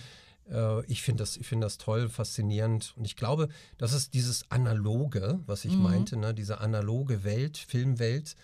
äh, 0.49 0.83
ich 0.87 1.01
finde 1.01 1.21
das, 1.23 1.37
ich 1.37 1.47
find 1.47 1.63
das 1.63 1.77
toll, 1.77 2.09
faszinierend. 2.09 2.93
Und 2.97 3.05
ich 3.05 3.15
glaube, 3.15 3.47
das 3.77 3.93
ist 3.93 4.13
dieses 4.15 4.49
Analoge, 4.51 5.39
was 5.45 5.65
ich 5.65 5.77
meinte, 5.77 6.17
ne? 6.17 6.33
diese 6.33 6.59
analoge 6.61 7.23
Welt, 7.23 7.57
Filmwelt, 7.57 8.35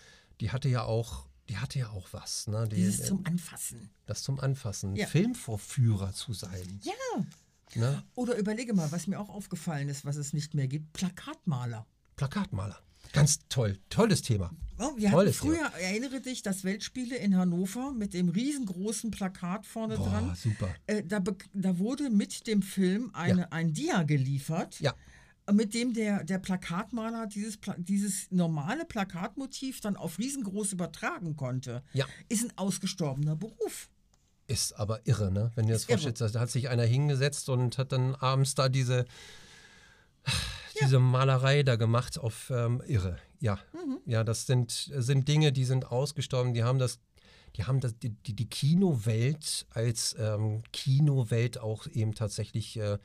die 0.41 0.51
hatte 0.51 0.69
ja 0.69 0.83
auch, 0.83 1.27
die 1.49 1.57
hatte 1.57 1.79
ja 1.79 1.89
auch 1.89 2.07
was. 2.11 2.47
Ne? 2.47 2.67
Die, 2.69 2.75
Dieses 2.75 3.05
zum 3.07 3.25
Anfassen. 3.25 3.89
das 4.05 4.23
zum 4.23 4.39
Anfassen. 4.39 4.95
Ja. 4.95 5.07
Filmvorführer 5.07 6.13
zu 6.13 6.33
sein. 6.33 6.79
Ja. 6.83 7.25
Ne? 7.75 8.03
Oder 8.15 8.35
überlege 8.37 8.73
mal, 8.73 8.91
was 8.91 9.07
mir 9.07 9.19
auch 9.19 9.29
aufgefallen 9.29 9.89
ist, 9.89 10.03
was 10.05 10.15
es 10.15 10.33
nicht 10.33 10.53
mehr 10.53 10.67
gibt: 10.67 10.91
Plakatmaler. 10.93 11.85
Plakatmaler. 12.15 12.79
Ganz 13.13 13.39
toll. 13.49 13.79
Tolles 13.89 14.21
Thema. 14.21 14.51
Oh, 14.77 14.91
wir 14.95 15.09
Tolles 15.09 15.37
früher, 15.37 15.65
erinnere 15.79 16.21
dich, 16.21 16.41
das 16.43 16.63
Weltspiele 16.63 17.15
in 17.15 17.35
Hannover 17.35 17.91
mit 17.91 18.13
dem 18.13 18.29
riesengroßen 18.29 19.09
Plakat 19.09 19.65
vorne 19.65 19.97
Boah, 19.97 20.09
dran. 20.09 20.35
super. 20.35 20.69
Äh, 20.85 21.03
da, 21.03 21.19
da 21.53 21.77
wurde 21.79 22.09
mit 22.11 22.45
dem 22.45 22.61
Film 22.61 23.09
eine, 23.13 23.41
Ja. 23.41 23.47
ein 23.51 23.73
Dia 23.73 24.03
geliefert, 24.03 24.79
Ja. 24.79 24.93
Mit 25.51 25.73
dem 25.73 25.93
der, 25.93 26.23
der 26.23 26.39
Plakatmaler 26.39 27.27
dieses, 27.27 27.57
Pla 27.57 27.75
dieses 27.77 28.31
normale 28.31 28.85
Plakatmotiv 28.85 29.81
dann 29.81 29.95
auf 29.95 30.19
riesengroß 30.19 30.73
übertragen 30.73 31.35
konnte. 31.35 31.83
Ja. 31.93 32.05
Ist 32.27 32.43
ein 32.43 32.53
ausgestorbener 32.57 33.35
Beruf. 33.35 33.89
Ist 34.47 34.73
aber 34.73 35.05
irre, 35.05 35.31
ne? 35.31 35.51
Wenn 35.55 35.67
du 35.67 35.73
das 35.73 35.85
vorstellst, 35.85 36.21
da 36.21 36.39
hat 36.39 36.49
sich 36.49 36.69
einer 36.69 36.83
hingesetzt 36.83 37.49
und 37.49 37.77
hat 37.77 37.91
dann 37.91 38.15
abends 38.15 38.55
da 38.55 38.67
diese, 38.67 39.05
diese 40.81 40.99
Malerei 40.99 41.61
da 41.61 41.75
gemacht 41.75 42.17
auf 42.17 42.49
ähm, 42.49 42.81
irre. 42.87 43.17
Ja. 43.39 43.59
Mhm. 43.73 43.99
Ja, 44.05 44.23
das 44.23 44.47
sind, 44.47 44.71
sind 44.71 45.27
Dinge, 45.27 45.51
die 45.51 45.65
sind 45.65 45.91
ausgestorben, 45.91 46.55
die 46.55 46.63
haben 46.63 46.79
das, 46.79 46.99
die 47.55 47.65
haben 47.65 47.79
das, 47.79 47.97
die, 47.99 48.09
die, 48.09 48.35
die 48.35 48.49
Kinowelt 48.49 49.67
als 49.69 50.15
ähm, 50.19 50.63
Kinowelt 50.71 51.59
auch 51.59 51.85
eben 51.87 52.15
tatsächlich 52.15 52.77
äh, 52.77 52.97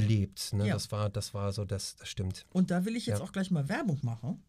belebt. 0.00 0.52
Ne? 0.52 0.68
Ja. 0.68 0.74
Das 0.74 0.90
war, 0.92 1.10
das 1.10 1.34
war 1.34 1.52
so, 1.52 1.64
das, 1.64 1.96
das 1.96 2.08
stimmt. 2.08 2.46
Und 2.52 2.70
da 2.70 2.84
will 2.84 2.96
ich 2.96 3.06
jetzt 3.06 3.18
Ja. 3.18 3.24
auch 3.24 3.32
gleich 3.32 3.50
mal 3.50 3.68
Werbung 3.68 3.98
machen, 4.02 4.42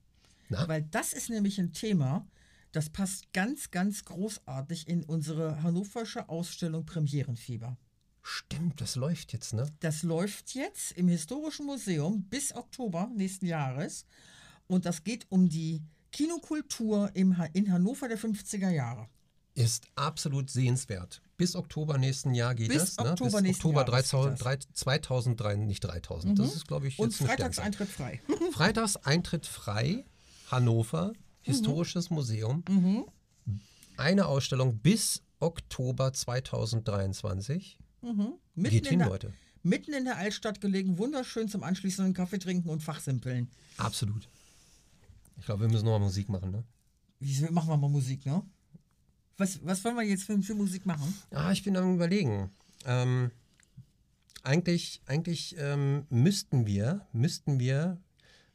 Na? 0.49 0.67
weil 0.67 0.83
das 0.83 1.13
ist 1.13 1.29
nämlich 1.29 1.59
ein 1.59 1.73
Thema, 1.73 2.27
das 2.71 2.89
passt 2.89 3.31
ganz, 3.33 3.71
ganz 3.71 4.05
großartig 4.05 4.87
in 4.87 5.03
unsere 5.03 5.63
hannoversche 5.63 6.27
Ausstellung 6.29 6.85
Premierenfieber. 6.85 7.77
Stimmt, 8.21 8.81
das 8.81 8.95
läuft 8.97 9.31
jetzt, 9.31 9.53
ne? 9.53 9.65
Das 9.79 10.03
läuft 10.03 10.53
jetzt 10.53 10.91
im 10.93 11.07
Historischen 11.07 11.65
Museum 11.65 12.23
bis 12.23 12.53
Oktober 12.53 13.09
nächsten 13.15 13.45
Jahres. 13.45 14.05
Und 14.67 14.85
das 14.85 15.05
geht 15.05 15.25
um 15.29 15.47
die 15.47 15.81
Kinokultur 16.11 17.09
im, 17.13 17.35
in 17.53 17.71
Hannover 17.71 18.09
der 18.09 18.19
50er 18.19 18.69
Jahre. 18.69 19.07
Ist 19.53 19.87
absolut 19.95 20.49
sehenswert. 20.49 21.21
Bis 21.37 21.55
Oktober 21.55 21.97
nächsten 21.99 22.33
Jahr 22.33 22.55
geht 22.55 22.69
Bis 22.69 22.95
das. 22.95 22.97
Ne? 22.97 23.11
Oktober 23.11 23.29
Bis 23.29 23.41
nächsten 23.41 23.67
Oktober 23.67 23.85
Jahres 23.91 24.09
3000, 24.09 24.37
geht 24.37 24.45
3, 24.45 24.57
2003, 24.73 25.55
nicht 25.57 25.79
3000. 25.81 26.39
Das 26.39 26.55
ist, 26.55 26.67
glaube 26.67 26.87
ich, 26.87 26.97
jetzt 26.97 26.99
Und 26.99 27.19
eine 27.21 27.29
freitags 27.29 27.55
Sternzeit. 27.57 27.65
Eintritt 27.65 27.89
frei. 27.89 28.21
Freitags 28.51 28.95
Eintritt 28.97 29.45
frei, 29.45 30.05
Hannover, 30.49 31.13
Historisches 31.41 32.09
Museum. 32.09 32.63
Eine 33.97 34.25
Ausstellung 34.25 34.79
bis 34.79 35.21
Oktober 35.39 36.11
2023. 36.11 37.77
Mitten, 38.01 38.39
Geht 38.55 38.85
in 38.85 38.89
hin, 38.89 38.99
der, 38.99 39.07
Leute. 39.09 39.33
mitten 39.63 39.93
in 39.93 40.05
der 40.05 40.17
Altstadt 40.17 40.59
gelegen, 40.61 40.97
wunderschön 40.97 41.47
zum 41.49 41.63
anschließenden 41.63 42.13
Kaffee 42.13 42.39
trinken 42.39 42.69
und 42.69 42.81
Fachsimpeln. 42.81 43.49
Absolut. 43.77 44.27
Ich 45.37 45.45
glaube, 45.45 45.61
wir 45.61 45.69
müssen 45.69 45.85
nochmal 45.85 45.99
Musik 45.99 46.29
machen, 46.29 46.51
ne? 46.51 46.63
Wieso 47.19 47.51
machen 47.51 47.69
wir 47.69 47.77
mal 47.77 47.89
Musik, 47.89 48.25
ne? 48.25 48.43
Was, 49.37 49.59
was 49.63 49.83
wollen 49.85 49.95
wir 49.95 50.03
jetzt 50.03 50.23
für, 50.23 50.39
für 50.41 50.55
Musik 50.55 50.85
machen? 50.85 51.13
Ah, 51.31 51.51
ich 51.51 51.63
bin 51.63 51.77
am 51.77 51.93
überlegen. 51.95 52.49
Ähm, 52.85 53.31
eigentlich 54.43 55.01
eigentlich 55.05 55.55
ähm, 55.59 56.05
müssten 56.09 56.65
wir, 56.65 57.05
müssten 57.13 57.59
wir 57.59 57.97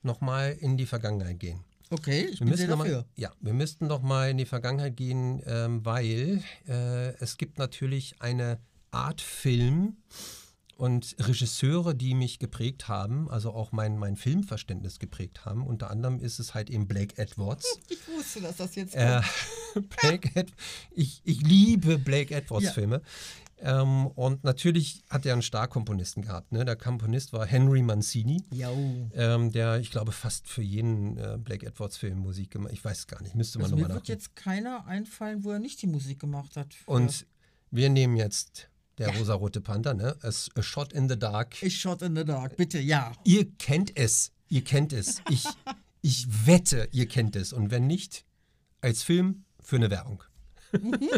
nochmal 0.02 0.52
in 0.58 0.76
die 0.76 0.86
Vergangenheit 0.86 1.38
gehen. 1.38 1.60
Okay, 1.90 2.26
ich 2.32 2.40
Wir 2.40 2.46
bin 2.46 2.56
sehr 2.56 2.68
dafür. 2.68 2.96
mal, 3.00 3.04
ja, 3.16 3.30
wir 3.40 3.52
müssten 3.52 3.88
doch 3.88 4.00
mal 4.00 4.30
in 4.30 4.38
die 4.38 4.46
Vergangenheit 4.46 4.96
gehen, 4.96 5.42
ähm, 5.46 5.84
weil 5.84 6.42
äh, 6.66 7.14
es 7.22 7.36
gibt 7.36 7.58
natürlich 7.58 8.20
eine 8.20 8.58
Art 8.90 9.20
Film 9.20 9.98
und 10.78 11.14
Regisseure, 11.20 11.94
die 11.94 12.14
mich 12.14 12.38
geprägt 12.38 12.88
haben, 12.88 13.30
also 13.30 13.52
auch 13.52 13.72
mein, 13.72 13.98
mein 13.98 14.16
Filmverständnis 14.16 14.98
geprägt 14.98 15.44
haben. 15.44 15.66
Unter 15.66 15.90
anderem 15.90 16.18
ist 16.18 16.40
es 16.40 16.54
halt 16.54 16.70
eben 16.70 16.88
Blake 16.88 17.18
Edwards. 17.18 17.78
Ich 17.88 18.08
wusste, 18.08 18.40
dass 18.40 18.56
das 18.56 18.74
jetzt 18.74 18.94
Äh, 18.96 19.20
kommt. 19.20 19.26
Blake 20.00 20.30
Ed 20.34 20.52
ich, 20.90 21.20
ich 21.24 21.40
liebe 21.42 21.98
Blake 21.98 22.34
Edwards 22.34 22.64
Ja. 22.66 22.72
Filme. 22.72 23.02
Ähm, 23.64 24.08
und 24.08 24.42
natürlich 24.42 25.02
hat 25.08 25.24
er 25.24 25.34
einen 25.34 25.42
Starkomponisten 25.42 26.22
gehabt. 26.24 26.50
Ne? 26.50 26.64
Der 26.64 26.74
Komponist 26.74 27.32
war 27.32 27.46
Henry 27.46 27.80
Mancini. 27.80 28.42
Ähm, 29.14 29.52
der, 29.52 29.78
ich 29.78 29.92
glaube, 29.92 30.10
fast 30.10 30.48
für 30.48 30.62
jeden 30.62 31.16
äh, 31.16 31.38
Blake 31.38 31.64
Edwards-Film 31.66 32.18
Musik 32.18 32.50
gemacht 32.50 32.72
Ich 32.72 32.84
weiß 32.84 32.98
es 33.00 33.06
gar 33.06 33.22
nicht, 33.22 33.36
müsste 33.36 33.58
man 33.58 33.66
Also 33.66 33.76
mir 33.76 33.82
nochmal 33.82 33.96
wird 33.98 34.08
nachgucken. 34.08 34.18
jetzt 34.20 34.34
keiner 34.36 34.84
einfallen, 34.86 35.44
wo 35.44 35.52
er 35.52 35.60
nicht 35.60 35.80
die 35.80 35.86
Musik 35.86 36.18
gemacht 36.18 36.56
hat. 36.56 36.74
Und 36.86 37.24
wir 37.70 37.88
nehmen 37.88 38.16
jetzt 38.16 38.68
der 38.98 39.10
Ja. 39.12 39.18
rosarote 39.18 39.60
Panther, 39.60 39.94
ne? 39.94 40.16
A, 40.22 40.28
A 40.58 40.62
Shot 40.62 40.92
in 40.92 41.08
the 41.08 41.16
Dark. 41.18 41.62
Ich 41.62 41.80
Shot 41.80 42.02
in 42.02 42.16
the 42.16 42.24
Dark, 42.24 42.56
bitte, 42.56 42.80
ja. 42.80 43.12
Ihr 43.24 43.48
kennt 43.58 43.96
es. 43.96 44.32
Ihr 44.48 44.64
kennt 44.64 44.92
es. 44.92 45.22
Ich, 45.30 45.44
ich 46.02 46.26
wette, 46.46 46.88
ihr 46.90 47.06
kennt 47.06 47.36
es. 47.36 47.52
Und 47.52 47.70
wenn 47.70 47.86
nicht, 47.86 48.24
als 48.80 49.04
Film 49.04 49.44
für 49.62 49.76
eine 49.76 49.90
Werbung. 49.90 50.22
Mhm. 50.72 51.08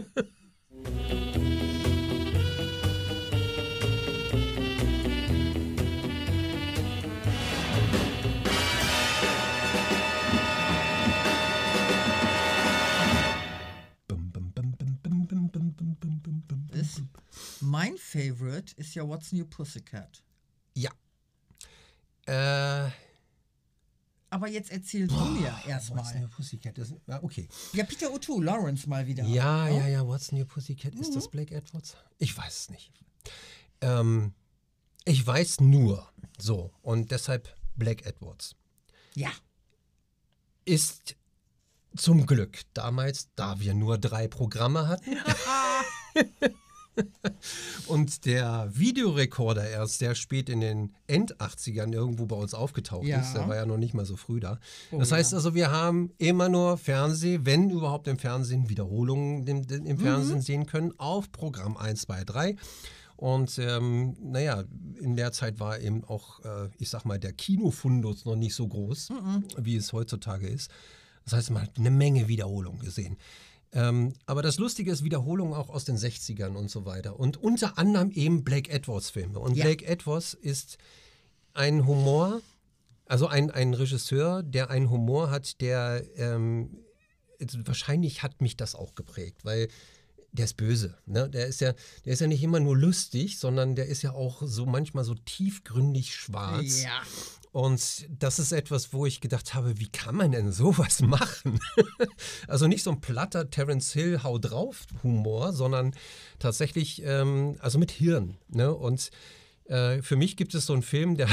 mein 17.75 17.97
Favorite 17.99 18.73
ist 18.77 18.95
ja 18.95 19.07
What's 19.07 19.33
New 19.33 19.45
Pussycat. 19.45 20.23
Ja. 20.75 20.91
Äh, 22.27 22.91
aber 24.35 24.49
jetzt 24.49 24.73
erzähl 24.73 25.07
du 25.07 25.15
mir 25.15 25.53
What's 25.53 25.67
erstmal. 25.69 26.19
New 26.21 26.27
Pussycat? 26.27 26.77
Das, 26.77 26.93
ja, 27.07 27.23
okay. 27.23 27.49
Ja, 27.73 27.85
Peter 27.85 28.09
O'Toole, 28.13 28.45
Lawrence 28.47 28.89
mal 28.89 29.07
wieder. 29.07 29.25
Ja, 29.27 29.67
ne? 29.67 29.77
ja, 29.79 29.87
ja. 29.87 30.07
What's 30.09 30.33
New 30.33 30.45
Pussycat? 30.45 30.93
Ist 30.97 31.11
Mhm. 31.11 31.15
das 31.15 31.29
Blake 31.29 31.55
Edwards? 31.55 31.97
Ich 32.19 32.37
weiß 32.37 32.59
es 32.63 32.69
nicht. 32.71 32.91
Ähm, 33.81 34.35
ich 35.05 35.25
weiß 35.25 35.61
nur, 35.61 36.11
so, 36.37 36.73
und 36.83 37.13
deshalb 37.13 37.49
Blake 37.77 38.05
Edwards 38.05 38.57
Ja. 39.15 39.31
ist 40.65 41.15
zum 41.97 42.27
Glück 42.27 42.63
damals, 42.75 43.29
da 43.37 43.61
wir 43.61 43.73
nur 43.73 43.99
drei 43.99 44.27
Programme 44.27 44.89
hatten 44.89 45.17
und 47.87 48.25
der 48.25 48.69
Videorekorder 48.73 49.69
erst 49.69 49.99
sehr 49.99 50.15
spät 50.15 50.49
in 50.49 50.61
den 50.61 50.95
End-80ern 51.07 51.93
irgendwo 51.93 52.27
bei 52.27 52.37
uns 52.37 52.55
aufgetaucht 52.55 53.07
Ja. 53.07 53.21
ist, 53.21 53.35
der 53.35 53.49
war 53.49 53.57
ja 53.57 53.67
noch 53.67 53.77
nicht 53.79 53.95
mal 53.95 54.05
so 54.07 54.17
früh 54.17 54.41
da. 54.41 54.59
Oh 54.91 54.99
das 54.99 55.13
heißt 55.13 55.33
ja. 55.33 55.39
also, 55.39 55.55
wir 55.55 55.71
haben 55.71 56.11
immer 56.19 56.49
nur 56.49 56.79
Fernsehen, 56.79 57.45
wenn 57.47 57.71
überhaupt 57.71 58.09
im 58.09 58.19
Fernsehen, 58.19 58.69
Wiederholungen 58.69 59.47
im, 59.47 59.63
im 59.69 59.97
Mhm. 59.97 59.99
Fernsehen 60.01 60.41
sehen 60.41 60.67
können, 60.67 60.93
auf 60.99 61.31
Programm 61.33 61.77
1, 61.77 62.03
2, 62.03 62.25
3. 62.25 62.57
Und 63.17 63.59
ähm, 63.59 64.17
naja, 64.21 64.65
in 65.01 65.15
der 65.17 65.31
Zeit 65.33 65.61
war 65.61 65.79
eben 65.79 66.05
auch, 66.05 66.41
äh, 66.45 66.69
ich 66.79 66.91
sag 66.91 67.05
mal, 67.05 67.19
der 67.19 67.33
Kinofundus 67.33 68.25
noch 68.25 68.37
nicht 68.37 68.55
so 68.55 68.67
groß, 68.67 69.11
Mhm. 69.11 69.45
wie 69.59 69.77
es 69.77 69.93
heutzutage 69.93 70.49
ist. 70.49 70.71
Das 71.25 71.35
heißt, 71.35 71.51
man 71.51 71.63
hat 71.63 71.79
eine 71.79 71.91
Menge 71.91 72.29
Wiederholungen 72.29 72.81
gesehen. 72.81 73.17
Ähm, 73.75 74.15
aber 74.27 74.43
das 74.43 74.59
Lustige 74.59 74.93
ist 74.93 75.03
Wiederholungen 75.03 75.53
auch 75.53 75.69
aus 75.69 75.85
den 75.85 75.97
60ern 75.97 76.55
und 76.55 76.71
so 76.71 76.87
weiter. 76.87 77.19
Und 77.19 77.37
unter 77.43 77.77
anderem 77.77 78.11
eben 78.13 78.45
Blake 78.45 78.71
Edwards 78.71 79.11
Filme. 79.11 79.41
Und 79.41 79.57
Ja. 79.57 79.65
Blake 79.65 79.85
Edwards 79.85 80.33
ist 80.35 80.79
ein 81.55 81.87
Humor, 81.87 82.41
also 83.07 83.27
ein, 83.27 83.51
ein 83.51 83.75
Regisseur, 83.75 84.43
der 84.43 84.71
einen 84.71 84.91
Humor 84.91 85.31
hat, 85.31 85.61
der 85.61 86.05
ähm, 86.17 86.79
wahrscheinlich 87.65 88.23
hat 88.23 88.41
mich 88.41 88.57
das 88.57 88.75
auch 88.75 88.95
geprägt, 88.95 89.45
weil 89.45 89.69
der 90.33 90.47
ist 90.47 90.57
böse. 90.57 90.97
Ne? 91.07 91.29
Der, 91.29 91.47
ist 91.47 91.61
ja, 91.61 91.75
der 92.05 92.13
ist 92.13 92.21
ja 92.21 92.27
nicht 92.27 92.43
immer 92.43 92.61
nur 92.61 92.77
lustig, 92.77 93.39
sondern 93.39 93.75
der 93.75 93.87
ist 93.87 94.03
ja 94.03 94.13
auch 94.13 94.43
so 94.45 94.67
manchmal 94.67 95.05
so 95.05 95.15
tiefgründig 95.15 96.15
schwarz. 96.15 96.83
Ja. 96.83 97.03
Und 97.55 98.09
das 98.11 98.41
ist 98.41 98.51
etwas, 98.51 98.93
wo 98.93 99.07
ich 99.07 99.21
gedacht 99.21 99.55
habe, 99.55 99.79
wie 99.79 99.87
kann 99.87 100.17
man 100.17 100.33
denn 100.33 100.51
sowas 100.51 101.01
machen? 101.03 101.61
also 102.49 102.67
nicht 102.67 102.83
so 102.83 102.91
ein 102.91 103.01
platter 103.01 103.49
Terence 103.49 103.93
Hill 103.93 104.25
Hau 104.25 104.39
drauf 104.39 104.87
Humor, 105.05 105.53
sondern 105.53 105.95
tatsächlich, 106.41 107.01
ähm, 107.05 107.55
also 107.61 107.79
mit 107.79 107.93
Hirn. 107.93 108.39
Ne? 108.49 108.75
Und 108.75 109.13
äh, 109.67 110.03
für 110.03 110.17
mich 110.17 110.37
gibt 110.37 110.53
es 110.57 110.67
so 110.67 110.73
einen 110.73 110.83
Film, 110.83 111.17
der, 111.17 111.29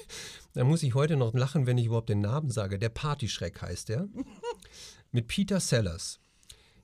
da 0.52 0.62
muss 0.64 0.82
ich 0.82 0.92
heute 0.94 1.16
noch 1.16 1.32
lachen, 1.32 1.64
wenn 1.66 1.78
ich 1.78 1.86
überhaupt 1.86 2.10
den 2.10 2.20
Namen 2.20 2.50
sage. 2.50 2.78
Der 2.78 2.90
Partyschreck 2.90 3.62
heißt 3.62 3.88
der. 3.88 4.06
mit 5.10 5.26
Peter 5.26 5.58
Sellers. 5.58 6.20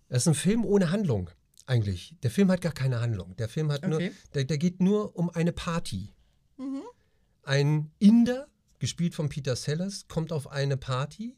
Das 0.09 0.23
ist 0.23 0.29
ein 0.29 0.35
Film 0.35 0.65
ohne 0.65 0.91
Handlung, 0.91 1.29
eigentlich. 1.67 2.15
Der 2.23 2.31
Film 2.31 2.51
hat 2.51 2.63
gar 2.63 2.73
keine 2.73 3.03
Handlung. 3.03 3.37
Der 3.37 3.51
Film 3.51 3.71
hat 3.71 3.87
nur, 3.87 3.97
Okay. 3.97 4.13
der, 4.33 4.45
der 4.45 4.57
geht 4.57 4.81
nur 4.81 5.15
um 5.15 5.29
eine 5.29 5.53
Party. 5.53 6.15
Ein 7.43 7.91
Inder, 7.99 8.47
gespielt 8.79 9.15
von 9.15 9.29
Peter 9.29 9.57
Sellers, 9.57 10.07
kommt 10.09 10.33
auf 10.33 10.51
eine 10.51 10.77
Party 10.77 11.37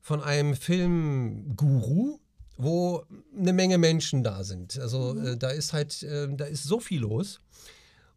von 0.00 0.20
einem 0.20 0.56
Filmguru, 0.56 2.18
wo 2.56 3.04
eine 3.36 3.52
Menge 3.52 3.78
Menschen 3.78 4.22
da 4.22 4.44
sind. 4.44 4.78
Also 4.78 5.16
äh, 5.18 5.36
da 5.36 5.50
ist 5.50 5.72
halt, 5.72 6.02
äh, 6.02 6.28
da 6.34 6.44
ist 6.44 6.64
so 6.64 6.80
viel 6.80 7.00
los. 7.00 7.40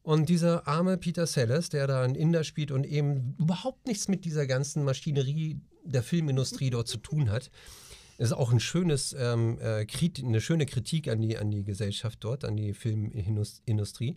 Und 0.03 0.30
dieser 0.30 0.68
arme 0.68 0.97
Peter 0.97 1.26
Sellers, 1.26 1.70
der 1.70 1.88
da 1.88 2.03
einen 2.03 2.16
Inder 2.16 2.43
spielt 2.43 2.72
und 2.72 2.86
eben 2.86 3.36
überhaupt 3.39 3.88
nichts 3.88 4.08
mit 4.08 4.24
dieser 4.24 4.45
ganzen 4.45 4.84
Maschinerie 4.84 5.60
der 5.84 6.03
Filmindustrie 6.03 6.70
dort 6.70 6.88
zu 6.88 6.97
tun 6.97 7.32
hat, 7.32 7.49
ist 8.18 8.32
auch 8.32 8.51
ein 8.51 8.60
schönes, 8.60 9.16
ähm, 9.18 9.58
äh, 9.60 9.86
eine 10.24 10.41
schöne 10.41 10.66
Kritik 10.66 11.08
an 11.08 11.22
die, 11.22 11.38
an 11.38 11.51
die 11.51 11.64
Gesellschaft 11.64 12.20
dort, 12.22 12.45
an 12.45 12.56
die 12.56 12.74
Filmindustrie. 12.74 14.16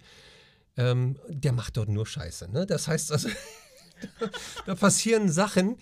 Ähm, 0.77 1.19
der 1.29 1.53
macht 1.53 1.77
dort 1.77 1.89
nur 1.89 2.07
Scheiße. 2.07 2.51
Ne? 2.51 2.67
Das 2.67 2.87
heißt 2.87 3.11
also, 3.11 3.29
da 4.67 4.75
passieren 4.75 5.31
Sachen, 5.31 5.77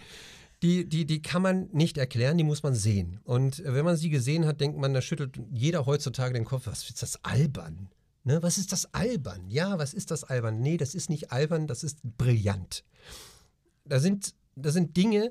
die, 0.62 0.88
die, 0.88 1.04
die 1.04 1.20
kann 1.20 1.42
man 1.42 1.68
nicht 1.72 1.98
erklären, 1.98 2.38
die 2.38 2.44
muss 2.44 2.62
man 2.62 2.74
sehen. 2.74 3.20
Und 3.24 3.62
wenn 3.64 3.84
man 3.84 3.96
sie 3.96 4.10
gesehen 4.10 4.46
hat, 4.46 4.60
denkt 4.60 4.78
man, 4.78 4.94
da 4.94 5.02
schüttelt 5.02 5.38
jeder 5.52 5.86
heutzutage 5.86 6.32
den 6.32 6.44
Kopf, 6.44 6.66
was 6.66 6.88
ist 6.88 7.02
das 7.02 7.22
albern? 7.24 7.88
Ne? 8.24 8.42
Was 8.42 8.58
ist 8.58 8.72
das 8.72 8.92
albern? 8.94 9.48
Ja, 9.48 9.78
was 9.78 9.94
ist 9.94 10.10
das 10.10 10.24
albern? 10.24 10.60
Nee, 10.60 10.78
das 10.78 10.94
ist 10.94 11.10
nicht 11.10 11.30
albern, 11.30 11.66
das 11.66 11.84
ist 11.84 11.98
brillant. 12.16 12.84
Da 13.84 14.00
sind, 14.00 14.34
da 14.56 14.70
sind 14.70 14.96
Dinge, 14.96 15.30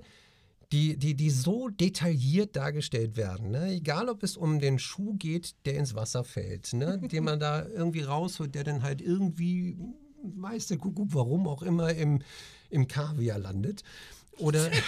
die, 0.71 0.97
die, 0.97 1.15
die 1.15 1.29
so 1.29 1.69
detailliert 1.69 2.55
dargestellt 2.55 3.17
werden. 3.17 3.51
Ne? 3.51 3.73
Egal, 3.73 4.09
ob 4.09 4.23
es 4.23 4.37
um 4.37 4.59
den 4.59 4.79
Schuh 4.79 5.15
geht, 5.15 5.55
der 5.65 5.75
ins 5.75 5.95
Wasser 5.95 6.23
fällt, 6.23 6.73
ne? 6.73 6.99
den 7.11 7.23
man 7.23 7.39
da 7.39 7.65
irgendwie 7.65 8.01
rausholt, 8.01 8.55
der 8.55 8.63
dann 8.63 8.83
halt 8.83 9.01
irgendwie, 9.01 9.77
weiß 10.23 10.67
der 10.67 10.77
Kuckuck, 10.77 11.09
warum 11.11 11.47
auch 11.47 11.63
immer, 11.63 11.93
im, 11.93 12.21
im 12.75 12.87
Kaviar 12.87 13.39
landet. 13.39 13.83
Oder. 14.37 14.69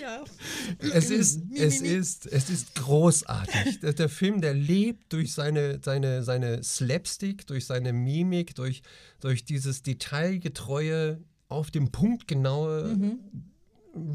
Ja. 0.00 0.24
Es 0.78 1.10
ist, 1.10 1.42
es 1.54 1.82
ist, 1.82 2.26
es 2.26 2.48
ist 2.48 2.74
großartig. 2.74 3.80
Der, 3.80 4.08
Film, 4.08 4.40
der 4.40 4.54
lebt 4.54 5.12
durch 5.12 5.34
seine, 5.34 5.80
seine, 5.82 6.22
seine 6.22 6.62
Slapstick, 6.62 7.46
durch 7.46 7.66
seine 7.66 7.92
Mimik, 7.92 8.54
durch, 8.54 8.82
durch 9.20 9.44
dieses 9.44 9.82
detailgetreue, 9.82 11.20
auf 11.48 11.70
dem 11.70 11.92
Punkt 11.92 12.26
genaue 12.26 12.96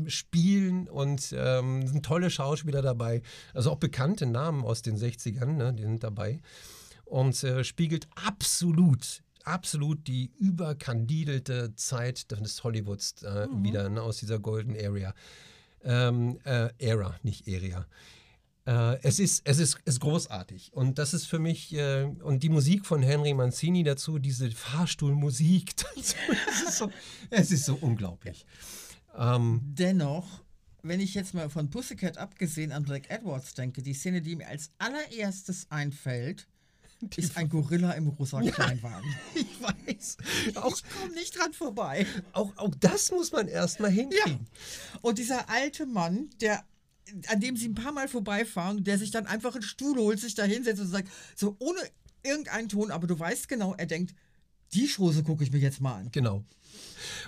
Spielen 0.08 0.88
und 0.88 1.34
ähm, 1.38 1.88
sind 1.88 2.06
tolle 2.06 2.30
Schauspieler 2.30 2.82
dabei. 2.82 3.22
Also 3.54 3.72
auch 3.72 3.78
bekannte 3.78 4.26
Namen 4.26 4.64
aus 4.64 4.82
den 4.82 4.98
60ern, 4.98 5.54
ne, 5.54 5.74
die 5.74 5.84
sind 5.84 6.04
dabei. 6.04 6.42
Und 7.06 7.44
äh, 7.44 7.64
spiegelt 7.64 8.08
absolut, 8.16 9.24
absolut 9.44 10.08
die 10.08 10.32
überkandidelte 10.38 11.76
Zeit 11.76 12.32
des 12.32 12.64
Hollywoods 12.64 13.24
äh, 13.24 13.48
wieder 13.52 13.90
ne, 13.90 14.02
aus 14.02 14.18
dieser 14.18 14.40
Golden 14.40 14.76
Area. 14.76 15.14
Ähm, 15.84 16.40
äh, 16.44 16.70
Era, 16.78 17.16
nicht 17.24 17.48
Area. 17.48 17.86
Äh, 18.70 19.00
es 19.02 19.20
ist, 19.20 19.42
es, 19.46 19.58
ist, 19.58 19.80
es 19.86 19.96
ist 19.96 20.00
großartig. 20.02 20.74
Und 20.74 21.00
das 21.00 21.16
ist 21.16 21.26
für 21.26 21.40
mich, 21.40 21.74
äh, 21.74 22.04
und 22.04 22.44
die 22.44 22.50
Musik 22.50 22.86
von 22.86 23.02
Henry 23.02 23.34
Mancini 23.34 23.84
dazu, 23.84 24.20
diese 24.20 24.52
Fahrstuhlmusik 24.52 25.76
dazu, 25.96 26.16
es, 26.50 26.62
ist 26.62 26.78
so, 26.78 26.92
es 27.32 27.52
ist 27.52 27.66
so 27.66 27.78
unglaublich. 27.82 28.46
Ähm, 29.20 29.62
Dennoch, 29.64 30.42
wenn 30.82 31.00
ich 31.00 31.14
jetzt 31.14 31.34
mal 31.34 31.50
von 31.50 31.70
Pussycat 31.70 32.18
abgesehen 32.18 32.72
an 32.72 32.84
Black 32.84 33.10
Edwards 33.10 33.54
denke, 33.54 33.82
die 33.82 33.94
Szene, 33.94 34.22
die 34.22 34.36
mir 34.36 34.48
als 34.48 34.72
allererstes 34.78 35.68
einfällt, 35.70 36.48
ist 37.16 37.38
ein 37.38 37.48
Gorilla 37.50 37.92
im 37.92 38.08
rosa 38.08 38.42
Kleinwagen. 38.42 39.14
ich 39.36 39.62
weiß. 39.62 40.18
Auch, 40.56 40.76
Ich 40.76 40.84
komme 40.90 41.14
nicht 41.14 41.38
dran 41.38 41.54
vorbei. 41.54 42.06
auch, 42.34 42.56
auch 42.58 42.74
das 42.80 43.12
muss 43.12 43.32
man 43.32 43.48
erstmal 43.48 43.92
hinkriegen. 43.92 44.48
Und 45.02 45.18
dieser 45.18 45.50
alte 45.50 45.86
Mann, 45.86 46.30
der 46.42 46.64
an 47.28 47.40
dem 47.40 47.58
sie 47.58 47.70
ein 47.70 47.76
paar 47.76 47.92
Mal 47.92 48.08
vorbeifahren, 48.08 48.84
der 48.84 48.98
sich 48.98 49.12
dann 49.12 49.26
einfach 49.26 49.54
einen 49.56 49.64
Stuhl 49.64 49.98
holt, 49.98 50.20
sich 50.20 50.36
da 50.36 50.44
hinsetzt 50.44 50.82
und 50.82 50.88
sagt, 50.90 51.10
so 51.36 51.56
ohne 51.60 51.80
irgendeinen 52.24 52.70
Ton, 52.70 52.92
aber 52.92 53.08
du 53.08 53.18
weißt 53.18 53.48
genau, 53.48 53.74
er 53.76 53.86
denkt, 53.88 54.14
die 54.74 54.88
Schose 54.88 55.24
gucke 55.24 55.44
ich 55.44 55.52
mir 55.52 55.60
jetzt 55.60 55.82
mal 55.82 55.96
an. 55.96 56.10
Genau. 56.12 56.44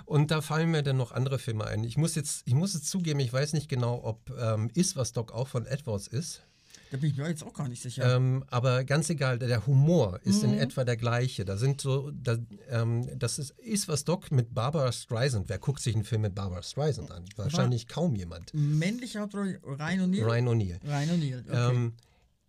Und 0.04 0.30
da 0.30 0.40
fallen 0.40 0.70
mir 0.70 0.82
dann 0.82 0.96
noch 0.96 1.12
andere 1.12 1.38
Filme 1.38 1.64
ein. 1.66 1.84
Ich 1.84 1.96
muss 1.96 2.14
jetzt, 2.14 2.42
ich 2.46 2.54
muss 2.54 2.74
jetzt 2.74 2.88
zugeben, 2.88 3.20
ich 3.20 3.32
weiß 3.32 3.52
nicht 3.54 3.68
genau, 3.68 4.00
ob 4.04 4.30
ähm, 4.38 4.70
Is 4.74 4.96
was 4.96 5.12
Doc 5.12 5.32
auch 5.32 5.48
von 5.48 5.66
Edwards 5.66 6.06
ist. 6.06 6.42
Da 6.90 6.98
bin 6.98 7.08
ich 7.10 7.16
mir 7.16 7.26
jetzt 7.26 7.42
auch 7.42 7.54
gar 7.54 7.68
nicht 7.68 7.80
sicher. 7.82 8.16
Ähm, 8.16 8.44
aber 8.50 8.84
ganz 8.84 9.08
egal, 9.08 9.38
der- 9.38 9.66
Humor 9.66 10.20
ist 10.24 10.44
in 10.44 10.52
etwa 10.52 10.84
der 10.84 10.98
gleiche. 10.98 11.46
Da 11.46 11.56
sind 11.56 11.80
so, 11.80 12.10
da, 12.10 12.36
ähm, 12.68 13.08
das 13.18 13.38
ist, 13.38 13.52
ist 13.60 13.88
was 13.88 14.04
Doc 14.04 14.30
mit 14.30 14.52
Barbara 14.52 14.92
Streisand. 14.92 15.48
Wer 15.48 15.58
guckt 15.58 15.80
sich 15.80 15.94
einen 15.94 16.04
Film 16.04 16.20
mit 16.20 16.34
Barbara 16.34 16.62
Streisand 16.62 17.10
an? 17.10 17.24
Wahrscheinlich 17.36 17.88
kaum 17.88 18.14
jemand. 18.14 18.52
Männliche 18.52 19.20
Hauptrolle, 19.20 19.58
Ryan 19.64 20.00
O'Neill? 20.02 20.24
Ryan 20.24 20.48
O'Neill. 20.48 20.78
Ryan 20.84 21.10
O'Neill, 21.10 21.44
okay. 21.48 21.70
Ähm, 21.74 21.92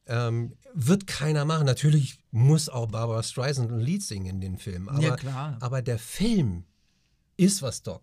ähm, 0.08 0.54
wird 0.74 1.08
keiner 1.08 1.45
machen. 1.45 1.66
Natürlich 1.66 2.20
muss 2.32 2.70
auch 2.70 2.88
Barbara 2.88 3.24
Streisand 3.24 3.72
ein 3.72 3.80
Lied 3.80 4.04
singen 4.04 4.28
in 4.28 4.41
den 4.41 4.58
Film. 4.58 4.89
Aber, 4.89 5.01
Ja, 5.01 5.16
klar. 5.16 5.58
aber 5.62 5.82
der 5.82 5.99
Film 5.99 6.64
ist 7.38 7.62
was, 7.62 7.84
Doc. 7.84 8.01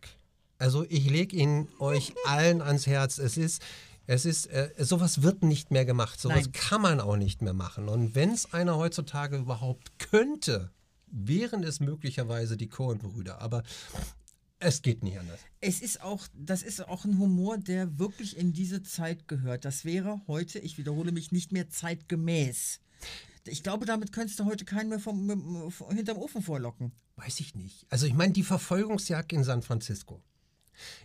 Also 0.58 0.84
ich 0.88 1.08
lege 1.08 1.36
ihn 1.36 1.68
euch 1.78 2.14
allen 2.26 2.60
ans 2.62 2.86
Herz. 2.86 3.18
Es 3.18 3.36
ist, 3.36 3.62
es 4.06 4.24
ist, 4.24 4.46
äh, 4.46 4.70
sowas 4.78 5.22
wird 5.22 5.42
nicht 5.42 5.70
mehr 5.70 5.84
gemacht. 5.84 6.20
Sowas 6.20 6.42
Nein. 6.42 6.52
kann 6.52 6.82
man 6.82 7.00
auch 7.00 7.16
nicht 7.16 7.42
mehr 7.42 7.54
machen. 7.54 7.88
Und 7.88 8.14
wenn 8.14 8.30
es 8.30 8.52
einer 8.52 8.76
heutzutage 8.76 9.36
überhaupt 9.38 9.98
könnte, 9.98 10.70
wären 11.06 11.64
es 11.64 11.80
möglicherweise 11.80 12.56
die 12.56 12.68
Coen-Brüder. 12.68 13.40
Aber 13.40 13.62
es 14.60 14.82
geht 14.82 15.02
nicht 15.02 15.18
anders. 15.18 15.40
Es 15.60 15.80
ist 15.82 16.02
auch, 16.02 16.26
das 16.34 16.62
ist 16.62 16.86
auch 16.88 17.04
ein 17.04 17.18
Humor, 17.18 17.58
der 17.58 17.98
wirklich 17.98 18.36
in 18.36 18.52
diese 18.52 18.82
Zeit 18.82 19.26
gehört. 19.28 19.64
Das 19.64 19.84
wäre 19.84 20.20
heute, 20.26 20.58
ich 20.58 20.78
wiederhole 20.78 21.12
mich, 21.12 21.32
nicht 21.32 21.50
mehr 21.52 21.68
zeitgemäß. 21.68 22.80
Ich 23.46 23.62
glaube, 23.62 23.86
damit 23.86 24.12
könntest 24.12 24.38
du 24.38 24.44
heute 24.44 24.64
keinen 24.64 24.90
mehr 24.90 25.00
vom, 25.00 25.70
vom- 25.70 25.94
hinterm 25.94 26.18
Ofen 26.18 26.42
vorlocken. 26.42 26.92
Weiß 27.16 27.40
ich 27.40 27.54
nicht. 27.54 27.86
Also 27.90 28.06
ich 28.06 28.14
meine, 28.14 28.32
die 28.32 28.42
Verfolgungsjagd 28.42 29.32
in 29.32 29.44
San 29.44 29.62
Francisco. 29.62 30.22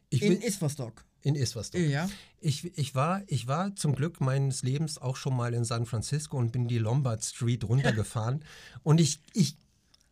Ich 0.10 0.22
In 0.22 0.42
Isvostok. 0.42 1.04
in 1.22 1.36
Isvastok. 1.36 1.82
Ja. 1.82 2.10
Ich, 2.40 2.78
ich, 2.78 2.96
war, 2.96 3.24
ich 3.28 3.48
war 3.48 3.76
zum 3.76 3.96
Glück 3.96 4.22
meines 4.22 4.64
Lebens 4.64 4.98
auch 4.98 5.16
schon 5.18 5.36
mal 5.36 5.54
in 5.54 5.66
San 5.66 5.86
Francisco 5.86 6.38
und 6.38 6.52
bin 6.52 6.68
die 6.68 6.78
Lombard 6.78 7.24
Street 7.24 7.64
runtergefahren. 7.66 8.44
und 8.84 9.02
ich, 9.02 9.20
ich 9.34 9.58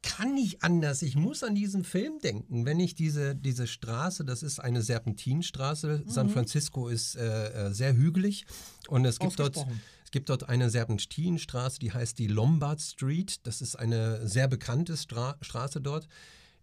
kann 0.03 0.35
nicht 0.35 0.61
anders. 0.61 1.01
Ich 1.01 1.15
muss 1.15 1.43
an 1.43 1.55
diesen 1.55 1.83
Film 1.83 2.19
denken. 2.19 2.65
Wenn 2.65 2.79
ich 2.79 2.93
diese, 2.93 3.35
diese 3.35 3.65
Straße, 3.65 4.23
das 4.23 4.43
ist 4.43 4.59
eine 4.59 4.83
Serpentinstraße. 4.83 6.03
San 6.05 6.29
Francisco 6.29 6.89
ist 6.89 7.15
äh, 7.15 7.69
äh, 7.69 7.73
sehr 7.73 7.95
hügelig 7.95 8.45
und 8.87 9.05
es 9.05 9.17
gibt 9.17 9.39
dort. 9.39 9.65
Gibt 10.11 10.29
dort 10.29 10.47
eine 10.47 10.69
Serpentinstraße, 10.69 11.79
die 11.79 11.91
heißt 11.91 12.19
die 12.19 12.27
Lombard 12.27 12.79
Street. 12.79 13.47
Das 13.47 13.63
ist 13.63 13.75
eine 13.75 14.27
sehr 14.27 14.47
bekannte 14.47 14.95
Stra 14.95 15.37
Straße 15.41 15.81
dort. 15.81 16.07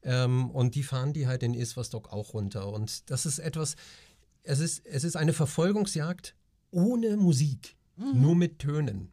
Ähm, 0.02 0.52
und 0.52 0.76
die 0.76 0.84
fahren 0.84 1.12
die 1.12 1.26
halt 1.26 1.42
in 1.42 1.54
Isvastok 1.54 2.12
auch 2.12 2.32
runter. 2.32 2.72
Und 2.72 3.10
das 3.10 3.26
ist 3.26 3.40
etwas, 3.40 3.74
es 4.44 4.60
ist, 4.60 4.86
es 4.86 5.02
ist 5.02 5.16
eine 5.16 5.32
Verfolgungsjagd 5.32 6.36
ohne 6.70 7.16
Musik, 7.16 7.76
nur 8.14 8.36
mit 8.36 8.60
Tönen. 8.60 9.10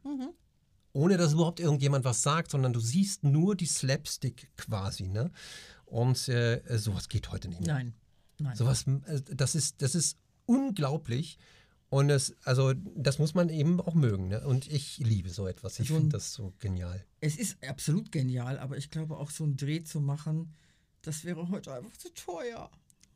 Ohne 0.98 1.16
dass 1.16 1.32
überhaupt 1.32 1.60
irgendjemand 1.60 2.04
was 2.04 2.22
sagt, 2.22 2.50
sondern 2.50 2.72
du 2.72 2.80
siehst 2.80 3.22
nur 3.22 3.54
die 3.54 3.66
Slapstick 3.66 4.50
quasi. 4.56 5.06
Ne? 5.06 5.30
Und 5.86 6.28
äh, 6.28 6.60
sowas 6.76 7.08
geht 7.08 7.30
heute 7.30 7.48
nicht 7.48 7.60
mehr. 7.60 7.74
Nein. 7.74 7.94
Nein. 8.40 8.56
Sowas, 8.56 8.84
äh, 9.06 9.20
das 9.34 9.54
ist, 9.54 9.80
das 9.80 9.94
ist 9.94 10.18
unglaublich. 10.46 11.38
Und 11.88 12.10
es, 12.10 12.34
also, 12.44 12.74
das 12.96 13.18
muss 13.20 13.32
man 13.34 13.48
eben 13.48 13.80
auch 13.80 13.94
mögen. 13.94 14.26
Ne? 14.28 14.44
Und 14.44 14.66
ich 14.66 14.98
liebe 14.98 15.30
so 15.30 15.46
etwas. 15.46 15.78
Ich 15.78 15.86
So 15.88 15.94
finde 15.94 16.10
das 16.10 16.32
so 16.32 16.52
genial. 16.58 17.04
Es 17.20 17.36
ist 17.36 17.56
absolut 17.64 18.10
genial, 18.10 18.58
aber 18.58 18.76
ich 18.76 18.90
glaube, 18.90 19.18
auch 19.18 19.30
so 19.30 19.44
einen 19.44 19.56
Dreh 19.56 19.84
zu 19.84 20.00
machen, 20.00 20.52
das 21.02 21.24
wäre 21.24 21.48
heute 21.48 21.72
einfach 21.72 21.96
zu 21.96 22.12
teuer. 22.12 22.70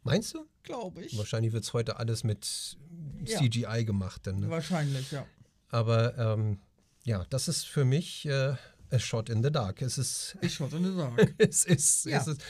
Meinst 0.05 0.35
du? 0.35 0.47
Glaube 0.63 1.03
ich. 1.05 1.19
Wahrscheinlich 1.19 1.53
wird 1.53 1.65
es 1.65 1.73
heute 1.73 1.97
alles 1.97 2.23
mit 2.23 2.79
Ja. 3.25 3.39
CGI 3.39 3.85
gemacht. 3.85 4.25
Dann, 4.27 4.39
ne? 4.39 4.51
Wahrscheinlich, 4.51 5.11
ja. 5.11 5.27
Aber 5.69 6.17
ähm, 6.17 6.59
ja, 7.05 7.25
das 7.31 7.49
ist 7.49 7.65
für 7.67 7.85
mich 7.85 8.27
äh, 8.27 8.55
a 8.91 8.99
shot 8.99 9.29
in 9.29 9.43
the 9.43 9.51
dark. 9.51 9.83
Es 9.83 9.99
ist, 9.99 10.37
Ich 10.41 10.61
wollte 10.61 10.79
nur 10.81 10.95
sagen. 10.95 11.17
es 11.39 11.65
ist, 11.65 12.05
Ja. 12.07 12.19
es 12.21 12.27
ist 12.29 12.41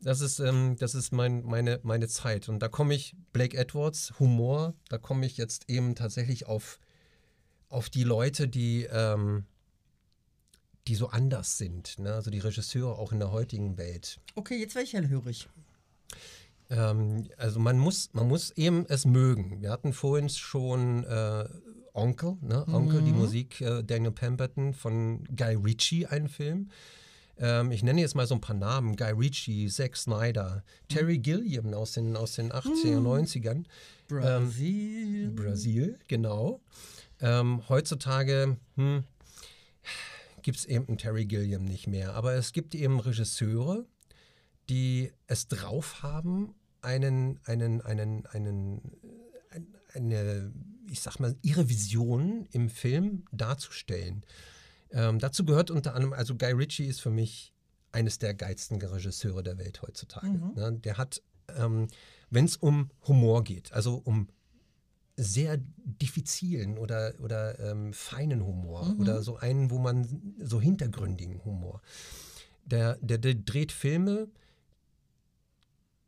das 0.00 0.20
ist, 0.20 0.38
ähm, 0.38 0.76
das 0.78 0.94
ist 0.94 1.12
mein, 1.12 1.42
meine, 1.44 1.80
meine 1.82 2.08
Zeit. 2.08 2.50
Und 2.50 2.58
da 2.58 2.68
komme 2.68 2.94
ich, 2.94 3.16
Blake 3.32 3.56
Edwards, 3.56 4.12
Humor, 4.18 4.74
da 4.90 4.98
komme 4.98 5.24
ich 5.24 5.38
jetzt 5.38 5.70
eben 5.70 5.94
tatsächlich 5.94 6.46
auf, 6.46 6.78
auf 7.70 7.88
die 7.88 8.04
Leute, 8.04 8.46
die, 8.46 8.84
ähm, 8.84 9.46
die 10.88 10.94
so 10.94 11.08
anders 11.08 11.56
sind. 11.56 11.98
Ne? 11.98 12.12
Also 12.12 12.30
die 12.30 12.38
Regisseure 12.40 12.98
auch 12.98 13.12
in 13.12 13.18
der 13.18 13.30
heutigen 13.30 13.78
Welt. 13.78 14.20
Okay, 14.34 14.58
jetzt 14.60 14.74
wäre 14.74 14.84
ich 14.84 14.92
hellhörig. 14.92 15.48
Ähm, 16.68 17.26
also 17.38 17.58
man 17.58 17.78
muss, 17.78 18.10
man 18.12 18.28
muss 18.28 18.50
eben 18.50 18.84
es 18.86 19.06
mögen. 19.06 19.62
Wir 19.62 19.70
hatten 19.70 19.94
vorhin 19.94 20.28
schon 20.28 21.04
äh, 21.04 21.48
Onkel, 21.94 22.36
ne? 22.42 22.66
Onkel, 22.68 23.02
die 23.02 23.12
Musik 23.12 23.60
äh, 23.60 23.82
Daniel 23.84 24.10
Pemberton 24.12 24.74
von 24.74 25.24
Guy 25.36 25.54
Ritchie, 25.54 26.06
ein 26.06 26.28
Film. 26.28 26.70
Ähm, 27.38 27.70
ich 27.70 27.82
nenne 27.82 28.00
jetzt 28.00 28.14
mal 28.16 28.26
so 28.26 28.34
ein 28.34 28.40
paar 28.40 28.56
Namen. 28.56 28.96
Guy 28.96 29.12
Ritchie, 29.12 29.68
Zack 29.68 29.96
Snyder, 29.96 30.64
Terry 30.88 31.18
Gilliam 31.18 31.72
aus 31.72 31.92
den, 31.92 32.16
aus 32.16 32.34
den 32.34 32.52
80er, 32.52 32.98
90ern. 33.00 33.64
Brasil. 34.08 35.30
Brasil, 35.30 35.98
genau. 36.08 36.60
Ähm, 37.20 37.62
heutzutage 37.68 38.56
hm, 38.76 39.04
gibt 40.42 40.58
es 40.58 40.64
eben 40.66 40.88
einen 40.88 40.98
Terry 40.98 41.26
Gilliam 41.26 41.64
nicht 41.64 41.86
mehr. 41.86 42.14
Aber 42.14 42.34
es 42.34 42.52
gibt 42.52 42.74
eben 42.74 42.98
Regisseure, 43.00 43.84
die 44.68 45.10
es 45.28 45.46
drauf 45.48 46.02
haben, 46.02 46.54
einen, 46.82 47.38
einen, 47.44 47.80
einen, 47.82 48.26
einen, 48.26 48.82
ein- 49.50 49.66
eine, 49.94 50.52
ich 50.90 51.00
sag 51.00 51.18
mal, 51.18 51.36
ihre 51.42 51.68
Vision 51.68 52.46
im 52.52 52.68
Film 52.68 53.24
darzustellen. 53.32 54.24
Ähm, 54.90 55.18
dazu 55.18 55.44
gehört 55.44 55.70
unter 55.70 55.94
anderem, 55.94 56.12
also 56.12 56.34
Guy 56.34 56.52
Ritchie 56.52 56.86
ist 56.86 57.00
für 57.00 57.10
mich 57.10 57.52
eines 57.92 58.18
der 58.18 58.34
geilsten 58.34 58.80
Regisseure 58.80 59.42
der 59.42 59.58
Welt 59.58 59.82
heutzutage. 59.82 60.38
Ne? 60.54 60.80
Der 60.84 60.98
hat, 60.98 61.22
ähm, 61.56 61.88
wenn 62.30 62.44
es 62.44 62.56
um 62.56 62.90
Humor 63.06 63.44
geht, 63.44 63.72
also 63.72 64.00
um 64.04 64.28
sehr 65.16 65.58
diffizilen 65.84 66.76
oder, 66.76 67.14
oder 67.20 67.58
ähm, 67.60 67.92
feinen 67.92 68.44
Humor 68.44 68.96
oder 68.98 69.22
so 69.22 69.36
einen, 69.36 69.70
wo 69.70 69.78
man 69.78 70.34
so 70.38 70.60
hintergründigen 70.60 71.44
Humor. 71.44 71.80
Der, 72.64 72.96
der, 73.00 73.18
der 73.18 73.34
dreht 73.34 73.70
Filme, 73.70 74.28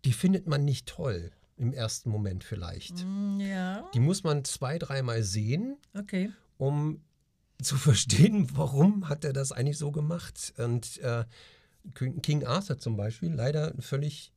die 0.05 0.13
findet 0.13 0.49
man 0.49 0.65
nicht 0.65 0.87
toll 0.87 1.31
im 1.57 1.73
ersten 1.73 2.11
Moment 2.11 2.45
vielleicht. 2.45 3.05
Mm, 3.05 3.41
Ja, 3.41 3.89
Die 3.95 4.01
muss 4.01 4.23
man 4.25 4.45
zwei, 4.45 4.79
dreimal 4.79 5.23
sehen, 5.23 5.77
okay. 5.95 6.31
um 6.59 7.01
zu 7.63 7.77
verstehen, 7.77 8.49
warum 8.55 9.09
hat 9.09 9.25
er 9.25 9.33
das 9.33 9.53
eigentlich 9.53 9.79
so 9.79 9.91
gemacht. 9.93 10.53
Und 10.59 10.99
äh, 10.99 11.25
King 11.95 12.45
Arthur 12.45 12.79
zum 12.79 12.97
Beispiel, 12.97 13.33
leider 13.33 13.73
völlig, 13.79 14.33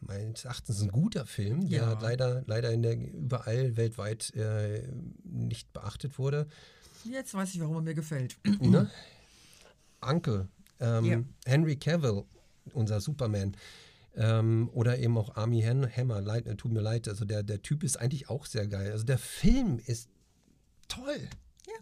meines 0.00 0.44
Erachtens 0.44 0.80
ein 0.82 0.88
guter 0.90 1.26
Film, 1.26 1.68
der 1.68 1.82
Ja. 1.82 2.00
leider, 2.00 2.42
leider 2.46 2.70
in 2.72 2.82
der, 2.82 2.96
überall 2.96 3.76
weltweit 3.76 4.34
äh, 4.34 4.88
nicht 5.24 5.72
beachtet 5.72 6.18
wurde. 6.18 6.46
Jetzt 7.04 7.34
weiß 7.34 7.54
ich, 7.54 7.60
warum 7.60 7.76
er 7.76 7.82
mir 7.82 7.94
gefällt. 7.94 8.36
ne? 8.60 8.90
Uncle, 10.00 10.48
ähm, 10.80 11.04
Ja. 11.04 11.22
Henry 11.44 11.76
Cavill, 11.76 12.24
unser 12.72 13.00
Superman. 13.00 13.56
Ähm, 14.14 14.68
oder 14.74 14.98
eben 14.98 15.16
auch 15.16 15.36
Army 15.36 15.62
Ham- 15.62 15.88
Hammer, 15.88 16.20
leid, 16.20 16.46
äh, 16.46 16.54
tut 16.56 16.72
mir 16.72 16.82
leid, 16.82 17.08
also 17.08 17.24
der, 17.24 17.42
der 17.42 17.62
Typ 17.62 17.82
ist 17.82 17.96
eigentlich 17.96 18.28
auch 18.28 18.44
sehr 18.44 18.66
geil. 18.66 18.92
Also 18.92 19.04
der 19.04 19.18
Film 19.18 19.78
ist 19.86 20.10
toll. 20.88 21.28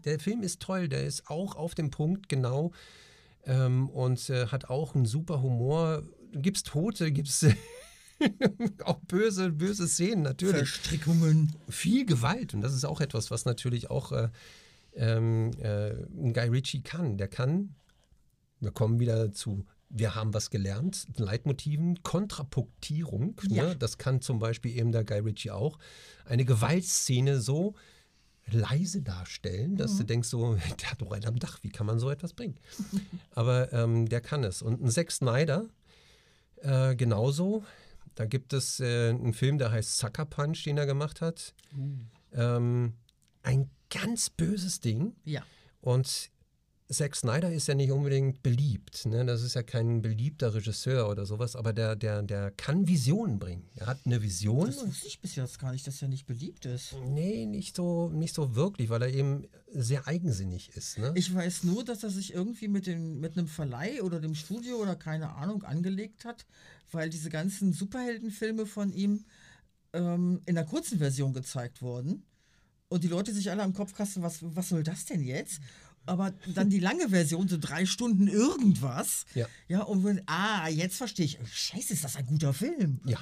Der 0.04 0.20
Film 0.20 0.42
ist 0.42 0.60
toll, 0.60 0.88
der 0.88 1.04
ist 1.04 1.28
auch 1.28 1.56
auf 1.56 1.74
dem 1.74 1.90
Punkt 1.90 2.28
genau 2.28 2.72
ähm, 3.44 3.88
und 3.90 4.30
äh, 4.30 4.46
hat 4.46 4.66
auch 4.70 4.94
einen 4.94 5.06
super 5.06 5.42
Humor. 5.42 6.04
Gibt's 6.32 6.62
Tote, 6.62 7.10
gibt's 7.10 7.44
auch 8.84 9.00
böse, 9.00 9.50
böse 9.50 9.88
Szenen 9.88 10.22
natürlich 10.22 10.68
Verstrickungen. 10.70 11.56
viel 11.68 12.06
Gewalt. 12.06 12.54
Und 12.54 12.60
das 12.60 12.74
ist 12.74 12.84
auch 12.84 13.00
etwas, 13.00 13.30
was 13.30 13.44
natürlich 13.44 13.90
auch 13.90 14.12
äh, 14.12 14.28
ähm, 14.94 15.50
äh, 15.58 15.90
ein 15.90 16.32
Guy 16.32 16.48
Ritchie 16.48 16.82
kann. 16.82 17.16
Der 17.16 17.28
kann, 17.28 17.74
wir 18.60 18.70
kommen 18.70 19.00
wieder 19.00 19.32
zu, 19.32 19.64
wir 19.90 20.14
haben 20.14 20.32
was 20.32 20.50
gelernt, 20.50 21.06
Leitmotiven, 21.16 22.02
Kontrapunktierung. 22.02 23.40
Ja. 23.48 23.64
Ne? 23.64 23.76
Das 23.76 23.98
kann 23.98 24.22
zum 24.22 24.38
Beispiel 24.38 24.76
eben 24.76 24.92
der 24.92 25.04
Guy 25.04 25.18
Ritchie 25.18 25.50
auch. 25.50 25.78
Eine 26.24 26.44
Gewaltszene 26.44 27.40
so 27.40 27.74
leise 28.52 29.02
darstellen, 29.02 29.76
dass 29.76 29.96
du 29.96 30.04
denkst 30.04 30.28
so, 30.28 30.54
der 30.80 30.90
hat 30.90 31.02
doch 31.02 31.10
einen 31.10 31.26
am 31.26 31.38
Dach, 31.38 31.58
wie 31.62 31.68
kann 31.68 31.86
man 31.86 31.98
so 31.98 32.10
etwas 32.10 32.32
bringen? 32.32 32.56
Aber 33.32 33.72
ähm, 33.72 34.08
der 34.08 34.20
kann 34.20 34.44
es. 34.44 34.62
Und 34.62 34.82
ein 34.82 34.90
Zack 34.90 35.10
Snyder 35.10 35.68
äh, 36.62 36.94
genauso. 36.94 37.64
Da 38.14 38.26
gibt 38.26 38.52
es 38.52 38.80
äh, 38.80 39.10
einen 39.10 39.34
Film, 39.34 39.58
der 39.58 39.72
heißt 39.72 39.98
Sucker 39.98 40.24
Punch, 40.24 40.64
den 40.64 40.78
er 40.78 40.86
gemacht 40.86 41.20
hat. 41.20 41.54
Ähm, 42.32 42.94
ein 43.42 43.70
ganz 43.88 44.30
böses 44.30 44.80
Ding. 44.80 45.16
Ja. 45.24 45.42
Und 45.80 46.30
Zack 46.90 47.14
Snyder 47.14 47.52
ist 47.52 47.68
ja 47.68 47.74
nicht 47.74 47.92
unbedingt 47.92 48.42
beliebt. 48.42 49.06
Ne? 49.06 49.24
Das 49.24 49.42
ist 49.42 49.54
ja 49.54 49.62
kein 49.62 50.02
beliebter 50.02 50.54
Regisseur 50.54 51.08
oder 51.08 51.24
sowas, 51.24 51.54
aber 51.54 51.72
der, 51.72 51.94
der, 51.94 52.22
der 52.22 52.50
kann 52.50 52.88
Visionen 52.88 53.38
bringen. 53.38 53.68
Er 53.76 53.86
hat 53.86 54.00
eine 54.04 54.20
Vision. 54.20 54.66
Das 54.66 54.84
wusste 54.84 55.06
ich 55.06 55.20
bis 55.20 55.36
jetzt 55.36 55.60
gar 55.60 55.70
nicht, 55.70 55.86
dass 55.86 56.02
er 56.02 56.08
nicht 56.08 56.26
beliebt 56.26 56.66
ist. 56.66 56.96
Nee, 57.06 57.46
nicht 57.46 57.76
so, 57.76 58.08
nicht 58.08 58.34
so 58.34 58.56
wirklich, 58.56 58.90
weil 58.90 59.02
er 59.02 59.14
eben 59.14 59.46
sehr 59.72 60.08
eigensinnig 60.08 60.70
ist. 60.76 60.98
Ne? 60.98 61.12
Ich 61.14 61.32
weiß 61.32 61.62
nur, 61.62 61.84
dass 61.84 62.02
er 62.02 62.10
sich 62.10 62.34
irgendwie 62.34 62.66
mit, 62.66 62.88
dem, 62.88 63.20
mit 63.20 63.38
einem 63.38 63.46
Verleih 63.46 64.02
oder 64.02 64.20
dem 64.20 64.34
Studio 64.34 64.76
oder 64.76 64.96
keine 64.96 65.36
Ahnung 65.36 65.62
angelegt 65.62 66.24
hat, 66.24 66.44
weil 66.90 67.08
diese 67.08 67.30
ganzen 67.30 67.72
Superheldenfilme 67.72 68.66
von 68.66 68.92
ihm 68.92 69.24
ähm, 69.92 70.42
in 70.46 70.56
der 70.56 70.64
kurzen 70.64 70.98
Version 70.98 71.32
gezeigt 71.32 71.82
wurden. 71.82 72.24
Und 72.88 73.04
die 73.04 73.08
Leute 73.08 73.32
sich 73.32 73.48
alle 73.48 73.62
am 73.62 73.74
Kopf 73.74 73.94
kasten, 73.94 74.22
was, 74.22 74.38
was 74.42 74.70
soll 74.70 74.82
das 74.82 75.04
denn 75.04 75.22
jetzt? 75.22 75.60
Aber 76.10 76.32
dann 76.54 76.70
die 76.70 76.80
lange 76.80 77.08
Version, 77.10 77.46
so 77.48 77.56
drei 77.58 77.86
Stunden 77.86 78.26
irgendwas. 78.26 79.24
Ja. 79.34 79.46
Ja, 79.68 79.82
und 79.82 80.22
ah, 80.26 80.68
jetzt 80.68 80.96
verstehe 80.96 81.24
ich. 81.26 81.38
Scheiße, 81.52 81.92
ist 81.92 82.02
das 82.04 82.16
ein 82.16 82.26
guter 82.26 82.52
Film. 82.52 83.00
ja. 83.06 83.18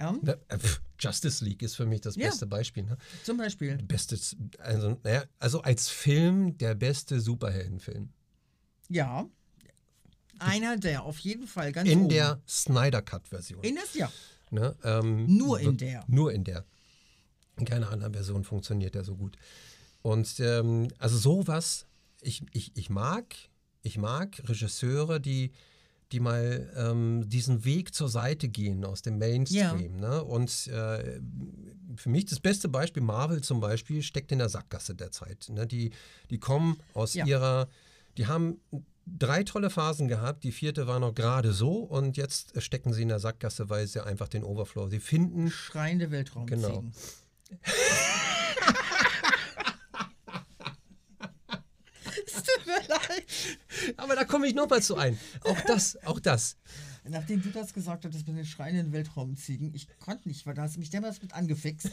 Ja, 0.00 0.16
Da- 0.22 0.34
äh, 0.48 0.58
Justice 1.00 1.44
League 1.44 1.60
ist 1.62 1.74
für 1.74 1.84
mich 1.86 2.00
das 2.00 2.14
Ja. 2.14 2.28
beste 2.28 2.46
Beispiel. 2.46 2.84
Ne? 2.84 2.96
zum 3.24 3.36
Beispiel. 3.36 3.78
Bestes, 3.78 4.36
also, 4.58 4.96
naja, 5.02 5.24
also 5.40 5.60
als 5.62 5.88
Film 5.88 6.56
der 6.58 6.74
beste 6.76 7.20
Superheldenfilm. 7.20 8.08
Ja. 8.88 9.26
Einer 10.38 10.76
der, 10.76 11.02
auf 11.02 11.18
jeden 11.18 11.48
Fall, 11.48 11.72
ganz 11.72 11.88
In 11.88 12.00
oben. 12.02 12.08
der 12.10 12.40
Snyder 12.48 13.02
Cut-Version. 13.02 13.62
In 13.64 13.74
das, 13.74 13.94
ja. 13.94 14.10
Ne? 14.50 14.76
Ähm, 14.84 15.26
Nur 15.36 15.58
in 15.60 15.76
der. 15.76 16.04
Nur 16.06 16.32
in 16.32 16.44
der. 16.44 16.64
In 17.56 17.64
keiner 17.64 17.90
anderen 17.90 18.12
Version 18.12 18.44
funktioniert 18.44 18.94
der 18.94 19.02
so 19.02 19.16
gut. 19.16 19.36
Und 20.02 20.38
ähm, 20.38 20.88
also 20.98 21.18
sowas, 21.18 21.86
ich, 22.20 22.42
ich, 22.52 22.72
ich 22.76 22.90
mag, 22.90 23.34
ich 23.82 23.98
mag 23.98 24.40
Regisseure, 24.48 25.20
die, 25.20 25.52
die 26.12 26.20
mal 26.20 26.72
ähm, 26.76 27.28
diesen 27.28 27.64
Weg 27.64 27.94
zur 27.94 28.08
Seite 28.08 28.48
gehen 28.48 28.84
aus 28.84 29.02
dem 29.02 29.18
Mainstream. 29.18 29.96
Ne? 29.96 30.24
Und 30.24 30.66
äh, 30.68 31.20
für 31.96 32.08
mich 32.08 32.24
das 32.26 32.40
beste 32.40 32.68
Beispiel, 32.68 33.02
Marvel 33.02 33.42
zum 33.42 33.60
Beispiel, 33.60 34.02
steckt 34.02 34.32
in 34.32 34.38
der 34.38 34.48
Sackgasse 34.48 34.94
derzeit. 34.94 35.48
Ne? 35.50 35.66
Die, 35.66 35.90
die 36.30 36.38
kommen 36.38 36.78
aus 36.94 37.14
Ja. 37.14 37.26
ihrer, 37.26 37.68
die 38.16 38.26
haben 38.26 38.60
drei 39.06 39.42
tolle 39.42 39.70
Phasen 39.70 40.08
gehabt, 40.08 40.44
die 40.44 40.52
vierte 40.52 40.86
war 40.86 40.98
noch 40.98 41.14
gerade 41.14 41.52
so 41.52 41.76
und 41.78 42.16
jetzt 42.16 42.60
stecken 42.60 42.92
sie 42.92 43.02
in 43.02 43.08
der 43.08 43.20
Sackgasse, 43.20 43.70
weil 43.70 43.86
sie 43.86 44.04
einfach 44.04 44.28
den 44.28 44.44
Overflow, 44.44 44.88
sie 44.88 45.00
finden 45.00 45.50
Schreiende 45.50 46.10
Weltraum 46.10 46.46
Genau. 46.46 46.68
ziehen. 46.80 46.92
Es 52.26 52.42
tut 52.42 52.66
mir 52.66 52.86
leid. 52.88 53.24
Aber 53.96 54.14
da 54.16 54.24
komme 54.24 54.46
ich 54.46 54.54
nochmal 54.54 54.82
zu 54.82 54.96
ein. 54.96 55.18
Auch 55.42 55.60
das, 55.66 55.98
auch 56.04 56.20
das. 56.20 56.56
Nachdem 57.08 57.42
du 57.42 57.50
das 57.50 57.72
gesagt 57.72 58.04
hattest 58.04 58.26
mit 58.26 58.36
den 58.36 58.44
schreienden 58.44 58.92
Weltraumziegen, 58.92 59.74
ich 59.74 59.88
konnte 59.98 60.28
nicht, 60.28 60.46
weil 60.46 60.54
da 60.54 60.62
hast 60.62 60.76
du 60.76 60.80
mich 60.80 60.90
damals 60.90 61.22
mit 61.22 61.32
angefixt. 61.32 61.90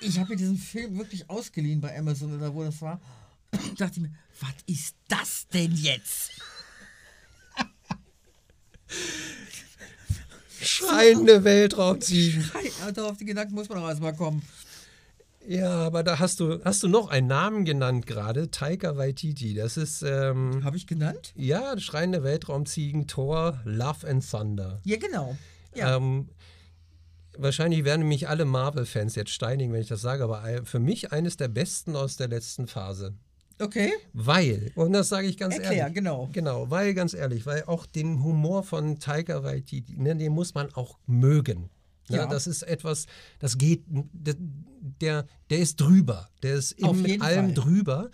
Ich 0.00 0.18
habe 0.18 0.30
mir 0.30 0.36
diesen 0.36 0.58
Film 0.58 0.98
wirklich 0.98 1.28
ausgeliehen 1.28 1.80
bei 1.80 1.96
Amazon 1.98 2.36
oder 2.36 2.54
wo 2.54 2.62
das 2.62 2.80
war. 2.82 3.00
dachte 3.78 4.00
mir, 4.00 4.10
was 4.40 4.54
ist 4.66 4.94
das 5.08 5.48
denn 5.48 5.72
jetzt? 5.72 6.30
Schreiende 10.60 11.44
Weltraumziegen. 11.44 12.50
Ja, 12.80 12.92
Darauf 12.92 13.16
die 13.16 13.24
Gedanken 13.24 13.54
muss 13.54 13.68
man 13.68 13.78
auch 13.78 13.88
erstmal 13.88 14.14
kommen. 14.14 14.42
Ja, 15.48 15.70
aber 15.70 16.02
da 16.02 16.18
hast 16.18 16.40
du, 16.40 16.62
hast 16.62 16.82
du 16.82 16.88
noch 16.88 17.08
einen 17.08 17.26
Namen 17.26 17.64
genannt 17.64 18.06
gerade, 18.06 18.50
Taika 18.50 18.98
Waititi. 18.98 19.54
Das 19.54 19.78
ist, 19.78 20.02
ähm, 20.02 20.62
Habe 20.62 20.76
ich 20.76 20.86
genannt? 20.86 21.32
ja, 21.36 21.78
schreiende 21.78 22.22
Weltraumziegen, 22.22 23.06
Thor, 23.06 23.58
Love 23.64 24.06
and 24.06 24.30
Thunder. 24.30 24.82
Ja, 24.84 24.98
genau. 24.98 25.38
Ja. 25.74 25.96
Ähm, 25.96 26.28
wahrscheinlich 27.38 27.84
werden 27.84 28.06
mich 28.06 28.28
alle 28.28 28.44
Marvel-Fans 28.44 29.14
jetzt 29.14 29.30
steinigen, 29.30 29.72
wenn 29.72 29.80
ich 29.80 29.88
das 29.88 30.02
sage, 30.02 30.22
aber 30.24 30.42
für 30.64 30.80
mich 30.80 31.12
eines 31.12 31.38
der 31.38 31.48
besten 31.48 31.96
aus 31.96 32.16
der 32.16 32.28
letzten 32.28 32.66
Phase. 32.66 33.14
Okay. 33.58 33.90
Weil, 34.12 34.70
und 34.74 34.92
das 34.92 35.08
sage 35.08 35.28
ich 35.28 35.38
ganz 35.38 35.54
Erklär, 35.54 35.72
ehrlich. 35.72 35.94
genau. 35.94 36.28
Genau, 36.30 36.70
weil, 36.70 36.92
ganz 36.92 37.14
ehrlich, 37.14 37.46
weil 37.46 37.64
auch 37.64 37.86
den 37.86 38.22
Humor 38.22 38.64
von 38.64 38.98
Taika 39.00 39.42
Waititi, 39.44 39.96
ne, 39.96 40.14
den 40.14 40.32
muss 40.32 40.54
man 40.54 40.74
auch 40.74 40.98
mögen. 41.06 41.70
Ne, 42.10 42.16
Ja. 42.18 42.26
Das 42.26 42.46
ist 42.46 42.62
etwas, 42.62 43.06
das 43.38 43.58
geht, 43.58 43.84
der, 43.88 44.34
der, 44.38 45.26
der 45.50 45.58
ist 45.58 45.76
drüber. 45.80 46.28
Der 46.42 46.54
ist 46.54 46.72
eben 46.72 47.02
mit 47.02 47.20
allem 47.22 47.46
Fall. 47.46 47.54
drüber. 47.54 48.10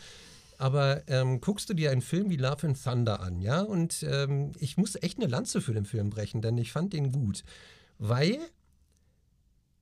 Aber 0.57 1.03
ähm, 1.09 1.41
guckst 1.41 1.69
du 1.69 1.75
dir 1.75 1.91
einen 1.91 2.01
Film 2.01 2.31
wie 2.31 2.37
Love 2.37 2.69
and 2.69 2.83
Thunder 2.83 3.21
an, 3.21 3.41
ja? 3.41 3.61
Und 3.61 4.05
ähm, 4.09 4.53
ich 4.59 4.77
muss 4.77 4.95
echt 5.03 5.19
eine 5.19 5.27
Lanze 5.27 5.61
für 5.61 5.75
den 5.75 5.85
Film 5.85 6.11
brechen, 6.11 6.43
denn 6.43 6.57
ich 6.59 6.71
fand 6.71 6.93
den 6.93 7.11
gut. 7.11 7.43
Weil 7.99 8.39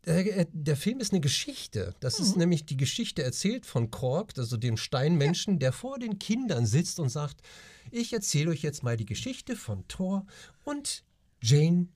äh, 0.04 0.46
der 0.52 0.76
Film 0.76 0.98
ist 1.00 1.12
eine 1.12 1.20
Geschichte. 1.20 1.94
Das 2.00 2.18
Mhm. 2.18 2.24
ist 2.24 2.36
nämlich 2.36 2.64
die 2.66 2.76
Geschichte 2.76 3.22
erzählt 3.22 3.66
von 3.66 3.90
Kork, 3.90 4.32
also 4.38 4.56
dem 4.56 4.76
Steinmenschen, 4.76 5.58
der 5.58 5.72
vor 5.72 5.98
den 5.98 6.18
Kindern 6.18 6.66
sitzt 6.66 6.98
und 6.98 7.10
sagt, 7.10 7.42
ich 7.90 8.12
erzähle 8.12 8.50
euch 8.50 8.62
jetzt 8.62 8.82
mal 8.82 8.96
die 8.96 9.06
Geschichte 9.06 9.56
von 9.56 9.86
Thor 9.88 10.26
und 10.64 11.04
Jane, 11.42 11.88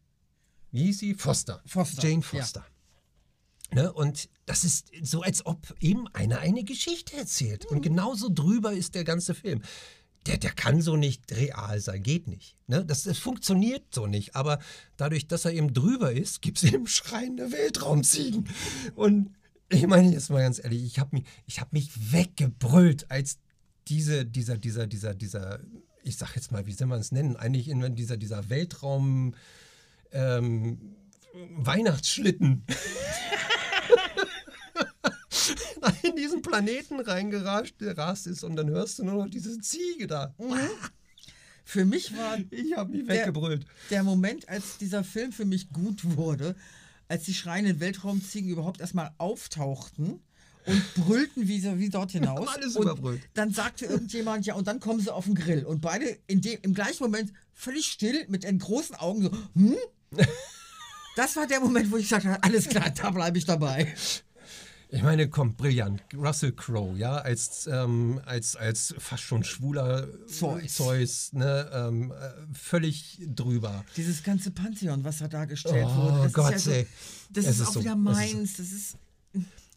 wie 0.76 0.92
sie? 0.92 1.14
Foster. 1.14 1.60
Foster, 1.66 2.02
Jane 2.02 2.22
ja. 2.22 2.40
Foster. 2.40 2.66
Ne? 3.72 3.92
Und 3.92 4.28
das 4.46 4.64
ist 4.64 4.90
so, 5.02 5.22
als 5.22 5.44
ob 5.44 5.74
eben 5.80 6.06
einer 6.08 6.38
eine 6.38 6.62
Geschichte 6.62 7.16
erzählt. 7.16 7.64
Mhm. 7.64 7.76
Und 7.76 7.82
genauso 7.82 8.28
drüber 8.32 8.72
ist 8.72 8.94
der 8.94 9.04
ganze 9.04 9.34
Film. 9.34 9.62
Der, 10.26 10.38
der 10.38 10.50
kann 10.50 10.80
so 10.82 10.96
nicht 10.96 11.30
real 11.32 11.80
sein, 11.80 12.02
geht 12.02 12.26
nicht. 12.26 12.56
Ne? 12.66 12.84
Das, 12.84 13.04
das 13.04 13.18
funktioniert 13.18 13.84
so 13.94 14.06
nicht. 14.06 14.34
Aber 14.34 14.58
dadurch, 14.96 15.28
dass 15.28 15.44
er 15.44 15.52
eben 15.52 15.72
drüber 15.72 16.12
ist, 16.12 16.42
gibt 16.42 16.58
es 16.58 16.72
eben 16.72 16.86
schreiende 16.86 17.52
Weltraumziegen. 17.52 18.48
Und 18.94 19.30
ich 19.68 19.86
meine 19.86 20.12
jetzt 20.12 20.30
mal 20.30 20.42
ganz 20.42 20.62
ehrlich, 20.62 20.84
ich 20.84 20.98
habe 20.98 21.16
mich, 21.16 21.24
ich 21.46 21.60
hab 21.60 21.72
mich 21.72 22.12
weggebrüllt, 22.12 23.10
als 23.10 23.38
diese, 23.88 24.24
dieser, 24.24 24.58
dieser, 24.58 24.86
dieser, 24.86 25.14
dieser, 25.14 25.60
ich 26.02 26.16
sag 26.16 26.34
jetzt 26.34 26.50
mal, 26.52 26.66
wie 26.66 26.72
soll 26.72 26.88
man 26.88 27.00
es 27.00 27.12
nennen? 27.12 27.36
Eigentlich 27.36 27.68
in 27.68 27.94
dieser, 27.94 28.16
dieser 28.16 28.48
Weltraum 28.48 29.34
ähm, 30.12 30.96
Weihnachtsschlitten 31.59 32.64
in 36.02 36.16
diesen 36.16 36.42
Planeten 36.42 37.00
reingerast 37.00 37.78
gerast 37.78 38.26
ist 38.26 38.42
und 38.44 38.57
dann 38.57 38.68
hörst 38.70 38.98
du 38.98 39.04
nur 39.04 39.14
noch 39.24 39.30
diese 39.30 39.59
Ziege 39.61 40.07
da. 40.07 40.34
Für 41.64 41.84
mich 41.84 42.16
war 42.16 42.38
Ich 42.50 42.76
habe 42.76 42.92
mich 42.92 43.07
Der- 43.07 43.20
weggebrüllt. 43.20 43.66
der 43.90 44.02
Moment, 44.02 44.48
als 44.48 44.78
dieser 44.78 45.04
Film 45.04 45.32
für 45.32 45.44
mich 45.44 45.70
gut 45.70 46.16
wurde, 46.16 46.54
als 47.09 47.24
die 47.24 47.34
schreienden 47.34 47.80
Weltraumziegen 47.80 48.50
überhaupt 48.50 48.80
erstmal 48.80 49.11
auftauchten 49.18 50.20
und 50.66 50.94
brüllten 50.94 51.48
wie, 51.48 51.62
wie 51.78 51.88
dort 51.88 52.12
hinaus. 52.16 52.48
Alles 52.48 52.76
und 52.76 52.82
überbrüllt. 52.82 53.22
Dann 53.34 53.52
sagte 53.52 53.86
irgendjemand, 53.86 54.46
ja, 54.46 54.54
und 54.54 54.66
dann 54.66 54.80
kommen 54.80 55.00
sie 55.00 55.12
auf 55.12 55.24
den 55.26 55.34
Grill. 55.34 55.64
Und 55.64 55.80
beide 55.80 56.18
in 56.26 56.40
dem, 56.40 56.59
im 56.62 56.74
gleichen 56.74 57.02
Moment 57.04 57.32
völlig 57.52 57.86
still 57.86 58.26
mit 58.28 58.44
den 58.44 58.59
großen 58.59 58.96
Augen 58.96 59.22
so, 59.22 59.30
hm? 59.54 59.76
Das 61.16 61.34
war 61.36 61.46
der 61.46 61.60
Moment, 61.60 61.90
wo 61.90 61.96
ich 61.96 62.08
sagte, 62.08 62.36
alles 62.42 62.68
klar, 62.68 62.90
da 62.90 63.10
bleibe 63.10 63.38
ich 63.38 63.44
dabei. 63.46 63.94
Ich 64.90 65.02
meine, 65.02 65.28
kommt 65.28 65.56
brillant. 65.56 66.02
Russell 66.14 66.52
Crowe, 66.52 66.96
ja, 66.96 67.16
als, 67.16 67.66
ähm, 67.66 68.20
als, 68.24 68.54
als 68.54 68.94
fast 68.98 69.24
schon 69.24 69.42
schwuler 69.42 70.06
Zeus. 70.28 70.74
Zeus 70.74 71.32
ne, 71.32 71.68
ähm, 71.72 72.12
äh, 72.12 72.54
völlig 72.54 73.18
drüber. 73.26 73.84
Dieses 73.96 74.22
ganze 74.22 74.52
Pantheon, 74.52 75.02
was 75.04 75.18
da 75.18 75.28
dargestellt 75.28 75.86
Oh 75.88 75.96
wurde, 75.96 76.22
das 76.24 76.32
Gott, 76.32 76.54
ist 76.54 76.66
ja 76.66 76.72
ey. 76.74 76.82
so, 76.84 76.88
das 77.30 77.44
ist 77.46 77.60
ist 77.60 77.66
auch 77.66 77.72
so- 77.72 77.80
wieder 77.80 77.96
meins. 77.96 78.56
Das 78.58 78.70
ist, 78.70 78.96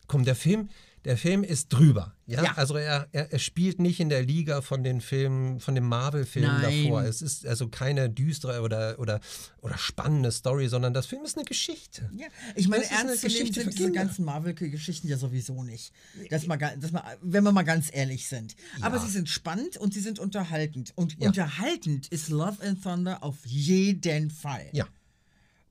Komm, 0.07 0.25
der 0.25 0.35
Film, 0.35 0.69
der 1.05 1.17
Film 1.17 1.43
ist 1.43 1.69
drüber. 1.69 2.13
Ja, 2.25 2.43
Ja. 2.43 2.53
also 2.57 2.75
er, 2.75 3.07
er, 3.11 3.31
er 3.31 3.39
spielt 3.39 3.79
nicht 3.79 3.99
in 3.99 4.09
der 4.09 4.21
Liga 4.23 4.61
von 4.61 4.83
den 4.83 5.01
Filmen, 5.01 5.59
von 5.59 5.73
den 5.75 5.83
Marvel-Filmen 5.83 6.61
davor. 6.61 7.03
Es 7.03 7.21
ist 7.21 7.45
also 7.47 7.67
keine 7.69 8.09
düstere 8.09 8.61
oder, 8.61 8.99
oder, 8.99 9.19
oder 9.61 9.77
spannende 9.77 10.31
Story, 10.31 10.67
sondern 10.67 10.93
das 10.93 11.05
Film 11.07 11.23
ist 11.25 11.37
eine 11.37 11.45
Geschichte. 11.45 12.09
Ja, 12.15 12.27
ich 12.55 12.67
meine, 12.67 12.83
Das 12.83 12.91
ernst 12.91 13.21
Geschichte 13.23 13.61
sind 13.61 13.77
diese 13.79 13.91
ganzen 13.91 14.25
Marvel-Geschichten 14.25 15.07
ja 15.07 15.17
sowieso 15.17 15.63
nicht. 15.63 15.91
Das 16.29 16.45
mal, 16.45 16.57
ga- 16.57 16.75
das 16.75 16.91
mal, 16.91 17.03
wenn 17.21 17.43
wir 17.43 17.51
mal 17.51 17.63
ganz 17.63 17.89
ehrlich 17.91 18.27
sind. 18.27 18.55
Aber 18.81 18.99
sie 18.99 19.09
sind 19.09 19.29
spannend 19.29 19.77
und 19.77 19.93
sie 19.93 20.01
sind 20.01 20.19
unterhaltend. 20.19 20.91
Und 20.95 21.17
Ja. 21.19 21.27
unterhaltend 21.29 22.07
ist 22.09 22.29
Love 22.29 22.57
and 22.61 22.83
Thunder 22.83 23.23
auf 23.23 23.37
jeden 23.45 24.29
Fall. 24.29 24.67
Ja. 24.73 24.85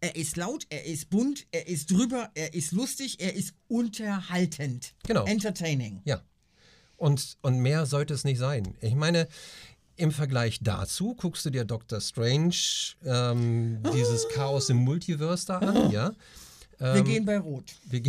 Er 0.01 0.14
ist 0.14 0.36
laut, 0.36 0.66
er 0.70 0.84
ist 0.84 1.11
bunt, 1.11 1.46
er 1.51 1.66
ist 1.66 1.90
drüber, 1.90 2.30
er 2.34 2.55
ist 2.55 2.72
lustig, 2.72 3.20
er 3.20 3.34
ist 3.34 3.55
unterhaltend. 3.66 4.94
Genau. 5.07 5.24
Entertaining. 5.24 6.01
Ja. 6.05 6.22
Und, 6.96 7.36
und 7.42 7.59
mehr 7.59 7.86
sollte 7.86 8.14
es 8.14 8.24
nicht 8.24 8.38
sein. 8.38 8.76
Ich 8.80 8.94
meine, 8.94 9.28
im 9.96 10.12
Vergleich 10.12 10.61
dazu 10.62 11.14
guckst 11.14 11.44
du 11.44 11.51
dir 11.51 11.64
Doctor 11.64 12.01
Strange, 12.01 12.55
ähm, 13.05 13.82
dieses 13.92 14.28
Chaos 14.28 14.70
im 14.70 14.78
Multiverse 14.78 15.46
da 15.46 15.59
an, 15.59 15.90
ja. 15.90 16.12
Wir 16.78 17.03
gehen 17.03 17.24
bei 17.24 17.38
Rot. 17.38 17.74
Wir 17.84 18.03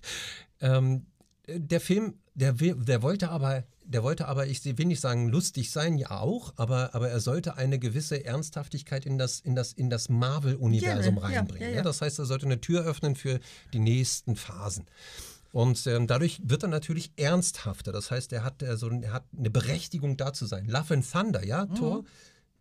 ähm, 0.60 1.06
der 1.46 1.80
Film, 1.80 2.14
der, 2.34 2.52
der 2.54 3.02
wollte 3.02 3.30
aber, 3.30 3.64
der 3.90 4.04
wollte 4.04 4.28
aber, 4.28 4.46
ich 4.46 4.64
will 4.64 4.86
nicht 4.86 5.00
sagen 5.00 5.28
lustig 5.28 5.72
sein, 5.72 5.98
ja 5.98 6.12
auch, 6.12 6.52
aber, 6.56 6.94
aber 6.94 7.10
er 7.10 7.18
sollte 7.20 7.56
eine 7.56 7.78
gewisse 7.80 8.24
Ernsthaftigkeit 8.24 9.04
in 9.04 9.18
das, 9.18 9.40
in 9.40 9.56
das, 9.56 9.72
in 9.72 9.90
das 9.90 10.08
Marvel-Universum 10.08 11.16
ja, 11.16 11.22
reinbringen. 11.22 11.62
ja, 11.62 11.68
Ja, 11.70 11.76
ja. 11.78 11.82
Das 11.82 12.00
heißt, 12.00 12.18
er 12.20 12.24
sollte 12.24 12.46
eine 12.46 12.60
Tür 12.60 12.84
öffnen 12.84 13.16
für 13.16 13.40
die 13.72 13.80
nächsten 13.80 14.36
Phasen. 14.36 14.86
Und 15.52 15.84
ähm, 15.88 16.06
dadurch 16.06 16.40
wird 16.44 16.62
er 16.62 16.68
natürlich 16.68 17.10
ernsthafter. 17.16 17.90
Das 17.90 18.12
heißt, 18.12 18.32
er 18.32 18.44
hat, 18.44 18.62
also, 18.62 18.88
er 18.88 19.12
hat 19.12 19.24
eine 19.36 19.50
Berechtigung 19.50 20.16
da 20.16 20.32
zu 20.32 20.46
sein. 20.46 20.66
Love 20.68 20.94
and 20.94 21.10
Thunder, 21.10 21.44
ja, 21.44 21.66
Mhm. 21.66 21.74
Thor, 21.74 22.04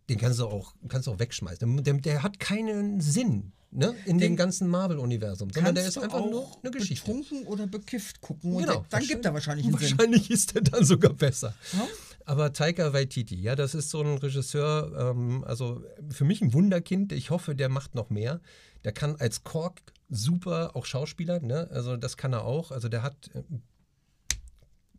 den 0.09 0.17
kannst 0.17 0.39
du 0.39 0.47
auch, 0.47 0.73
kannst 0.87 1.05
du 1.05 1.11
auch 1.11 1.19
wegschmeißen. 1.19 1.83
Der, 1.83 1.93
der 1.93 2.23
hat 2.23 2.39
keinen 2.39 2.99
Sinn 2.99 3.51
ne, 3.71 3.95
in 4.05 4.17
dem 4.17 4.35
ganzen 4.35 4.67
Marvel-Universum, 4.67 5.49
sondern 5.51 5.75
der 5.75 5.87
ist 5.87 5.97
einfach 5.97 6.19
auch 6.19 6.29
nur 6.29 6.47
eine 6.61 6.71
Geschichte. 6.71 7.05
betrunken 7.05 7.45
oder 7.47 7.67
bekifft 7.67 8.21
gucken. 8.21 8.53
Und 8.53 8.63
Genau. 8.65 8.85
dann 8.89 9.03
gibt 9.05 9.25
er 9.25 9.33
wahrscheinlich 9.33 9.65
einen 9.67 9.77
Sinn. 9.77 9.91
Wahrscheinlich 9.97 10.29
ist 10.31 10.55
er 10.55 10.61
dann 10.61 10.83
sogar 10.85 11.13
besser. 11.13 11.53
Ja? 11.73 11.87
Aber 12.25 12.53
Taika 12.53 12.93
Waititi, 12.93 13.35
ja, 13.41 13.55
das 13.55 13.73
ist 13.73 13.89
so 13.89 14.01
ein 14.01 14.17
Regisseur, 14.17 15.11
ähm, 15.15 15.43
also 15.45 15.83
für 16.11 16.25
mich 16.25 16.41
ein 16.41 16.53
Wunderkind. 16.53 17.11
Ich 17.11 17.31
hoffe, 17.31 17.55
der 17.55 17.69
macht 17.69 17.95
noch 17.95 18.09
mehr. 18.11 18.39
Der 18.83 18.91
kann 18.91 19.15
als 19.17 19.43
Kork 19.43 19.81
super 20.09 20.75
auch 20.75 20.85
Schauspieler, 20.85 21.39
ne? 21.39 21.67
Also 21.71 21.97
das 21.97 22.17
kann 22.17 22.33
er 22.33 22.45
auch. 22.45 22.71
Also 22.71 22.87
der 22.87 23.01
hat, 23.03 23.29
äh, 23.33 23.41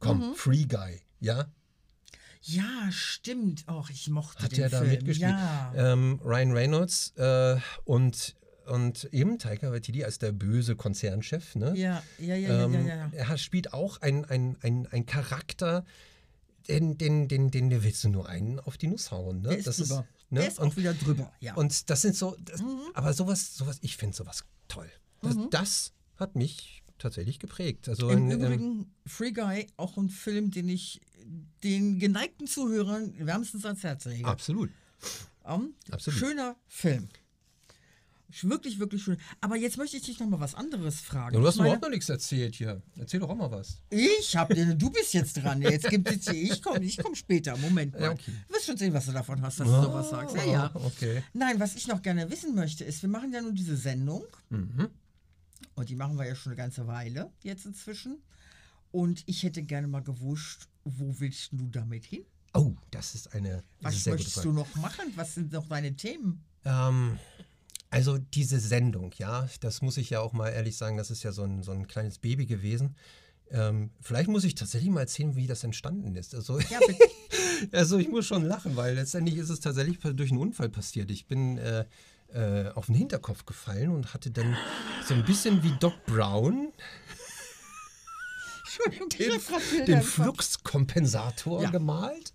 komm, 0.01 0.31
Mhm. 0.31 0.35
Free 0.35 0.65
Guy, 0.67 1.01
ja, 1.21 1.47
Ja, 2.43 2.91
stimmt. 2.91 3.65
Och, 3.69 3.91
ich 3.91 4.09
mochte 4.09 4.43
hat 4.43 4.53
den 4.53 4.63
er 4.63 4.71
da 4.71 4.79
Film. 4.79 4.91
mitgespielt. 4.93 5.31
Ja. 5.31 5.73
Ähm, 5.77 6.19
Ryan 6.25 6.53
Reynolds 6.53 7.13
äh, 7.17 7.59
und 7.85 8.35
und 8.67 9.05
eben 9.13 9.39
Taika 9.39 9.71
Waititi 9.73 10.05
als 10.05 10.19
der 10.19 10.33
böse 10.33 10.77
Konzernchef, 10.77 11.55
ne? 11.55 11.75
Ja, 11.77 12.03
ja, 12.19 12.35
ja, 12.35 12.49
ja, 12.49 12.65
Ähm, 12.65 12.73
ja, 12.75 12.81
ja. 12.81 13.11
Er 13.13 13.29
hat- 13.29 13.41
spielt 13.41 13.73
auch 13.73 14.01
ein, 14.01 14.25
ein, 14.25 14.57
ein, 14.91 15.07
Charakter, 15.07 15.85
den, 16.69 16.99
den, 16.99 17.29
den, 17.29 17.51
den 17.51 17.71
willst 17.83 18.05
du 18.05 18.09
nur 18.09 18.29
einen 18.29 18.61
auf 18.61 18.77
die 18.77 18.87
Nuss 18.87 19.11
hauen. 19.11 19.43
Ne? 19.43 19.49
Der 19.51 19.59
ist 19.59 19.67
das 19.67 19.77
drüber. 19.79 20.07
Ist, 20.19 20.33
ne? 20.33 20.41
Der 20.41 20.49
ist 20.49 20.61
auch 20.61 20.65
und, 20.65 20.77
wieder 20.77 20.95
drüber, 20.95 21.33
ja. 21.41 21.55
und 21.55 21.91
das 21.91 22.03
sind 22.03 22.15
so, 22.17 22.37
das, 22.41 22.63
aber 22.95 23.13
sowas, 23.13 23.57
sowas, 23.57 23.79
ich 23.83 23.97
finde 23.97 24.17
sowas 24.17 24.45
toll. 24.69 24.91
Das, 25.23 25.37
das 25.51 25.93
hat 26.17 26.37
mich 26.37 26.83
tatsächlich 26.99 27.39
geprägt. 27.39 27.89
Also 27.89 28.11
Im 28.11 28.31
in, 28.31 28.41
Übrigen, 28.41 28.95
Free 29.07 29.33
Guy, 29.33 29.67
auch 29.77 29.97
ein 29.97 30.09
Film, 30.09 30.51
den 30.51 30.69
ich 30.69 31.01
den 31.63 31.99
geneigten 31.99 32.47
Zuhörern 32.47 33.15
wärmstens 33.19 33.65
ans 33.65 33.83
Herz 33.83 34.05
lege. 34.05 34.27
absolut. 34.27 34.71
Ähm, 35.45 35.75
absolut. 35.91 36.19
Schöner 36.19 36.57
Film. 36.67 37.09
Wirklich, 38.43 38.79
wirklich 38.79 39.03
schön. 39.03 39.17
Aber 39.41 39.57
jetzt 39.57 39.77
möchte 39.77 39.97
ich 39.97 40.03
dich 40.05 40.19
noch 40.21 40.29
mal 40.29 40.41
was 40.41 40.55
anderes 40.55 41.01
fragen. 41.01 41.35
Ja, 41.35 41.41
du 41.41 41.47
hast 41.47 41.57
meine, 41.57 41.69
überhaupt 41.69 41.83
noch 41.83 41.91
nichts 41.91 42.09
erzählt 42.09 42.55
hier. 42.55 42.83
Erzähl 42.97 43.21
doch 43.21 43.29
auch 43.31 43.37
mal 43.37 43.51
was. 43.51 43.79
Ich 43.91 44.37
hab 44.37 44.49
den, 44.51 44.79
du 44.79 44.91
bist 44.91 45.13
jetzt 45.15 45.35
dran. 45.35 45.63
Jetzt 45.63 45.89
gibt 45.89 46.09
es 46.11 46.27
ich 46.29 46.63
komme 46.63 46.85
ich 46.85 46.97
komm 46.99 47.15
später. 47.15 47.57
Moment 47.57 47.93
mal. 47.95 48.03
Ja, 48.03 48.11
okay. 48.13 48.33
Du 48.49 48.55
wirst 48.55 48.67
schon 48.67 48.77
sehen, 48.77 48.93
was 48.93 49.07
du 49.07 49.13
davon 49.13 49.41
hast, 49.43 49.61
dass 49.61 49.67
du 49.69 49.83
sowas 49.83 50.11
sagst. 50.11 50.37
Ja, 50.37 50.45
ja. 50.45 50.71
Ah, 50.75 50.81
Okay. 50.87 51.23
Nein, 51.33 51.59
was 51.61 51.75
ich 51.77 51.87
noch 51.87 52.03
gerne 52.03 52.31
wissen 52.31 52.55
möchte, 52.55 52.85
ist, 52.85 53.03
wir 53.03 53.09
machen 53.09 53.33
ja 53.33 53.41
nun 53.41 53.55
diese 53.55 53.77
Sendung. 53.77 54.25
Mhm. 54.51 54.89
Und 55.75 55.89
die 55.89 55.97
machen 55.97 56.19
wir 56.19 56.27
ja 56.27 56.35
schon 56.35 56.53
eine 56.53 56.57
ganze 56.57 56.87
Weile 56.87 57.31
jetzt 57.43 57.65
inzwischen. 57.67 58.19
Und 58.93 59.23
ich 59.27 59.43
hätte 59.43 59.63
gerne 59.63 59.87
mal 59.87 60.03
gewusst, 60.03 60.69
wo 60.85 61.15
willst 61.21 61.53
du 61.53 61.69
damit 61.69 62.05
hin? 62.05 62.25
Oh, 62.55 62.73
das 62.91 63.15
ist 63.15 63.33
eine 63.35 63.63
Was 63.81 64.05
möchtest 64.07 64.45
du 64.45 64.53
noch 64.53 64.75
machen? 64.77 65.13
Was 65.15 65.35
sind 65.35 65.53
noch 65.53 65.69
deine 65.69 65.95
Themen? 65.95 66.43
Ähm, 66.65 67.19
also 67.91 68.19
diese 68.19 68.61
Sendung, 68.61 69.13
ja, 69.19 69.49
das 69.61 69.83
muss 69.83 69.97
ich 69.97 70.11
ja 70.11 70.21
auch 70.21 70.33
mal 70.33 70.49
ehrlich 70.49 70.77
sagen, 70.77 70.97
das 70.97 71.11
ist 71.11 71.23
ja 71.23 71.33
so 71.33 71.43
ein, 71.43 71.63
so 71.63 71.73
ein 71.73 71.89
kleines 71.89 72.19
Baby 72.19 72.47
gewesen. 72.47 72.97
Ähm, 73.51 73.91
vielleicht 74.01 74.29
muss 74.29 74.45
ich 74.45 74.55
tatsächlich 74.55 74.91
mal 74.91 75.01
erzählen, 75.01 75.35
wie 75.35 75.49
das 75.49 75.65
entstanden 75.65 76.15
ist. 76.15 76.35
Also, 76.35 76.61
Ja, 76.61 76.79
also 77.73 77.99
ich 77.99 78.09
muss 78.09 78.27
schon 78.27 78.45
lachen, 78.45 78.77
weil 78.77 78.95
letztendlich 78.95 79.37
ist 79.37 79.51
es 79.51 79.59
tatsächlich 79.59 79.99
durch 79.99 80.31
einen 80.31 80.41
Unfall 80.41 80.69
passiert. 80.69 81.11
Ich 81.11 81.27
bin, 81.27 81.59
äh, 81.59 81.85
äh, 82.33 82.69
auf 82.75 82.87
den 82.87 82.95
Hinterkopf 82.95 83.45
gefallen 83.45 83.91
und 83.91 84.15
hatte 84.15 84.31
dann 84.31 84.57
so 85.05 85.15
ein 85.15 85.25
bisschen 85.25 85.65
wie 85.65 85.73
Doc 85.81 85.95
Brown 86.07 86.73
den, 89.19 89.85
den 89.87 90.03
Fluxkompensator 90.03 91.63
ja. 91.63 91.71
gemalt 91.71 92.35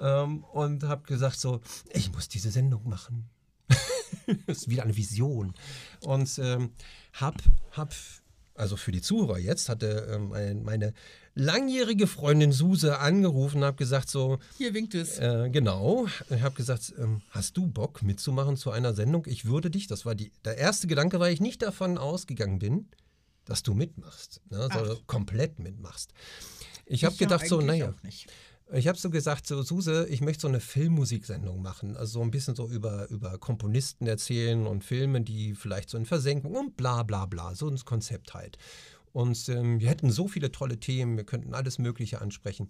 ähm, 0.00 0.44
und 0.44 0.84
habe 0.84 1.02
gesagt 1.02 1.38
so, 1.38 1.60
ich 1.90 2.10
muss 2.12 2.28
diese 2.28 2.50
Sendung 2.50 2.88
machen. 2.88 3.28
Das 4.46 4.58
ist 4.58 4.68
wieder 4.68 4.84
eine 4.84 4.96
Vision. 4.96 5.54
Und 6.02 6.38
ähm, 6.38 6.70
hab, 7.14 7.36
hab, 7.72 7.94
also 8.54 8.76
für 8.76 8.92
die 8.92 9.00
Zuhörer 9.00 9.38
jetzt, 9.38 9.68
hatte 9.68 10.08
ähm, 10.12 10.62
meine 10.64 10.94
langjährige 11.34 12.08
Freundin 12.08 12.50
Suse 12.50 12.98
angerufen 12.98 13.58
und 13.58 13.64
habe 13.64 13.76
gesagt 13.76 14.10
so... 14.10 14.38
Hier 14.56 14.74
winkt 14.74 14.94
es. 14.94 15.18
Äh, 15.18 15.50
genau. 15.50 16.06
Ich 16.30 16.42
habe 16.42 16.56
gesagt, 16.56 16.92
ähm, 16.98 17.22
hast 17.30 17.56
du 17.56 17.68
Bock 17.68 18.02
mitzumachen 18.02 18.56
zu 18.56 18.72
einer 18.72 18.92
Sendung? 18.92 19.24
Ich 19.26 19.44
würde 19.44 19.70
dich, 19.70 19.86
das 19.86 20.04
war 20.04 20.16
die, 20.16 20.32
der 20.44 20.58
erste 20.58 20.88
Gedanke, 20.88 21.20
weil 21.20 21.32
ich 21.32 21.40
nicht 21.40 21.62
davon 21.62 21.96
ausgegangen 21.96 22.58
bin, 22.58 22.88
dass 23.44 23.62
du 23.62 23.72
mitmachst, 23.72 24.42
ne? 24.50 24.68
also 24.70 25.00
komplett 25.06 25.58
mitmachst. 25.58 26.12
Ich 26.86 27.04
habe 27.04 27.16
gedacht 27.16 27.46
so, 27.46 27.60
naja, 27.60 27.94
ich 28.72 28.86
habe 28.86 28.98
so 28.98 29.08
gesagt, 29.08 29.46
so 29.46 29.62
Suse, 29.62 30.06
ich 30.08 30.20
möchte 30.20 30.42
so 30.42 30.48
eine 30.48 30.60
Filmmusiksendung 30.60 31.62
machen, 31.62 31.96
also 31.96 32.18
so 32.18 32.22
ein 32.22 32.30
bisschen 32.30 32.54
so 32.54 32.68
über, 32.68 33.08
über 33.08 33.38
Komponisten 33.38 34.06
erzählen 34.06 34.66
und 34.66 34.84
Filme, 34.84 35.22
die 35.22 35.54
vielleicht 35.54 35.88
so 35.88 35.96
in 35.96 36.04
Versenkung 36.04 36.54
und 36.54 36.76
bla 36.76 37.02
bla 37.02 37.26
bla, 37.26 37.54
so 37.54 37.68
ein 37.68 37.78
Konzept 37.84 38.34
halt. 38.34 38.58
Und 39.12 39.48
ähm, 39.48 39.80
wir 39.80 39.88
hätten 39.88 40.10
so 40.10 40.28
viele 40.28 40.52
tolle 40.52 40.78
Themen, 40.78 41.16
wir 41.16 41.24
könnten 41.24 41.54
alles 41.54 41.78
Mögliche 41.78 42.20
ansprechen. 42.20 42.68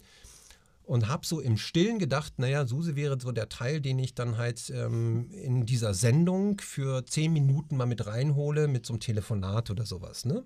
Und 0.83 1.07
habe 1.07 1.27
so 1.27 1.39
im 1.39 1.57
Stillen 1.57 1.99
gedacht, 1.99 2.39
naja, 2.39 2.65
Suse 2.65 2.95
wäre 2.95 3.19
so 3.19 3.31
der 3.31 3.49
Teil, 3.49 3.79
den 3.79 3.99
ich 3.99 4.15
dann 4.15 4.37
halt 4.37 4.71
ähm, 4.73 5.29
in 5.31 5.65
dieser 5.65 5.93
Sendung 5.93 6.59
für 6.59 7.05
zehn 7.05 7.31
Minuten 7.31 7.77
mal 7.77 7.85
mit 7.85 8.07
reinhole, 8.07 8.67
mit 8.67 8.85
so 8.85 8.93
einem 8.93 8.99
Telefonat 8.99 9.69
oder 9.69 9.85
sowas, 9.85 10.25
ne? 10.25 10.45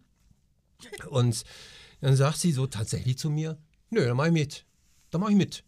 Und 1.10 1.44
dann 2.02 2.18
sagt 2.18 2.40
sie 2.40 2.52
so 2.52 2.68
tatsächlich 2.68 3.18
zu 3.18 3.30
mir, 3.30 3.58
nö, 3.90 4.06
dann 4.06 4.18
mach 4.18 4.26
ich 4.26 4.34
mit. 4.34 4.66
Dann 5.14 5.22
mach 5.22 5.30
ich 5.30 5.36
mit. 5.36 5.64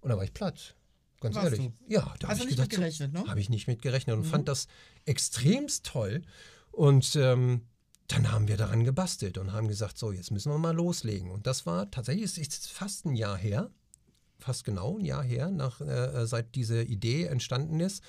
Und 0.00 0.10
da 0.10 0.16
war 0.16 0.22
ich 0.22 0.32
platt. 0.32 0.76
Ganz 1.20 1.34
Warst 1.34 1.52
ehrlich. 1.52 1.72
Du? 1.78 1.92
Ja, 1.92 2.14
da 2.20 2.28
habe 2.28 2.38
ich 2.38 2.44
nicht 2.44 2.56
gedacht, 2.56 2.70
gerechnet, 2.70 3.12
ne? 3.12 3.24
Habe 3.26 3.40
ich 3.40 3.48
nicht 3.48 3.66
mit 3.66 3.82
gerechnet 3.82 4.16
und 4.16 4.22
mhm. 4.22 4.30
fand 4.30 4.48
das 4.48 4.68
extremst 5.04 5.84
toll. 5.84 6.22
Und 6.70 7.16
ähm, 7.16 7.62
dann 8.06 8.30
haben 8.30 8.46
wir 8.46 8.56
daran 8.56 8.84
gebastelt 8.84 9.36
und 9.36 9.52
haben 9.52 9.66
gesagt, 9.66 9.98
so, 9.98 10.12
jetzt 10.12 10.30
müssen 10.30 10.52
wir 10.52 10.58
mal 10.58 10.74
loslegen. 10.76 11.30
Und 11.30 11.48
das 11.48 11.66
war 11.66 11.90
tatsächlich, 11.90 12.38
ist 12.38 12.68
fast 12.68 13.04
ein 13.04 13.16
Jahr 13.16 13.36
her, 13.36 13.70
fast 14.38 14.64
genau 14.64 14.98
ein 14.98 15.04
Jahr 15.04 15.24
her, 15.24 15.50
nach, 15.50 15.80
äh, 15.80 16.22
äh, 16.22 16.26
seit 16.26 16.54
diese 16.54 16.82
Idee 16.82 17.24
entstanden 17.24 17.80
ist. 17.80 18.04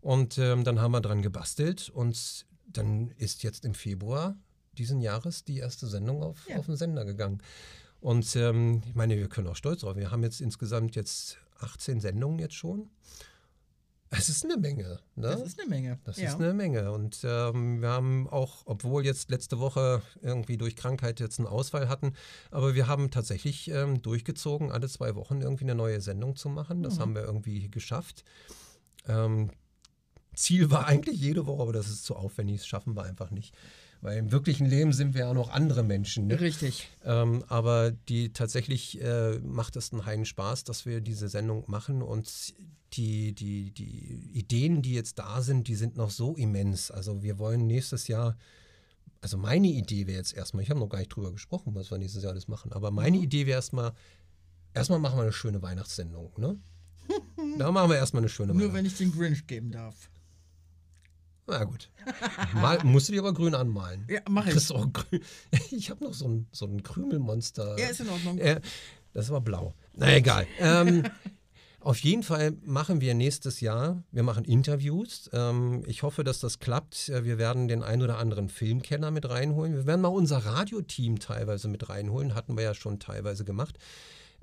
Und 0.00 0.38
ähm, 0.38 0.64
dann 0.64 0.80
haben 0.80 0.92
wir 0.92 1.00
daran 1.00 1.20
gebastelt 1.20 1.90
und 1.90 2.46
dann 2.66 3.10
ist 3.18 3.42
jetzt 3.42 3.66
im 3.66 3.74
Februar 3.74 4.38
diesen 4.78 5.02
Jahres 5.02 5.44
die 5.44 5.58
erste 5.58 5.86
Sendung 5.86 6.22
auf, 6.22 6.48
ja. 6.48 6.56
auf 6.56 6.66
den 6.66 6.76
Sender 6.76 7.04
gegangen. 7.04 7.42
Und 8.00 8.34
ähm, 8.36 8.82
ich 8.86 8.94
meine, 8.94 9.16
wir 9.16 9.28
können 9.28 9.48
auch 9.48 9.56
stolz 9.56 9.82
drauf. 9.82 9.96
Wir 9.96 10.10
haben 10.10 10.22
jetzt 10.22 10.40
insgesamt 10.40 10.96
jetzt 10.96 11.38
18 11.60 12.00
Sendungen 12.00 12.38
jetzt 12.38 12.54
schon. 12.54 12.88
Es 14.12 14.28
ist 14.28 14.44
eine 14.44 14.56
Menge. 14.56 14.98
Ne? 15.14 15.28
Das 15.28 15.40
ist 15.42 15.60
eine 15.60 15.68
Menge. 15.68 16.00
Das 16.02 16.16
ja. 16.16 16.30
ist 16.30 16.34
eine 16.34 16.52
Menge. 16.52 16.90
Und 16.90 17.20
ähm, 17.22 17.80
wir 17.80 17.90
haben 17.90 18.28
auch, 18.28 18.62
obwohl 18.64 19.04
jetzt 19.04 19.30
letzte 19.30 19.60
Woche 19.60 20.02
irgendwie 20.20 20.56
durch 20.56 20.74
Krankheit 20.74 21.20
jetzt 21.20 21.38
einen 21.38 21.46
Ausfall 21.46 21.88
hatten, 21.88 22.14
aber 22.50 22.74
wir 22.74 22.88
haben 22.88 23.12
tatsächlich 23.12 23.70
ähm, 23.70 24.02
durchgezogen, 24.02 24.72
alle 24.72 24.88
zwei 24.88 25.14
Wochen 25.14 25.40
irgendwie 25.40 25.64
eine 25.64 25.76
neue 25.76 26.00
Sendung 26.00 26.34
zu 26.34 26.48
machen. 26.48 26.82
Das 26.82 26.96
mhm. 26.96 27.00
haben 27.00 27.14
wir 27.14 27.22
irgendwie 27.22 27.70
geschafft. 27.70 28.24
Ähm, 29.06 29.50
Ziel 30.34 30.72
war 30.72 30.86
eigentlich 30.88 31.20
jede 31.20 31.46
Woche, 31.46 31.62
aber 31.62 31.72
das 31.72 31.88
ist 31.88 32.04
zu 32.04 32.16
aufwendig, 32.16 32.56
das 32.58 32.66
schaffen 32.66 32.96
wir 32.96 33.04
einfach 33.04 33.30
nicht. 33.30 33.54
Weil 34.02 34.16
im 34.16 34.32
wirklichen 34.32 34.66
Leben 34.66 34.92
sind 34.92 35.14
wir 35.14 35.22
ja 35.22 35.34
noch 35.34 35.50
andere 35.50 35.82
Menschen. 35.82 36.26
Ne? 36.26 36.40
Richtig. 36.40 36.88
Ähm, 37.04 37.44
aber 37.48 37.90
die 37.90 38.32
tatsächlich 38.32 39.00
äh, 39.02 39.38
macht 39.40 39.76
es 39.76 39.92
einen 39.92 40.06
heiden 40.06 40.24
Spaß, 40.24 40.64
dass 40.64 40.86
wir 40.86 41.00
diese 41.02 41.28
Sendung 41.28 41.64
machen 41.66 42.00
und 42.00 42.54
die, 42.94 43.32
die, 43.34 43.70
die 43.72 44.30
Ideen, 44.32 44.82
die 44.82 44.94
jetzt 44.94 45.18
da 45.18 45.42
sind, 45.42 45.68
die 45.68 45.74
sind 45.74 45.96
noch 45.96 46.10
so 46.10 46.34
immens. 46.34 46.90
Also 46.90 47.22
wir 47.22 47.38
wollen 47.38 47.66
nächstes 47.66 48.08
Jahr, 48.08 48.36
also 49.20 49.36
meine 49.36 49.68
Idee 49.68 50.06
wäre 50.06 50.18
jetzt 50.18 50.34
erstmal, 50.34 50.62
ich 50.62 50.70
habe 50.70 50.80
noch 50.80 50.88
gar 50.88 50.98
nicht 50.98 51.14
drüber 51.14 51.32
gesprochen, 51.32 51.74
was 51.74 51.90
wir 51.90 51.98
nächstes 51.98 52.22
Jahr 52.22 52.32
alles 52.32 52.48
machen, 52.48 52.72
aber 52.72 52.90
meine 52.90 53.18
mhm. 53.18 53.24
Idee 53.24 53.46
wäre 53.46 53.56
erstmal, 53.56 53.92
erstmal 54.74 54.98
machen 54.98 55.18
wir 55.18 55.22
eine 55.22 55.32
schöne 55.32 55.62
Weihnachtssendung, 55.62 56.32
ne? 56.38 56.58
da 57.58 57.70
machen 57.70 57.90
wir 57.90 57.96
erstmal 57.96 58.22
eine 58.22 58.28
schöne 58.28 58.54
Nur 58.54 58.72
wenn 58.72 58.86
ich 58.86 58.96
den 58.96 59.12
Grinch 59.12 59.46
geben 59.46 59.70
darf. 59.70 60.09
Na 61.50 61.64
gut. 61.64 61.90
Mal, 62.54 62.78
musst 62.84 63.08
du 63.08 63.12
dir 63.12 63.20
aber 63.20 63.34
grün 63.34 63.54
anmalen. 63.54 64.06
Ja, 64.08 64.20
mach 64.28 64.46
ich. 64.46 64.70
Auch 64.70 64.92
grün. 64.92 65.20
Ich 65.70 65.90
habe 65.90 66.04
noch 66.04 66.14
so 66.14 66.28
ein, 66.28 66.46
so 66.52 66.66
ein 66.66 66.82
Krümelmonster. 66.82 67.78
Ja, 67.78 67.88
ist 67.88 68.00
in 68.00 68.08
Ordnung. 68.08 68.38
Äh, 68.38 68.60
das 69.12 69.30
war 69.30 69.40
blau. 69.40 69.74
Na 69.96 70.14
egal. 70.14 70.46
ähm, 70.58 71.02
auf 71.80 71.98
jeden 71.98 72.22
Fall 72.22 72.52
machen 72.62 73.00
wir 73.00 73.14
nächstes 73.14 73.60
Jahr, 73.60 74.02
wir 74.12 74.22
machen 74.22 74.44
Interviews. 74.44 75.28
Ähm, 75.32 75.82
ich 75.86 76.02
hoffe, 76.02 76.22
dass 76.22 76.38
das 76.38 76.60
klappt. 76.60 77.08
Äh, 77.08 77.24
wir 77.24 77.38
werden 77.38 77.66
den 77.66 77.82
ein 77.82 78.02
oder 78.02 78.18
anderen 78.18 78.48
Filmkenner 78.48 79.10
mit 79.10 79.28
reinholen. 79.28 79.74
Wir 79.74 79.86
werden 79.86 80.02
mal 80.02 80.08
unser 80.08 80.38
Radioteam 80.38 81.18
teilweise 81.18 81.68
mit 81.68 81.88
reinholen. 81.88 82.34
Hatten 82.34 82.56
wir 82.56 82.62
ja 82.62 82.74
schon 82.74 83.00
teilweise 83.00 83.44
gemacht. 83.44 83.78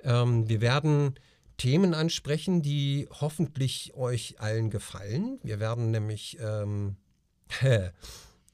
Ähm, 0.02 0.48
wir 0.48 0.60
werden 0.60 1.14
Themen 1.58 1.92
ansprechen, 1.92 2.62
die 2.62 3.08
hoffentlich 3.10 3.92
euch 3.94 4.40
allen 4.40 4.70
gefallen. 4.70 5.38
Wir 5.42 5.60
werden 5.60 5.90
nämlich, 5.90 6.38
ähm, 6.40 6.96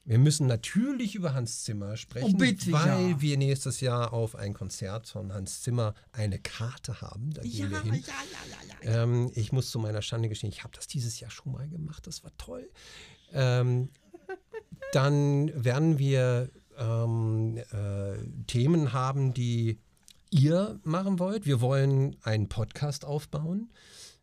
wir 0.05 0.19
müssen 0.19 0.47
natürlich 0.47 1.15
über 1.15 1.35
Hans 1.35 1.65
Zimmer 1.65 1.99
sprechen, 1.99 2.35
oh, 2.35 2.39
bitte, 2.39 2.73
weil 2.73 3.11
ja. 3.11 3.21
wir 3.21 3.37
nächstes 3.37 3.81
Jahr 3.81 4.15
auf 4.15 4.35
ein 4.35 4.55
Konzert 4.55 5.07
von 5.07 5.33
Hans 5.33 5.63
Zimmer 5.63 5.95
eine 6.13 6.39
Karte 6.39 7.03
haben. 7.03 7.31
Da 7.33 7.43
gehen 7.43 7.71
ja, 7.71 7.71
wir 7.71 7.83
hin. 7.83 8.05
Ja, 8.83 9.03
ähm, 9.03 9.31
ich 9.35 9.53
muss 9.53 9.71
zu 9.71 9.79
meiner 9.79 10.01
Schande 10.01 10.31
gestehen, 10.31 10.51
ich 10.51 10.65
habe 10.65 10.75
das 10.75 10.87
dieses 10.87 11.21
Jahr 11.21 11.31
schon 11.31 11.53
mal 11.53 11.69
gemacht. 11.69 12.07
Das 12.07 12.25
war 12.25 12.35
toll. 12.39 12.71
Ähm, 13.33 13.91
dann 14.93 15.53
werden 15.63 15.99
wir 15.99 16.51
ähm, 16.79 17.59
äh, 17.59 18.17
Themen 18.47 18.95
haben, 18.95 19.35
die 19.35 19.79
ihr 20.35 20.80
machen 20.82 21.20
wollt. 21.20 21.47
Wir 21.47 21.61
wollen 21.61 22.16
einen 22.22 22.49
Podcast 22.49 23.05
aufbauen. 23.05 23.70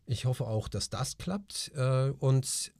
Ich 0.06 0.26
hoffe 0.26 0.46
auch, 0.46 0.68
dass 0.68 0.90
das 0.90 1.16
klappt. 1.16 1.72
Äh, 1.74 2.10
und 2.18 2.72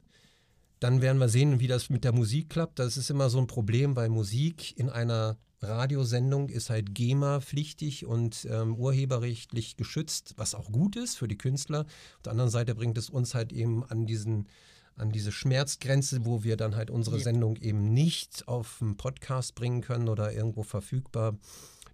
dann 0.80 1.00
werden 1.00 1.18
wir 1.18 1.30
sehen, 1.30 1.58
wie 1.58 1.66
das 1.66 1.88
mit 1.88 2.04
der 2.04 2.12
Musik 2.12 2.50
klappt. 2.50 2.78
Das 2.78 2.98
ist 2.98 3.08
immer 3.08 3.30
so 3.30 3.38
ein 3.38 3.46
Problem, 3.46 3.96
weil 3.96 4.10
Musik 4.10 4.76
in 4.76 4.90
einer 4.90 5.38
Radiosendung 5.62 6.50
ist 6.50 6.68
halt 6.68 6.94
GEMA-pflichtig 6.94 8.04
und 8.04 8.46
ähm, 8.50 8.74
urheberrechtlich 8.74 9.76
geschützt, 9.76 10.34
was 10.36 10.54
auch 10.54 10.70
gut 10.70 10.96
ist 10.96 11.16
für 11.16 11.28
die 11.28 11.38
Künstler. 11.38 11.86
Auf 12.16 12.22
der 12.24 12.32
anderen 12.32 12.50
Seite 12.50 12.74
bringt 12.74 12.98
es 12.98 13.08
uns 13.08 13.34
halt 13.34 13.52
eben 13.52 13.84
an 13.84 14.06
diesen 14.06 14.48
an 14.94 15.10
diese 15.10 15.32
Schmerzgrenze, 15.32 16.26
wo 16.26 16.44
wir 16.44 16.58
dann 16.58 16.76
halt 16.76 16.90
unsere. 16.90 17.18
Sendung 17.18 17.56
eben 17.56 17.94
nicht 17.94 18.46
auf 18.46 18.82
einen 18.82 18.98
Podcast 18.98 19.54
bringen 19.54 19.80
können 19.80 20.10
oder 20.10 20.34
irgendwo 20.34 20.64
verfügbar. 20.64 21.38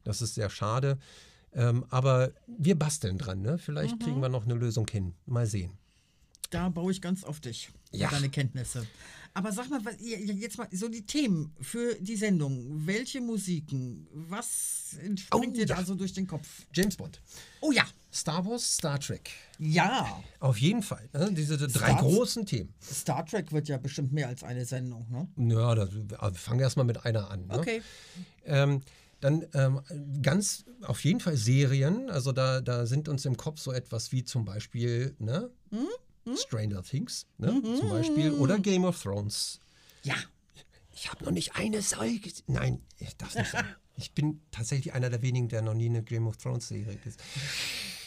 Das 0.03 0.20
ist 0.20 0.34
sehr 0.34 0.51
schade. 0.51 0.99
Ähm, 1.55 1.85
aber 1.91 2.33
wir 2.47 2.79
basteln 2.79 3.19
dran, 3.19 3.43
ne? 3.43 3.59
Vielleicht 3.59 3.97
mhm. 3.97 4.05
kriegen 4.05 4.21
wir 4.21 4.29
noch 4.29 4.45
eine 4.45 4.55
Lösung 4.55 4.87
hin. 4.89 5.15
Mal 5.27 5.47
sehen. 5.47 5.73
Da 6.51 6.69
baue 6.69 6.93
ich 6.93 7.03
ganz 7.03 7.25
auf 7.25 7.41
dich, 7.41 7.71
ja. 7.93 8.09
deine 8.09 8.31
Kenntnisse. 8.31 8.87
Aber 9.35 9.53
sag 9.53 9.69
mal, 9.69 9.81
jetzt 10.01 10.59
mal 10.59 10.67
so 10.73 10.89
die 10.89 11.05
Themen 11.07 11.55
für 11.61 11.95
die 12.01 12.17
Sendung. 12.17 12.87
Welche 12.87 13.21
Musiken? 13.21 14.09
Was 14.11 14.97
entspringt 15.01 15.49
oh, 15.49 15.53
dir 15.53 15.67
ja. 15.67 15.77
da 15.77 15.85
so 15.85 15.95
durch 15.95 16.13
den 16.13 16.27
Kopf? 16.27 16.67
James 16.73 16.97
Bond. 16.97 17.21
Oh 17.61 17.71
ja. 17.71 17.85
Star 18.13 18.45
Wars, 18.47 18.75
Star 18.75 18.99
Trek. 18.99 19.31
Ja. 19.59 20.23
Auf 20.41 20.59
jeden 20.59 20.83
Fall. 20.83 21.09
Ne? 21.13 21.31
Diese 21.35 21.59
drei 21.59 21.69
Star 21.69 22.01
großen 22.01 22.47
Themen. 22.47 22.75
Star 22.83 23.25
Trek 23.27 23.53
wird 23.53 23.69
ja 23.69 23.77
bestimmt 23.77 24.13
mehr 24.13 24.29
als 24.29 24.43
eine 24.43 24.65
Sendung, 24.65 25.07
ne? 25.11 25.55
Ja, 25.55 25.75
da, 25.75 25.93
wir 25.93 26.33
fangen 26.33 26.61
erstmal 26.61 26.87
mit 26.87 27.05
einer 27.05 27.31
an. 27.31 27.47
Ne? 27.47 27.59
Okay. 27.59 27.83
Ähm, 28.45 28.81
dann 29.21 29.47
ähm, 29.55 29.81
ganz 30.23 30.64
auf 30.83 31.05
jeden 31.05 31.21
Fall 31.21 31.37
Serien. 31.37 32.11
Also 32.11 32.33
da, 32.33 32.61
da 32.61 32.87
sind 32.87 33.09
uns 33.09 33.25
im 33.25 33.37
Kopf 33.37 33.61
so 33.61 33.73
etwas 33.73 34.12
wie 34.12 34.25
zum 34.25 34.45
Beispiel 34.45 35.14
ne? 35.19 35.51
Mhm. 35.71 36.37
Stranger 36.37 36.83
Things 36.83 37.27
ne? 37.39 37.53
Mhm. 37.53 37.77
zum 37.77 37.89
Beispiel 37.91 38.33
oder 38.33 38.59
Game 38.59 38.85
of 38.85 39.01
Thrones. 39.03 39.61
Ja. 40.03 40.14
Ich 40.93 41.11
habe 41.11 41.25
noch 41.25 41.31
nicht 41.31 41.55
eine 41.55 41.81
Säule. 41.81 42.21
Nein, 42.47 42.81
ich 42.99 43.16
darf 43.16 43.35
nicht 43.35 43.51
sagen. 43.53 43.69
Ich 43.97 44.12
bin 44.12 44.41
tatsächlich 44.51 44.93
einer 44.95 45.11
der 45.11 45.23
wenigen, 45.23 45.49
der 45.49 45.62
noch 45.62 45.75
nie 45.75 45.87
eine 45.87 46.03
Game 46.03 46.27
of 46.27 46.37
Thrones 46.37 46.69
Serie 46.69 46.97
gesehen 46.97 47.23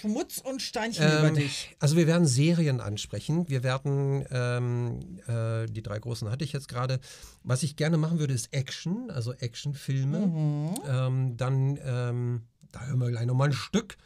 Schmutz 0.01 0.39
und 0.39 0.61
Steinchen 0.61 1.05
ähm, 1.05 1.19
über 1.19 1.31
dich. 1.31 1.75
Also 1.79 1.95
wir 1.95 2.07
werden 2.07 2.25
Serien 2.25 2.81
ansprechen. 2.81 3.47
Wir 3.47 3.63
werden, 3.63 4.25
ähm, 4.31 5.19
äh, 5.27 5.67
die 5.67 5.83
drei 5.83 5.99
großen 5.99 6.29
hatte 6.29 6.43
ich 6.43 6.53
jetzt 6.53 6.67
gerade. 6.67 6.99
Was 7.43 7.63
ich 7.63 7.75
gerne 7.75 7.97
machen 7.97 8.19
würde, 8.19 8.33
ist 8.33 8.53
Action, 8.53 9.11
also 9.11 9.33
Actionfilme. 9.33 10.19
Mhm. 10.19 10.73
Ähm, 10.87 11.37
dann, 11.37 11.79
ähm, 11.83 12.41
da 12.71 12.85
hören 12.85 12.99
wir 12.99 13.09
gleich 13.09 13.25
nochmal 13.25 13.49
ein 13.49 13.53
Stück. 13.53 13.97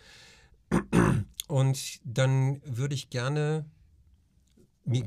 Und 1.48 2.00
dann 2.04 2.62
würde 2.66 2.96
ich 2.96 3.10
gerne 3.10 3.66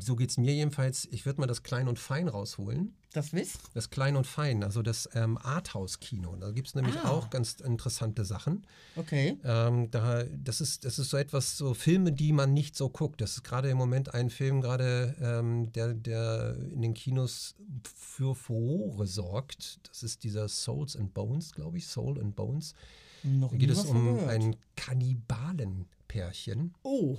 so 0.00 0.16
geht 0.16 0.30
es 0.30 0.38
mir 0.38 0.54
jedenfalls. 0.54 1.06
Ich 1.12 1.24
würde 1.24 1.40
mal 1.40 1.46
das 1.46 1.62
Klein 1.62 1.88
und 1.88 1.98
Fein 1.98 2.28
rausholen. 2.28 2.96
Das 3.14 3.32
Wiss? 3.32 3.58
Das 3.72 3.88
Klein 3.88 4.16
und 4.16 4.26
Fein, 4.26 4.62
also 4.62 4.82
das 4.82 5.08
ähm, 5.14 5.38
Arthouse-Kino. 5.38 6.36
Da 6.36 6.50
gibt 6.50 6.68
es 6.68 6.74
nämlich 6.74 6.94
Ah. 6.96 7.08
auch 7.08 7.30
ganz 7.30 7.54
interessante 7.54 8.24
Sachen. 8.26 8.66
Okay. 8.96 9.38
Ähm, 9.44 9.90
da, 9.90 10.24
das, 10.24 10.60
ist, 10.60 10.84
das 10.84 10.98
ist 10.98 11.08
so 11.08 11.16
etwas, 11.16 11.56
so 11.56 11.72
Filme, 11.72 12.12
die 12.12 12.32
man 12.32 12.52
nicht 12.52 12.76
so 12.76 12.90
guckt. 12.90 13.22
Das 13.22 13.32
ist 13.32 13.44
gerade 13.44 13.70
im 13.70 13.78
Moment 13.78 14.12
ein 14.12 14.28
Film, 14.28 14.60
gerade 14.60 15.14
ähm, 15.22 15.72
der, 15.72 15.94
der 15.94 16.56
in 16.70 16.82
den 16.82 16.92
Kinos 16.92 17.54
für 17.82 18.34
Furore 18.34 19.06
sorgt. 19.06 19.80
Das 19.88 20.02
ist 20.02 20.22
dieser 20.22 20.46
Souls 20.48 20.94
and 20.94 21.14
Bones, 21.14 21.52
glaube 21.52 21.78
ich, 21.78 21.86
Soul 21.86 22.20
and 22.20 22.36
Bones. 22.36 22.74
Noch 23.22 23.50
Da 23.52 23.56
geht 23.56 23.70
es 23.70 23.84
um 23.86 24.16
gehört. 24.16 24.28
ein 24.30 24.54
Kannibalenpärchen 24.76 26.74
Oh, 26.82 27.16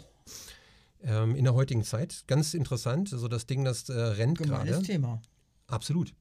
ähm, 1.04 1.36
in 1.36 1.44
der 1.46 1.54
heutigen 1.54 1.84
Zeit. 1.84 2.24
Ganz 2.28 2.54
interessant. 2.54 3.12
Also 3.12 3.28
das 3.28 3.48
Ding, 3.48 3.64
das 3.66 3.90
äh, 3.90 3.94
rennt 4.00 4.38
gerade. 4.38 4.82
Thema. 4.84 5.22
Absolut. 5.70 6.14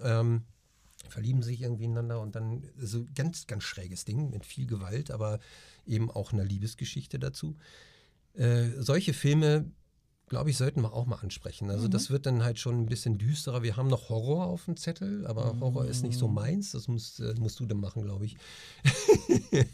Ähm, 0.00 0.42
verlieben 1.08 1.42
sich 1.42 1.62
irgendwie 1.62 1.84
ineinander 1.84 2.20
und 2.20 2.36
dann 2.36 2.62
so 2.78 3.06
ganz, 3.14 3.46
ganz 3.46 3.64
schräges 3.64 4.04
Ding 4.04 4.30
mit 4.30 4.46
viel 4.46 4.66
Gewalt, 4.66 5.10
aber 5.10 5.40
eben 5.86 6.10
auch 6.10 6.32
einer 6.32 6.44
Liebesgeschichte 6.44 7.18
dazu. 7.18 7.56
Äh, 8.34 8.68
solche 8.78 9.12
Filme, 9.12 9.70
glaube 10.28 10.50
ich, 10.50 10.56
sollten 10.56 10.82
wir 10.82 10.92
auch 10.92 11.06
mal 11.06 11.16
ansprechen. 11.16 11.70
Also 11.70 11.88
das 11.88 12.10
wird 12.10 12.26
dann 12.26 12.44
halt 12.44 12.58
schon 12.58 12.82
ein 12.82 12.86
bisschen 12.86 13.18
düsterer. 13.18 13.62
Wir 13.62 13.76
haben 13.76 13.88
noch 13.88 14.08
Horror 14.08 14.46
auf 14.46 14.66
dem 14.66 14.76
Zettel, 14.76 15.26
aber 15.26 15.58
Horror 15.58 15.86
ist 15.86 16.02
nicht 16.02 16.18
so 16.18 16.28
meins. 16.28 16.72
Das 16.72 16.86
musst, 16.86 17.20
äh, 17.20 17.34
musst 17.38 17.58
du 17.58 17.66
dann 17.66 17.80
machen, 17.80 18.02
glaube 18.02 18.26
ich. 18.26 18.36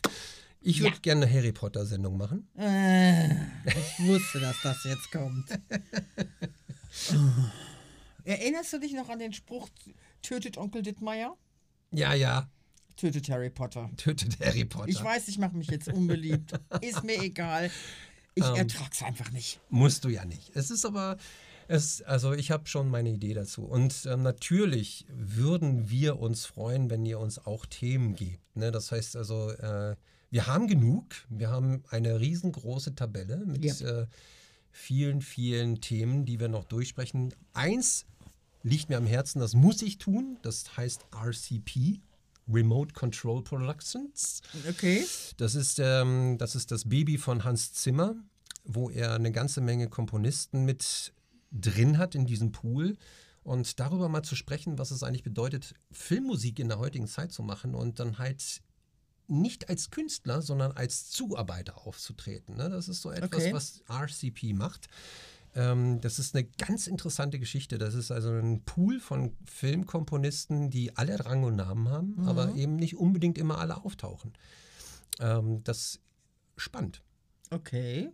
ich 0.63 0.81
würde 0.81 1.01
gerne 1.01 1.27
eine 1.27 1.35
Harry 1.35 1.53
Potter-Sendung 1.53 2.17
machen. 2.17 2.49
Äh, 2.57 3.35
ich 3.67 4.07
wusste, 4.07 4.41
dass 4.41 4.57
das 4.63 4.85
jetzt 4.85 5.11
kommt. 5.11 5.47
Erinnerst 8.27 8.73
du 8.73 8.79
dich 8.81 8.93
noch 8.93 9.09
an 9.09 9.19
den 9.19 9.33
Spruch, 9.33 9.69
tötet 10.23 10.59
Onkel 10.59 10.83
Dittmeier? 10.83 11.37
Ja, 11.93 12.13
ja, 12.15 12.49
Tötet 12.97 13.29
Harry 13.29 13.51
Potter. 13.51 13.91
tötet 13.99 14.41
Harry 14.41 14.65
Potter. 14.65 14.89
Ich 14.89 15.03
weiß, 15.03 15.29
ich 15.29 15.39
mache 15.39 15.55
mich 15.57 15.69
jetzt 15.69 15.89
unbeliebt. 15.89 16.53
Ist 16.81 17.05
mir 17.05 17.21
egal. 17.23 17.71
Ich 18.35 18.45
Ähm. 18.45 18.55
ertrag's 18.57 19.03
einfach 19.03 19.31
nicht. 19.33 19.61
Musst 19.71 20.05
du 20.05 20.09
ja 20.09 20.25
nicht. 20.25 20.57
Es 20.57 20.71
ist 20.71 20.85
aber, 20.87 21.19
es, 21.69 22.01
also 22.03 22.33
ich 22.33 22.51
habe 22.51 22.67
schon 22.69 22.89
meine 22.89 23.11
Idee 23.11 23.35
dazu. 23.35 23.65
Und 23.65 24.07
ähm, 24.07 24.23
natürlich 24.23 25.05
würden 25.11 25.91
wir 25.91 26.19
uns 26.19 26.47
freuen, 26.47 26.89
wenn 26.91 27.05
ihr 27.05 27.19
uns 27.21 27.39
auch 27.47 27.67
Themen 27.67 28.15
gebt. 28.15 28.57
Ne? 28.57 28.73
Das 28.73 28.91
heißt 28.93 29.15
also, 29.17 29.51
äh, 29.53 29.95
wir 30.31 30.47
haben 30.47 30.67
genug. 30.67 31.05
Wir 31.29 31.51
haben 31.51 31.83
eine 31.91 32.19
riesengroße 32.19 32.95
Tabelle 32.95 33.45
mit 33.45 33.63
Ja. 33.65 34.03
äh, 34.03 34.07
vielen, 34.73 35.21
vielen 35.21 35.81
Themen, 35.83 36.25
die 36.25 36.41
wir 36.41 36.49
noch 36.49 36.65
durchsprechen. 36.65 37.35
Eins 37.53 38.07
liegt 38.67 38.89
mir 38.89 38.97
am 38.97 39.07
Herzen, 39.07 39.39
das 39.39 39.55
muss 39.55 39.81
ich 39.83 39.99
tun. 39.99 40.39
Das 40.43 40.77
heißt 40.77 41.07
RCP. 41.15 42.01
Remote 42.49 42.95
Control 42.95 43.43
Productions. 43.43 44.41
Okay. 44.69 45.05
Das 45.37 45.55
ist, 45.57 45.81
ähm, 45.81 46.37
das 46.39 46.55
ist 46.55 46.71
das 46.71 46.89
Baby 46.89 47.19
von 47.19 47.43
Hans 47.43 47.73
Zimmer, 47.73 48.15
wo 48.65 48.89
er 48.89 49.15
eine 49.15 49.33
ganze 49.33 49.61
Menge 49.61 49.89
Komponisten 49.89 50.65
mit 50.65 51.13
drin 51.51 51.99
hat 51.99 52.15
in 52.15 52.25
diesem 52.27 52.53
Pool. 52.53 52.97
Und 53.43 53.79
darüber 53.81 54.09
mal 54.09 54.23
zu 54.23 54.35
sprechen, 54.37 54.79
was 54.79 54.91
es 54.91 55.03
eigentlich 55.03 55.23
bedeutet, 55.25 55.75
Filmmusik 55.93 56.59
in 56.59 56.69
der 56.69 56.79
heutigen 56.79 57.07
Zeit 57.09 57.33
zu 57.33 57.43
machen 57.43 57.75
und 57.75 57.99
dann 58.01 58.19
halt 58.19 58.63
nicht 59.29 59.69
als 59.69 59.91
Künstler, 59.91 60.41
sondern 60.43 60.73
als 60.73 61.11
Zuarbeiter 61.11 61.87
aufzutreten. 61.87 62.57
Ne? 62.57 62.71
Das 62.71 62.89
ist 62.89 63.03
so 63.03 63.11
etwas, 63.11 63.43
Okay. 63.43 63.53
was 63.53 63.83
RCP 63.89 64.53
macht. 64.53 64.87
Ähm, 65.57 66.03
das 66.03 66.19
ist 66.19 66.37
eine 66.37 66.45
ganz 66.45 66.87
interessante 66.87 67.39
Geschichte. 67.39 67.79
Das 67.79 67.95
ist 67.95 68.11
also 68.11 68.31
ein 68.31 68.63
Pool 68.65 69.01
von 69.01 69.35
Filmkomponisten, 69.47 70.71
die 70.71 70.95
alle 70.97 71.25
Rang 71.25 71.45
und 71.45 71.57
Namen 71.57 71.89
haben, 71.89 72.29
aber 72.29 72.55
eben 72.55 72.77
nicht 72.77 72.97
unbedingt 72.97 73.39
immer 73.39 73.59
alle 73.59 73.83
auftauchen. 73.83 74.35
Ähm, 75.19 75.65
das 75.65 75.79
ist 75.79 76.01
spannend. 76.59 77.03
Okay. 77.51 78.11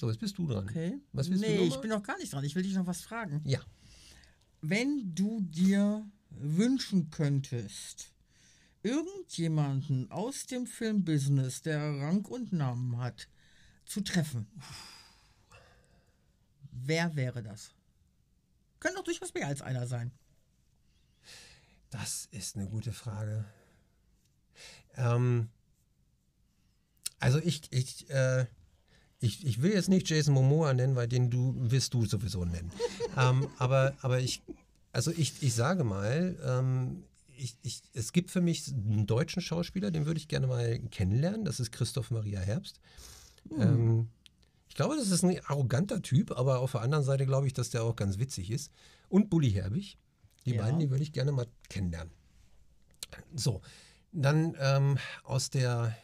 So, 0.00 0.08
jetzt 0.08 0.20
bist 0.20 0.38
du 0.38 0.46
dran. 0.46 0.64
Okay. 0.64 0.98
Was 1.12 1.28
willst 1.28 1.42
nee, 1.42 1.58
du 1.58 1.64
noch 1.64 1.74
ich 1.74 1.80
bin 1.82 1.90
noch 1.90 2.02
gar 2.02 2.16
nicht 2.16 2.32
dran. 2.32 2.44
Ich 2.44 2.54
will 2.54 2.62
dich 2.62 2.74
noch 2.74 2.86
was 2.86 3.02
fragen. 3.02 3.42
Ja. 3.44 3.60
Wenn 4.62 5.14
du 5.14 5.42
dir 5.42 6.06
wünschen 6.30 7.10
könntest, 7.10 8.14
irgendjemanden 8.82 10.10
aus 10.10 10.46
dem 10.46 10.66
Filmbusiness, 10.66 11.60
der 11.60 11.78
Rang 11.78 12.24
und 12.24 12.54
Namen 12.54 12.96
hat, 12.96 13.28
zu 13.84 14.00
treffen, 14.00 14.46
wer 16.72 17.14
wäre 17.16 17.42
das? 17.42 17.74
Kann 18.78 18.94
doch 18.94 19.04
durchaus 19.04 19.34
mehr 19.34 19.46
als 19.46 19.62
einer 19.62 19.86
sein. 19.86 20.10
Das 21.90 22.28
ist 22.30 22.56
eine 22.56 22.68
gute 22.68 22.92
Frage. 22.92 23.44
Ähm, 24.96 25.48
also 27.18 27.38
ich, 27.38 27.62
ich, 27.70 28.08
äh, 28.10 28.46
ich, 29.18 29.44
ich 29.44 29.60
will 29.60 29.72
jetzt 29.72 29.88
nicht 29.88 30.08
Jason 30.08 30.34
Momoa 30.34 30.72
nennen, 30.72 30.96
weil 30.96 31.08
den 31.08 31.30
du 31.30 31.54
wirst 31.58 31.92
du 31.94 32.06
sowieso 32.06 32.44
nennen. 32.44 32.72
ähm, 33.18 33.48
aber, 33.58 33.94
aber 34.00 34.20
ich, 34.20 34.42
also 34.92 35.10
ich, 35.10 35.42
ich 35.42 35.54
sage 35.54 35.84
mal, 35.84 36.38
ähm, 36.42 37.04
ich, 37.36 37.56
ich, 37.62 37.82
es 37.94 38.12
gibt 38.12 38.30
für 38.30 38.40
mich 38.40 38.68
einen 38.68 39.06
deutschen 39.06 39.42
Schauspieler, 39.42 39.90
den 39.90 40.06
würde 40.06 40.18
ich 40.18 40.28
gerne 40.28 40.46
mal 40.46 40.78
kennenlernen. 40.90 41.44
Das 41.44 41.60
ist 41.60 41.72
Christoph 41.72 42.10
Maria 42.10 42.40
Herbst. 42.40 42.80
Ähm, 43.58 44.08
ich 44.70 44.76
glaube, 44.76 44.96
das 44.96 45.10
ist 45.10 45.24
ein 45.24 45.44
arroganter 45.46 46.00
Typ, 46.00 46.30
aber 46.30 46.60
auf 46.60 46.72
der 46.72 46.80
anderen 46.82 47.02
Seite 47.04 47.26
glaube 47.26 47.48
ich, 47.48 47.52
dass 47.52 47.70
der 47.70 47.82
auch 47.82 47.96
ganz 47.96 48.18
witzig 48.18 48.50
ist. 48.52 48.70
Und 49.08 49.28
Bully 49.28 49.50
Herbig. 49.50 49.98
Die 50.46 50.54
Ja. 50.54 50.62
beiden, 50.62 50.78
die 50.78 50.88
würde 50.90 51.02
ich 51.02 51.12
gerne 51.12 51.32
mal 51.32 51.48
kennenlernen. 51.68 52.12
So, 53.34 53.60
dann 54.12 54.54
ähm, 54.60 54.96
aus, 55.24 55.50
der, 55.50 55.94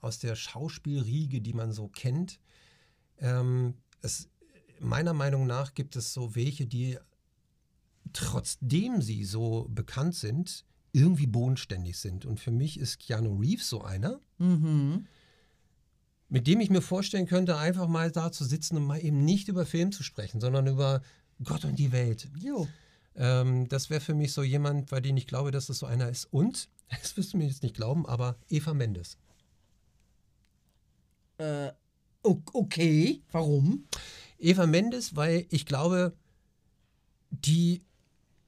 aus 0.00 0.20
der 0.20 0.36
Schauspielriege, 0.36 1.40
die 1.40 1.52
man 1.52 1.72
so 1.72 1.88
kennt, 1.88 2.38
ähm, 3.18 3.74
es, 4.00 4.28
meiner 4.78 5.12
Meinung 5.12 5.46
nach 5.46 5.74
gibt 5.74 5.96
es 5.96 6.14
so 6.14 6.36
welche, 6.36 6.66
die 6.66 6.96
trotzdem 8.12 9.02
sie 9.02 9.24
so 9.24 9.66
bekannt 9.68 10.14
sind, 10.14 10.64
irgendwie 10.92 11.26
bodenständig 11.26 11.98
sind. 11.98 12.24
Und 12.24 12.38
für 12.38 12.52
mich 12.52 12.78
ist 12.78 13.00
Keanu 13.00 13.36
Reeves 13.40 13.68
so 13.68 13.82
einer, 13.82 14.20
Mhm. 14.38 15.06
Mit 16.34 16.48
dem 16.48 16.58
ich 16.58 16.68
mir 16.68 16.82
vorstellen 16.82 17.28
könnte, 17.28 17.58
einfach 17.58 17.86
mal 17.86 18.10
da 18.10 18.32
zu 18.32 18.44
sitzen 18.44 18.76
und 18.76 18.84
mal 18.84 18.98
eben 18.98 19.24
nicht 19.24 19.46
über 19.46 19.64
Film 19.64 19.92
zu 19.92 20.02
sprechen, 20.02 20.40
sondern 20.40 20.66
über 20.66 21.00
Gott 21.44 21.64
und 21.64 21.78
die 21.78 21.92
Welt. 21.92 22.28
Jo. 22.40 22.66
Ähm, 23.14 23.68
das 23.68 23.88
wäre 23.88 24.00
für 24.00 24.14
mich 24.14 24.32
so 24.32 24.42
jemand, 24.42 24.90
bei 24.90 25.00
dem 25.00 25.16
ich 25.16 25.28
glaube, 25.28 25.52
dass 25.52 25.66
das 25.66 25.78
so 25.78 25.86
einer 25.86 26.08
ist. 26.08 26.24
Und, 26.32 26.68
das 26.90 27.16
wirst 27.16 27.32
du 27.32 27.36
mir 27.36 27.46
jetzt 27.46 27.62
nicht 27.62 27.76
glauben, 27.76 28.04
aber 28.04 28.36
Eva 28.48 28.74
Mendes. 28.74 29.16
Äh, 31.38 31.70
okay. 32.22 33.22
Warum? 33.30 33.86
Eva 34.36 34.66
Mendes, 34.66 35.14
weil 35.14 35.46
ich 35.50 35.66
glaube, 35.66 36.16
die 37.30 37.84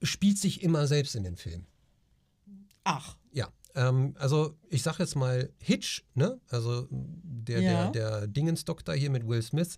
spielt 0.03 0.39
sich 0.39 0.61
immer 0.61 0.87
selbst 0.87 1.15
in 1.15 1.23
den 1.23 1.37
Film. 1.37 1.65
Ach. 2.83 3.15
Ähm, 3.77 4.15
also 4.17 4.57
ich 4.69 4.81
sag 4.81 4.97
jetzt 4.99 5.15
mal 5.15 5.53
Hitch, 5.59 6.03
ne? 6.15 6.41
Also 6.49 6.87
der, 6.91 7.61
Ja. 7.61 7.91
der, 7.91 8.19
der 8.19 8.27
Dingens-Doktor 8.27 8.95
hier 8.95 9.11
mit 9.11 9.27
Will 9.27 9.41
Smith, 9.41 9.77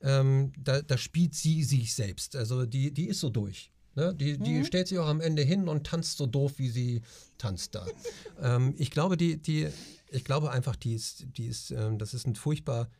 ähm, 0.00 0.52
da, 0.58 0.80
da 0.80 0.96
spielt 0.96 1.34
sie 1.34 1.62
sich 1.62 1.94
selbst. 1.94 2.34
Also 2.34 2.64
die, 2.64 2.92
die 2.92 3.06
ist 3.06 3.20
so 3.20 3.28
durch. 3.28 3.70
Ne? 3.94 4.14
Die, 4.14 4.38
die 4.38 4.64
stellt 4.64 4.88
sich 4.88 4.98
auch 4.98 5.08
am 5.08 5.20
Ende 5.20 5.42
hin 5.42 5.68
und 5.68 5.86
tanzt 5.86 6.18
so 6.18 6.26
doof, 6.26 6.54
wie 6.56 6.70
sie 6.70 7.02
tanzt 7.36 7.74
da. 7.74 7.86
ähm, 8.40 8.74
ich 8.78 8.90
glaube, 8.90 9.16
die, 9.16 9.36
die, 9.36 9.68
ich 10.10 10.24
glaube 10.24 10.50
einfach, 10.50 10.76
die 10.76 10.94
ist, 10.94 11.26
die 11.36 11.46
ist, 11.46 11.70
ähm, 11.70 11.98
das 11.98 12.14
ist 12.14 12.26
ein 12.26 12.34
furchtbar 12.34 12.90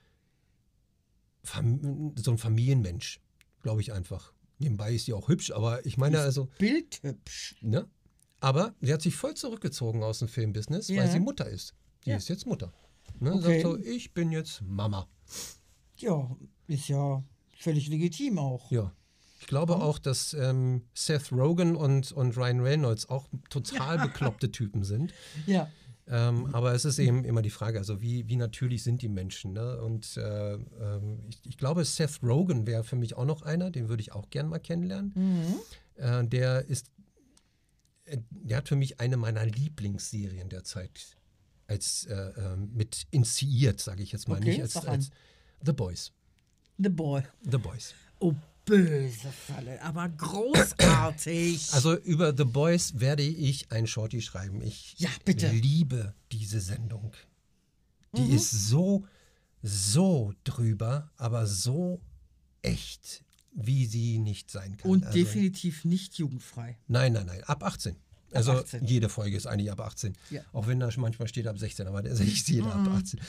Fam 1.44 2.12
so 2.16 2.32
ein 2.32 2.38
Familienmensch, 2.38 3.20
glaube 3.62 3.80
ich 3.80 3.92
einfach. 3.92 4.32
Nebenbei 4.58 4.92
ist 4.92 5.06
sie 5.06 5.12
auch 5.12 5.28
hübsch, 5.28 5.52
aber 5.52 5.86
ich 5.86 5.96
meine 5.96 6.18
also. 6.20 6.48
Bildhübsch. 6.58 7.56
Ne? 7.62 7.88
Aber 8.40 8.74
sie 8.80 8.92
hat 8.92 9.02
sich 9.02 9.16
voll 9.16 9.34
zurückgezogen 9.34 10.02
aus 10.02 10.20
dem 10.20 10.28
Filmbusiness, 10.28 10.88
Ja. 10.88 11.02
weil 11.02 11.10
sie 11.10 11.20
Mutter 11.20 11.48
ist. 11.48 11.74
Die 12.04 12.10
Ja. 12.10 12.16
ist 12.16 12.28
jetzt 12.28 12.46
Mutter. 12.46 12.72
Ne? 13.20 13.32
Okay. 13.34 13.60
Sagt 13.60 13.62
so, 13.62 13.76
ich 13.78 14.14
bin 14.14 14.30
jetzt 14.30 14.62
Mama. 14.62 15.08
Ja, 15.96 16.36
ist 16.68 16.88
ja 16.88 17.22
völlig 17.58 17.88
legitim 17.88 18.38
auch. 18.38 18.70
Ja. 18.70 18.92
Ich 19.40 19.46
glaube 19.46 19.76
auch, 19.76 19.98
dass 19.98 20.34
ähm, 20.34 20.82
Seth 20.94 21.32
Rogen 21.32 21.74
und, 21.76 22.12
und 22.12 22.36
Ryan 22.36 22.60
Reynolds 22.60 23.08
auch 23.08 23.28
total 23.50 23.98
bekloppte 23.98 24.50
Typen 24.52 24.84
sind. 24.84 25.12
Ja. 25.46 25.68
Ähm, 26.10 26.54
aber 26.54 26.72
es 26.72 26.86
ist 26.86 26.98
eben 26.98 27.22
immer 27.26 27.42
die 27.42 27.50
Frage, 27.50 27.76
also 27.78 28.00
wie, 28.00 28.26
wie 28.28 28.36
natürlich 28.36 28.82
sind 28.82 29.02
die 29.02 29.10
Menschen? 29.10 29.52
Ne? 29.52 29.78
Und 29.82 30.16
äh, 30.16 30.54
ähm, 30.54 31.20
ich, 31.28 31.38
ich 31.44 31.58
glaube, 31.58 31.84
Seth 31.84 32.22
Rogen 32.22 32.66
wäre 32.66 32.82
für 32.82 32.96
mich 32.96 33.14
auch 33.14 33.26
noch 33.26 33.42
einer, 33.42 33.70
den 33.70 33.90
würde 33.90 34.00
ich 34.00 34.12
auch 34.12 34.30
gern 34.30 34.48
mal 34.48 34.58
kennenlernen. 34.58 35.12
Mhm. 35.14 36.02
Äh, 36.02 36.26
der 36.26 36.64
ist, 36.64 36.86
der 38.30 38.56
hat 38.58 38.68
für 38.68 38.76
mich 38.76 39.00
eine 39.00 39.16
meiner 39.16 39.44
Lieblingsserien 39.46 40.48
der 40.48 40.64
Zeit 40.64 41.16
als 41.66 42.04
äh, 42.06 42.14
ähm, 42.14 42.70
mit 42.74 43.06
initiiert, 43.10 43.80
sage 43.80 44.02
ich 44.02 44.12
jetzt 44.12 44.28
mal, 44.28 44.38
Okay, 44.38 44.50
nicht 44.50 44.62
als, 44.62 44.76
als 44.76 45.10
The 45.64 45.72
Boys. 45.72 46.12
The 46.78 46.88
Boy. 46.88 47.22
The 47.42 47.58
Boys. 47.58 47.94
Oh, 48.20 48.32
böse 48.64 49.30
Falle, 49.32 49.82
aber 49.82 50.08
großartig. 50.08 51.68
Also 51.72 51.96
über 51.96 52.34
The 52.36 52.44
Boys 52.44 53.00
werde 53.00 53.22
ich 53.22 53.70
ein 53.72 53.86
Shorty 53.86 54.22
schreiben. 54.22 54.62
Ich 54.62 54.94
Ja, 54.98 55.10
liebe 55.26 56.14
diese 56.32 56.60
Sendung. 56.60 57.12
Die 58.16 58.22
Mhm. 58.22 58.34
ist 58.36 58.50
so, 58.50 59.06
so 59.62 60.32
drüber, 60.44 61.10
aber 61.16 61.46
so 61.46 62.00
echt, 62.62 63.24
wie 63.52 63.86
sie 63.86 64.18
nicht 64.18 64.50
sein 64.50 64.76
kann. 64.76 64.90
Und 64.90 65.06
also, 65.06 65.18
definitiv 65.18 65.84
nicht 65.84 66.18
jugendfrei. 66.18 66.78
Nein, 66.86 67.12
nein, 67.12 67.26
nein, 67.26 67.42
ab 67.44 67.62
18. 67.64 67.96
Also 68.32 68.52
18. 68.52 68.84
jede 68.84 69.08
Folge 69.08 69.36
ist 69.36 69.46
eigentlich 69.46 69.72
ab 69.72 69.80
18. 69.80 70.14
Ja. 70.30 70.42
Auch 70.52 70.66
wenn 70.66 70.78
da 70.80 70.90
manchmal 70.98 71.28
steht 71.28 71.46
ab 71.46 71.58
16, 71.58 71.86
aber 71.86 72.02
das 72.02 72.20
ist 72.20 72.48
jeder 72.48 72.74
Mhm. 72.76 72.88
ab 72.88 72.94
18. 72.98 73.20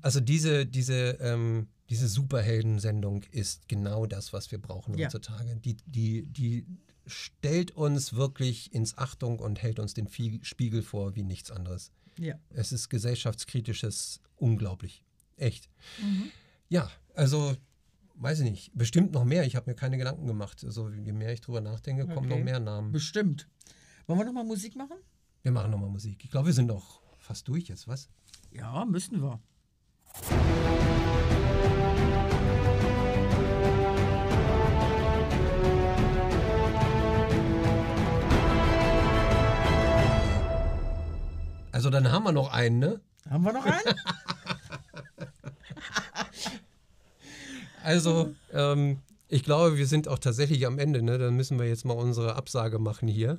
Also 0.00 0.20
diese, 0.20 0.64
diese, 0.64 1.18
ähm, 1.20 1.68
diese 1.90 2.08
Superhelden-Sendung 2.08 3.24
ist 3.30 3.68
genau 3.68 4.06
das, 4.06 4.32
was 4.32 4.50
wir 4.50 4.58
brauchen 4.58 4.96
Ja. 4.96 5.06
heutzutage. 5.06 5.54
Die, 5.56 5.76
die, 5.86 6.22
die 6.26 6.66
stellt 7.06 7.72
uns 7.72 8.14
wirklich 8.14 8.72
ins 8.72 8.96
Achtung 8.96 9.38
und 9.38 9.60
hält 9.62 9.78
uns 9.78 9.92
den 9.94 10.08
Spiegel 10.42 10.82
vor 10.82 11.14
wie 11.14 11.22
nichts 11.24 11.50
anderes. 11.50 11.92
Ja. 12.18 12.34
Es 12.50 12.72
ist 12.72 12.88
gesellschaftskritisches 12.88 14.20
unglaublich. 14.36 15.04
Echt. 15.36 15.68
Mhm. 16.02 16.30
Ja, 16.70 16.90
also 17.14 17.54
weiß 18.20 18.40
ich 18.40 18.50
nicht. 18.50 18.70
Bestimmt 18.74 19.12
noch 19.12 19.24
mehr. 19.24 19.44
Ich 19.44 19.56
habe 19.56 19.70
mir 19.70 19.74
keine 19.76 19.96
Gedanken 19.98 20.26
gemacht. 20.26 20.62
Also 20.64 20.90
je 20.90 21.12
mehr 21.12 21.32
ich 21.32 21.40
drüber 21.40 21.60
nachdenke, 21.60 22.06
kommen 22.06 22.26
Okay. 22.26 22.38
noch 22.38 22.44
mehr 22.44 22.60
Namen. 22.60 22.92
Bestimmt. 22.92 23.48
Wollen 24.06 24.18
wir 24.20 24.24
nochmal 24.26 24.44
Musik 24.44 24.76
machen? 24.76 24.96
Wir 25.42 25.52
machen 25.52 25.70
nochmal 25.70 25.90
Musik. 25.90 26.24
Ich 26.24 26.30
glaube, 26.30 26.46
wir 26.46 26.52
sind 26.52 26.66
noch 26.66 27.00
fast 27.18 27.46
durch 27.48 27.68
jetzt, 27.68 27.86
was? 27.88 28.08
Ja, 28.50 28.84
müssen 28.84 29.20
wir. 29.22 29.40
Also 41.72 41.90
dann 41.90 42.10
haben 42.10 42.24
wir 42.24 42.32
noch 42.32 42.52
einen, 42.52 42.78
ne? 42.78 43.00
Haben 43.28 43.44
wir 43.44 43.52
noch 43.52 43.64
einen? 43.64 43.76
Also, 47.88 48.34
ähm, 48.52 48.98
ich 49.28 49.42
glaube, 49.44 49.76
wir 49.78 49.86
sind 49.86 50.08
auch 50.08 50.18
tatsächlich 50.18 50.66
am 50.66 50.78
Ende, 50.78 51.02
ne? 51.02 51.18
Dann 51.18 51.34
müssen 51.36 51.58
wir 51.58 51.66
jetzt 51.66 51.84
mal 51.84 51.94
unsere 51.94 52.36
Absage 52.36 52.78
machen 52.78 53.08
hier. 53.08 53.38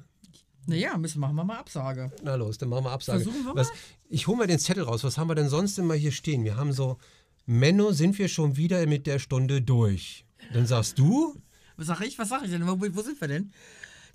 naja, 0.65 0.97
müssen 0.97 1.19
machen 1.19 1.35
wir 1.35 1.43
mal 1.43 1.57
Absage. 1.57 2.11
Na 2.23 2.35
los, 2.35 2.57
dann 2.57 2.69
machen 2.69 2.85
wir 2.85 2.91
Absage. 2.91 3.23
Versuchen 3.23 3.45
wir 3.45 3.55
Was, 3.55 3.69
mal. 3.69 3.75
ich 4.09 4.27
hole 4.27 4.37
mal 4.37 4.47
den 4.47 4.59
Zettel 4.59 4.83
raus. 4.83 5.03
Was 5.03 5.17
haben 5.17 5.29
wir 5.29 5.35
denn 5.35 5.49
sonst 5.49 5.77
immer 5.77 5.93
hier 5.93 6.11
stehen? 6.11 6.43
Wir 6.43 6.57
haben 6.57 6.73
so, 6.73 6.97
Menno, 7.45 7.91
sind 7.91 8.17
wir 8.17 8.27
schon 8.27 8.57
wieder 8.57 8.85
mit 8.87 9.05
der 9.07 9.19
Stunde 9.19 9.61
durch? 9.61 10.25
Dann 10.53 10.65
sagst 10.65 10.97
du, 10.99 11.35
Was 11.77 11.87
sag 11.87 12.01
ich? 12.01 12.17
Was 12.19 12.29
sag 12.29 12.43
ich 12.43 12.49
denn? 12.51 12.67
Wo, 12.67 12.75
wo 12.79 13.01
sind 13.01 13.19
wir 13.21 13.27
denn? 13.27 13.51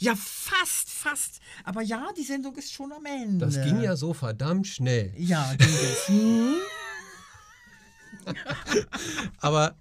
Ja, 0.00 0.14
fast, 0.16 0.90
fast. 0.90 1.40
Aber 1.62 1.80
ja, 1.82 2.08
die 2.16 2.24
Sendung 2.24 2.56
ist 2.56 2.72
schon 2.72 2.92
am 2.92 3.04
Ende. 3.06 3.44
das 3.46 3.62
ging 3.62 3.80
ja 3.80 3.94
so 3.96 4.12
verdammt 4.12 4.66
schnell. 4.66 5.12
Ja, 5.16 5.54
ging 5.56 5.68
es. 5.68 6.08
Hm? 6.08 6.54
Aber 9.38 9.76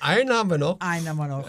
einen 0.00 0.30
haben 0.30 0.50
wir 0.50 0.58
noch. 0.58 0.80
Einer 0.80 1.14
mal 1.14 1.28
noch. 1.28 1.48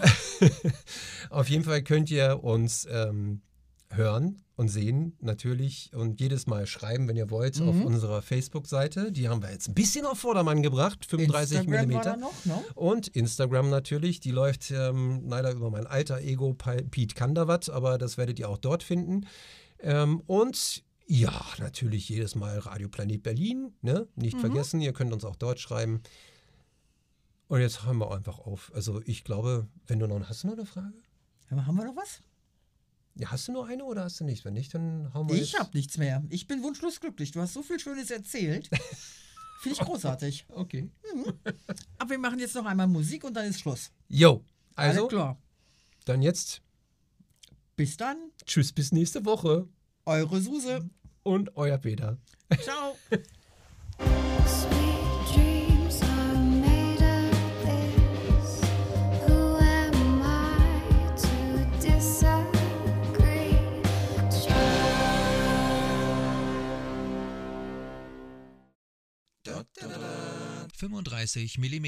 Auf 1.30 1.48
jeden 1.48 1.64
Fall 1.64 1.82
könnt 1.82 2.10
ihr 2.10 2.42
uns 2.42 2.86
ähm, 2.90 3.42
hören 3.90 4.42
und 4.56 4.68
sehen 4.68 5.16
natürlich 5.20 5.90
und 5.94 6.20
jedes 6.20 6.46
Mal 6.46 6.66
schreiben, 6.66 7.08
wenn 7.08 7.16
ihr 7.16 7.30
wollt, 7.30 7.60
auf 7.62 7.82
unserer 7.82 8.22
Facebook-Seite. 8.22 9.10
Die 9.10 9.28
haben 9.28 9.42
wir 9.42 9.50
jetzt 9.50 9.68
ein 9.68 9.74
bisschen 9.74 10.04
auf 10.04 10.18
Vordermann 10.18 10.62
gebracht, 10.62 11.06
35 11.06 11.60
Instagram 11.60 11.92
war 11.94 12.02
da 12.02 12.16
mm. 12.16 12.20
ne? 12.44 12.64
Und 12.74 13.08
Instagram 13.08 13.70
natürlich, 13.70 14.20
die 14.20 14.30
läuft 14.30 14.70
ähm, 14.70 15.22
leider 15.26 15.52
über 15.52 15.70
mein 15.70 15.86
alter 15.86 16.20
Ego 16.20 16.54
Pete 16.54 17.14
Kanderwatt, 17.14 17.70
aber 17.70 17.96
das 17.96 18.18
werdet 18.18 18.38
ihr 18.38 18.48
auch 18.48 18.58
dort 18.58 18.82
finden. 18.82 19.26
Ähm, 19.80 20.20
und 20.26 20.84
ja, 21.06 21.32
natürlich 21.58 22.08
jedes 22.08 22.34
Mal 22.34 22.58
Radio 22.58 22.88
Planet 22.88 23.22
Berlin, 23.22 23.72
ne? 23.82 24.06
Nicht 24.14 24.38
vergessen, 24.38 24.80
ihr 24.80 24.92
könnt 24.92 25.12
uns 25.12 25.24
auch 25.24 25.36
dort 25.36 25.58
schreiben. 25.58 26.02
Und 27.50 27.60
jetzt 27.60 27.84
hören 27.84 27.98
wir 27.98 28.12
einfach 28.12 28.38
auf. 28.38 28.70
Also 28.76 29.02
ich 29.06 29.24
glaube, 29.24 29.66
wenn 29.88 29.98
du 29.98 30.06
noch, 30.06 30.28
hast 30.28 30.44
du 30.44 30.46
noch 30.46 30.54
eine 30.54 30.64
Frage? 30.64 30.94
Ja, 31.50 31.66
Haben 31.66 31.74
wir 31.76 31.84
noch 31.84 31.96
was? 31.96 32.20
Ja, 33.16 33.32
hast 33.32 33.48
du 33.48 33.52
nur 33.52 33.66
eine 33.66 33.84
oder 33.84 34.04
hast 34.04 34.20
du 34.20 34.24
nicht? 34.24 34.44
Wenn 34.44 34.54
nicht, 34.54 34.72
dann 34.72 35.12
hauen 35.12 35.28
wir 35.28 35.34
Ich 35.34 35.58
habe 35.58 35.68
nichts 35.76 35.98
mehr. 35.98 36.22
Ich 36.28 36.46
bin 36.46 36.62
wunschlos 36.62 37.00
glücklich. 37.00 37.32
Du 37.32 37.40
hast 37.40 37.54
so 37.54 37.62
viel 37.64 37.80
Schönes 37.80 38.08
erzählt. 38.12 38.68
Finde 39.62 39.78
ich 39.80 39.84
großartig. 39.84 40.46
Okay. 40.50 40.88
Aber 41.98 42.10
wir 42.10 42.18
machen 42.20 42.38
jetzt 42.38 42.54
noch 42.54 42.64
einmal 42.64 42.86
Musik 42.86 43.24
und 43.24 43.34
dann 43.34 43.46
ist 43.46 43.58
Schluss. 43.58 43.90
Jo, 44.06 44.44
Alles 44.76 44.96
also 44.96 45.08
klar. 45.08 45.36
dann 46.04 46.22
jetzt 46.22 46.62
Bis 47.74 47.96
dann. 47.96 48.16
tschüss 48.46 48.72
bis 48.72 48.92
nächste 48.92 49.24
Woche 49.24 49.66
Eure 50.06 50.40
Suse. 50.40 50.88
und 51.24 51.56
euer 51.56 51.78
Peter. 51.78 52.16
Ciao. 52.62 52.96
35 70.80 71.58
mm. 71.58 71.86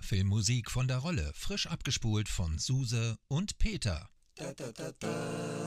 Filmmusik 0.00 0.70
von 0.70 0.88
der 0.88 0.96
Rolle, 0.96 1.32
frisch 1.34 1.66
abgespult 1.66 2.30
von 2.30 2.58
Suse 2.58 3.18
und 3.28 3.58
Peter. 3.58 4.08
da 4.36 4.54
da 4.54 4.72
da 4.72 5.61